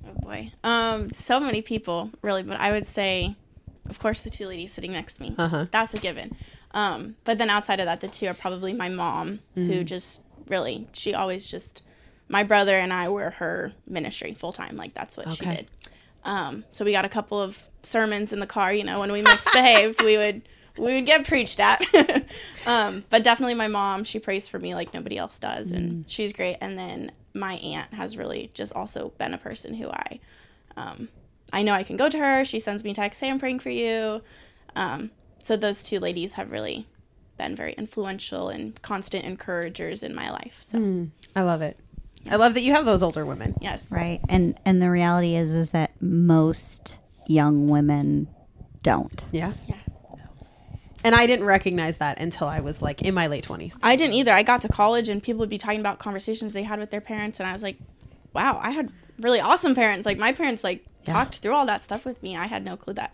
Oh 0.06 0.20
boy. 0.20 0.52
Um, 0.64 1.10
so 1.12 1.40
many 1.40 1.62
people, 1.62 2.10
really, 2.22 2.42
but 2.42 2.58
I 2.60 2.72
would 2.72 2.86
say, 2.86 3.36
of 3.88 3.98
course, 3.98 4.20
the 4.20 4.30
two 4.30 4.46
ladies 4.46 4.72
sitting 4.72 4.92
next 4.92 5.14
to 5.14 5.22
me. 5.22 5.34
Uh-huh. 5.38 5.66
That's 5.70 5.94
a 5.94 5.98
given. 5.98 6.32
Um, 6.72 7.16
but 7.24 7.38
then 7.38 7.50
outside 7.50 7.80
of 7.80 7.86
that, 7.86 8.00
the 8.00 8.08
two 8.08 8.26
are 8.26 8.34
probably 8.34 8.72
my 8.72 8.88
mom, 8.88 9.40
who 9.54 9.84
just 9.84 10.22
really, 10.48 10.88
she 10.92 11.14
always 11.14 11.46
just, 11.46 11.82
my 12.28 12.42
brother 12.42 12.76
and 12.76 12.92
I 12.92 13.08
were 13.10 13.30
her 13.30 13.72
ministry 13.86 14.32
full 14.32 14.52
time. 14.52 14.76
Like 14.76 14.94
that's 14.94 15.16
what 15.16 15.32
she 15.34 15.44
did. 15.44 15.66
Um, 16.24 16.64
so 16.72 16.84
we 16.84 16.92
got 16.92 17.04
a 17.04 17.08
couple 17.08 17.40
of 17.40 17.68
sermons 17.82 18.32
in 18.32 18.40
the 18.40 18.46
car. 18.46 18.72
You 18.72 18.84
know, 18.84 19.00
when 19.00 19.12
we 19.12 19.22
misbehaved, 19.22 20.02
we 20.02 20.16
would 20.16 20.42
we 20.78 20.94
would 20.94 21.06
get 21.06 21.26
preached 21.26 21.60
at. 21.60 21.82
um, 22.66 23.04
but 23.10 23.22
definitely 23.22 23.54
my 23.54 23.68
mom. 23.68 24.04
She 24.04 24.18
prays 24.18 24.48
for 24.48 24.58
me 24.58 24.74
like 24.74 24.94
nobody 24.94 25.18
else 25.18 25.38
does, 25.38 25.72
and 25.72 26.08
she's 26.08 26.32
great. 26.32 26.58
And 26.60 26.78
then 26.78 27.12
my 27.34 27.54
aunt 27.54 27.92
has 27.94 28.16
really 28.16 28.50
just 28.54 28.72
also 28.72 29.12
been 29.18 29.34
a 29.34 29.38
person 29.38 29.74
who 29.74 29.88
I, 29.88 30.20
um, 30.76 31.08
I 31.52 31.62
know 31.62 31.72
I 31.72 31.82
can 31.82 31.96
go 31.96 32.08
to 32.08 32.18
her. 32.18 32.44
She 32.44 32.60
sends 32.60 32.84
me 32.84 32.94
texts, 32.94 33.20
"Hey, 33.20 33.30
I'm 33.30 33.38
praying 33.38 33.60
for 33.60 33.70
you." 33.70 34.22
Um, 34.74 35.10
so 35.38 35.56
those 35.56 35.82
two 35.82 35.98
ladies 35.98 36.34
have 36.34 36.50
really 36.50 36.86
been 37.36 37.56
very 37.56 37.72
influential 37.72 38.48
and 38.48 38.80
constant 38.82 39.24
encouragers 39.24 40.02
in 40.02 40.14
my 40.14 40.30
life. 40.30 40.62
So 40.66 41.08
i 41.34 41.40
love 41.40 41.62
it 41.62 41.78
i 42.30 42.36
love 42.36 42.54
that 42.54 42.62
you 42.62 42.72
have 42.72 42.84
those 42.84 43.02
older 43.02 43.24
women 43.26 43.54
yes, 43.60 43.84
Right. 43.90 44.20
And 44.28 44.58
and 44.64 44.80
the 44.80 44.90
reality 44.90 45.34
is 45.36 45.50
is 45.50 45.70
that 45.70 45.90
most 46.00 46.98
young 47.26 47.68
women 47.68 48.28
don't. 48.82 49.24
yeah 49.32 49.52
Yeah. 49.68 49.76
and 51.04 51.14
i 51.14 51.26
didn't 51.26 51.46
recognize 51.46 51.98
that 51.98 52.18
until 52.20 52.46
i 52.48 52.60
was 52.60 52.80
like 52.82 53.02
in 53.02 53.14
my 53.14 53.26
late 53.26 53.44
20s 53.46 53.76
I 53.82 53.96
didn't 53.96 54.14
either. 54.14 54.32
I 54.32 54.42
got 54.42 54.62
to 54.62 54.68
college 54.68 55.08
and 55.08 55.22
people 55.22 55.40
would 55.40 55.48
be 55.50 55.58
talking 55.58 55.80
about 55.80 55.98
conversations 55.98 56.52
they 56.52 56.62
had 56.64 56.78
with 56.78 56.90
their 56.90 57.00
parents, 57.00 57.40
and 57.40 57.48
I 57.48 57.52
was 57.52 57.62
like, 57.62 57.76
"Wow, 58.32 58.60
I 58.62 58.70
had 58.70 58.90
really 59.20 59.40
awesome 59.40 59.74
parents. 59.74 60.06
Like 60.06 60.18
my 60.18 60.32
parents, 60.32 60.62
like 60.64 60.84
Yeah. 61.06 61.14
talked 61.14 61.36
through 61.38 61.54
all 61.54 61.66
that 61.66 61.82
stuff 61.84 62.04
with 62.04 62.22
me. 62.22 62.36
I 62.36 62.46
had 62.46 62.64
no 62.64 62.76
clue 62.76 62.94
that 62.94 63.12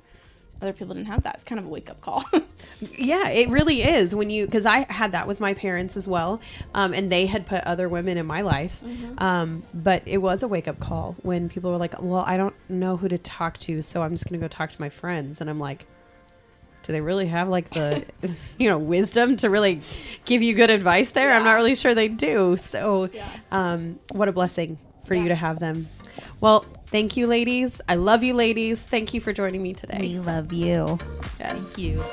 other 0.61 0.73
people 0.73 0.95
didn't 0.95 1.07
have 1.09 1.23
that. 1.23 1.37
It's 1.37 1.45
kind 1.45 1.59
of 1.59 1.67
a 1.67 1.69
wake 1.69 1.91
up 1.91 2.01
call." 2.01 2.25
Yeah, 2.81 3.29
it 3.29 3.49
really 3.49 3.83
is 3.83 4.15
when 4.15 4.31
you 4.31 4.47
because 4.47 4.65
I 4.65 4.81
had 4.93 5.11
that 5.13 5.27
with 5.27 5.41
my 5.41 5.53
parents 5.55 5.97
as 5.97 6.07
well, 6.07 6.41
um, 6.75 6.93
and 6.95 7.11
they 7.11 7.27
had 7.27 7.45
put 7.45 7.65
other 7.65 7.89
women 7.89 8.19
in 8.19 8.27
my 8.27 8.43
life. 8.43 8.81
Um, 9.19 9.65
but 9.75 10.03
it 10.07 10.19
was 10.19 10.45
a 10.45 10.49
wake 10.49 10.69
up 10.69 10.79
call 10.79 11.17
when 11.23 11.49
people 11.49 11.73
were 11.73 11.77
like, 11.77 12.01
"Well, 12.01 12.23
I 12.25 12.37
don't 12.37 12.55
know 12.69 12.97
who 12.97 13.09
to 13.09 13.19
talk 13.19 13.59
to, 13.59 13.83
so 13.83 14.03
I'm 14.03 14.13
just 14.13 14.29
going 14.29 14.39
to 14.39 14.45
go 14.45 14.49
talk 14.49 14.71
to 14.71 14.81
my 14.81 14.91
friends," 14.91 15.41
and 15.41 15.51
I'm 15.51 15.59
like. 15.59 15.87
Do 16.85 16.93
they 16.93 17.03
really 17.03 17.27
have 17.27 17.49
like 17.51 17.69
the, 17.69 18.03
you 18.59 18.71
know, 18.71 18.79
wisdom 18.79 19.37
to 19.39 19.51
really 19.51 19.83
give 20.25 20.41
you 20.41 20.55
good 20.55 20.71
advice 20.71 21.11
there? 21.11 21.31
I'm 21.33 21.45
not 21.45 21.55
really 21.55 21.75
sure 21.75 21.95
they 21.95 22.09
do. 22.09 22.57
So, 22.57 23.11
um, 23.51 23.99
what 24.13 24.27
a 24.29 24.33
blessing 24.33 24.79
for 25.05 25.15
you 25.15 25.29
to 25.29 25.35
have 25.35 25.59
them. 25.59 25.87
Well, 26.41 26.65
thank 26.87 27.17
you, 27.17 27.27
ladies. 27.27 27.81
I 27.89 27.97
love 27.97 28.23
you, 28.23 28.35
ladies. 28.35 28.81
Thank 28.81 29.15
you 29.15 29.21
for 29.21 29.33
joining 29.33 29.63
me 29.63 29.75
today. 29.75 29.99
We 30.01 30.19
love 30.19 30.53
you. 30.53 30.99
Yes. 31.39 31.53
Thank 31.57 31.79
you. 31.79 32.05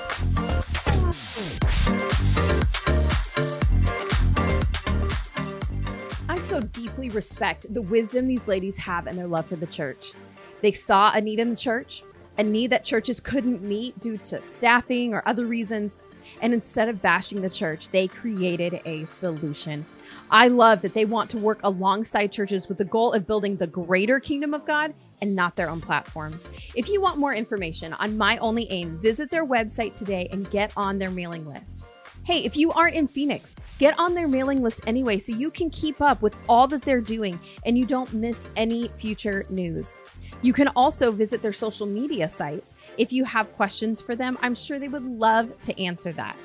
I 6.27 6.39
so 6.39 6.59
deeply 6.59 7.09
respect 7.09 7.73
the 7.73 7.81
wisdom 7.81 8.27
these 8.27 8.47
ladies 8.47 8.77
have 8.77 9.07
and 9.07 9.17
their 9.17 9.27
love 9.27 9.45
for 9.45 9.55
the 9.55 9.67
church. 9.67 10.13
They 10.61 10.71
saw 10.71 11.11
a 11.13 11.21
need 11.21 11.39
in 11.39 11.49
the 11.51 11.55
church, 11.55 12.03
a 12.37 12.43
need 12.43 12.71
that 12.71 12.83
churches 12.83 13.19
couldn't 13.19 13.61
meet 13.61 13.97
due 13.99 14.17
to 14.17 14.41
staffing 14.41 15.13
or 15.13 15.21
other 15.27 15.45
reasons, 15.45 15.99
And 16.41 16.53
instead 16.53 16.89
of 16.89 17.01
bashing 17.01 17.41
the 17.41 17.49
church, 17.49 17.89
they 17.89 18.07
created 18.07 18.81
a 18.85 19.05
solution. 19.05 19.85
I 20.29 20.47
love 20.47 20.81
that 20.81 20.93
they 20.93 21.05
want 21.05 21.29
to 21.31 21.37
work 21.37 21.59
alongside 21.63 22.31
churches 22.31 22.67
with 22.67 22.77
the 22.77 22.85
goal 22.85 23.13
of 23.13 23.27
building 23.27 23.57
the 23.57 23.67
greater 23.67 24.19
kingdom 24.19 24.53
of 24.53 24.65
God 24.65 24.93
and 25.21 25.35
not 25.35 25.55
their 25.55 25.69
own 25.69 25.81
platforms. 25.81 26.47
If 26.75 26.89
you 26.89 27.01
want 27.01 27.17
more 27.17 27.33
information 27.33 27.93
on 27.93 28.17
My 28.17 28.37
Only 28.37 28.67
Aim, 28.71 28.99
visit 28.99 29.31
their 29.31 29.45
website 29.45 29.93
today 29.93 30.27
and 30.31 30.49
get 30.49 30.73
on 30.75 30.97
their 30.97 31.11
mailing 31.11 31.47
list. 31.47 31.85
Hey, 32.23 32.43
if 32.43 32.57
you 32.57 32.71
aren't 32.71 32.95
in 32.95 33.07
Phoenix, 33.07 33.55
get 33.77 33.97
on 33.99 34.15
their 34.15 34.27
mailing 34.27 34.63
list 34.63 34.81
anyway 34.87 35.19
so 35.19 35.31
you 35.31 35.51
can 35.51 35.69
keep 35.69 36.01
up 36.01 36.23
with 36.23 36.35
all 36.49 36.65
that 36.67 36.81
they're 36.81 36.99
doing 36.99 37.39
and 37.65 37.77
you 37.77 37.85
don't 37.85 38.11
miss 38.13 38.49
any 38.55 38.87
future 38.97 39.45
news. 39.49 40.01
You 40.41 40.51
can 40.51 40.69
also 40.69 41.11
visit 41.11 41.41
their 41.43 41.53
social 41.53 41.85
media 41.85 42.27
sites. 42.27 42.73
If 42.97 43.13
you 43.13 43.25
have 43.25 43.53
questions 43.53 44.01
for 44.01 44.15
them, 44.15 44.39
I'm 44.41 44.55
sure 44.55 44.79
they 44.79 44.87
would 44.87 45.05
love 45.05 45.51
to 45.61 45.79
answer 45.79 46.13
that. 46.13 46.35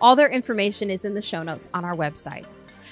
All 0.00 0.16
their 0.16 0.30
information 0.30 0.90
is 0.90 1.04
in 1.04 1.14
the 1.14 1.22
show 1.22 1.42
notes 1.42 1.68
on 1.74 1.84
our 1.84 1.94
website. 1.94 2.46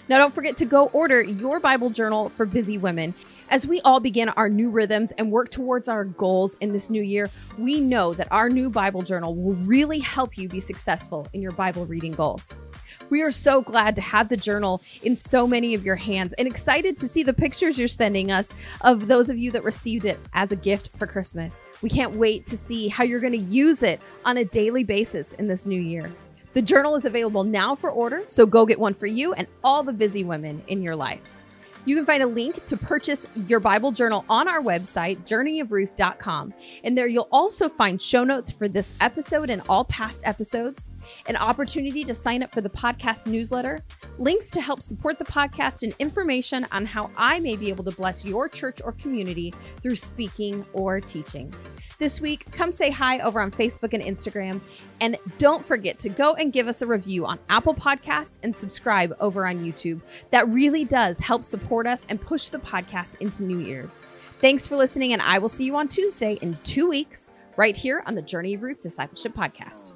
Now, 0.09 0.19
don't 0.19 0.35
forget 0.35 0.57
to 0.59 0.67
go 0.67 0.87
order 0.87 1.23
your 1.23 1.61
Bible 1.61 1.89
journal 1.89 2.29
for 2.31 2.45
busy 2.45 2.77
women. 2.77 3.15
As 3.49 3.67
we 3.67 3.81
all 3.83 4.01
begin 4.01 4.29
our 4.31 4.49
new 4.49 4.71
rhythms 4.71 5.13
and 5.13 5.31
work 5.31 5.51
towards 5.51 5.89
our 5.89 6.05
goals 6.05 6.57
in 6.61 6.73
this 6.73 6.91
new 6.91 7.03
year, 7.03 7.31
we 7.59 7.81
know 7.81 8.13
that 8.15 8.29
our 8.31 8.49
new 8.49 8.69
Bible 8.69 9.03
journal 9.03 9.35
will 9.35 9.55
really 9.55 9.99
help 9.99 10.37
you 10.37 10.49
be 10.49 10.61
successful 10.61 11.27
in 11.33 11.41
your 11.41 11.53
Bible 11.53 11.87
reading 11.87 12.13
goals. 12.13 12.55
We 13.11 13.23
are 13.23 13.31
so 13.31 13.61
glad 13.61 13.97
to 13.97 14.03
have 14.03 14.29
the 14.29 14.37
journal 14.37 14.83
in 15.03 15.15
so 15.15 15.47
many 15.47 15.75
of 15.75 15.85
your 15.85 15.97
hands 15.97 16.33
and 16.35 16.49
excited 16.49 16.97
to 16.99 17.09
see 17.09 17.23
the 17.23 17.35
pictures 17.35 17.79
you're 17.79 17.89
sending 17.89 18.31
us 18.31 18.51
of 18.81 19.07
those 19.07 19.29
of 19.29 19.39
you 19.39 19.51
that 19.53 19.65
received 19.65 20.05
it 20.05 20.19
as 20.33 20.53
a 20.53 20.57
gift 20.57 20.91
for 20.99 21.07
Christmas. 21.07 21.63
We 21.83 21.91
can't 21.91 22.17
wait 22.17 22.47
to 22.47 22.57
see 22.57 22.89
how 22.89 23.05
you're 23.05 23.21
going 23.21 23.33
to 23.33 23.39
use 23.39 23.83
it 23.83 24.01
on 24.25 24.39
a 24.39 24.45
daily 24.45 24.85
basis 24.85 25.33
in 25.35 25.49
this 25.49 25.67
new 25.67 25.81
year. 25.81 26.13
The 26.55 26.63
journal 26.63 26.95
is 26.95 27.05
available 27.05 27.43
now 27.43 27.75
for 27.75 27.91
order, 27.91 28.23
so 28.27 28.47
go 28.47 28.65
get 28.65 28.79
one 28.79 28.95
for 28.95 29.07
you 29.07 29.33
and 29.35 29.49
all 29.65 29.83
the 29.83 29.93
busy 29.93 30.23
women 30.23 30.63
in 30.69 30.83
your 30.83 30.95
life. 30.95 31.21
You 31.87 31.97
can 31.97 32.07
find 32.07 32.23
a 32.23 32.27
link 32.27 32.65
to 32.67 32.77
purchase 32.77 33.29
your 33.35 33.61
Bible 33.61 33.93
journal 33.93 34.25
on 34.29 34.49
our 34.49 34.63
website, 34.63 35.19
journeyofruth.com. 35.27 36.55
And 36.83 36.97
there 36.97 37.09
you'll 37.09 37.29
also 37.31 37.69
find 37.69 38.01
show 38.01 38.25
notes 38.25 38.51
for 38.51 38.69
this 38.69 38.95
episode 39.01 39.51
and 39.51 39.61
all 39.69 39.85
past 39.85 40.23
episodes, 40.25 40.93
an 41.27 41.37
opportunity 41.37 42.03
to 42.05 42.15
sign 42.15 42.43
up 42.43 42.55
for 42.55 42.63
the 42.63 42.71
podcast 42.71 43.27
newsletter, 43.27 43.81
links 44.19 44.49
to 44.51 44.63
help 44.63 44.81
support 44.81 45.19
the 45.19 45.25
podcast, 45.27 45.83
and 45.83 45.95
information 45.99 46.67
on 46.73 46.87
how 46.87 47.11
I 47.17 47.39
may 47.41 47.57
be 47.57 47.69
able 47.69 47.85
to 47.85 47.91
bless 47.91 48.25
your 48.25 48.49
church 48.49 48.81
or 48.83 48.93
community 48.93 49.53
through 49.83 49.97
speaking 49.97 50.65
or 50.73 51.01
teaching. 51.01 51.53
This 51.99 52.21
week, 52.21 52.51
come 52.51 52.73
say 52.73 52.91
hi 52.91 53.21
over 53.21 53.41
on 53.41 53.53
Facebook 53.53 53.93
and 53.93 54.03
Instagram. 54.03 54.61
And 55.01 55.17
don't 55.39 55.65
forget 55.65 55.99
to 56.01 56.09
go 56.09 56.35
and 56.35 56.53
give 56.53 56.67
us 56.67 56.83
a 56.83 56.87
review 56.87 57.25
on 57.25 57.39
Apple 57.49 57.75
Podcasts 57.75 58.35
and 58.43 58.57
subscribe 58.57 59.17
over 59.21 59.47
on 59.47 59.61
YouTube. 59.61 60.01
That 60.31 60.49
really 60.49 60.85
does 60.85 61.19
help 61.21 61.45
support 61.45 61.87
us 61.87 62.05
and 62.09 62.21
push 62.21 62.49
the 62.49 62.59
podcast 62.59 63.21
into 63.21 63.45
new 63.45 63.61
ears. 63.61 64.05
Thanks 64.41 64.67
for 64.67 64.77
listening, 64.77 65.13
and 65.13 65.23
I 65.23 65.39
will 65.39 65.49
see 65.49 65.65
you 65.65 65.77
on 65.77 65.87
Tuesday 65.89 66.35
in 66.43 66.59
two 66.65 66.89
weeks 66.89 67.31
right 67.57 67.77
here 67.77 68.03
on 68.07 68.17
the 68.17 68.23
Journey 68.23 68.57
Ruth 68.57 68.81
Discipleship 68.81 69.33
Podcast. 69.33 69.93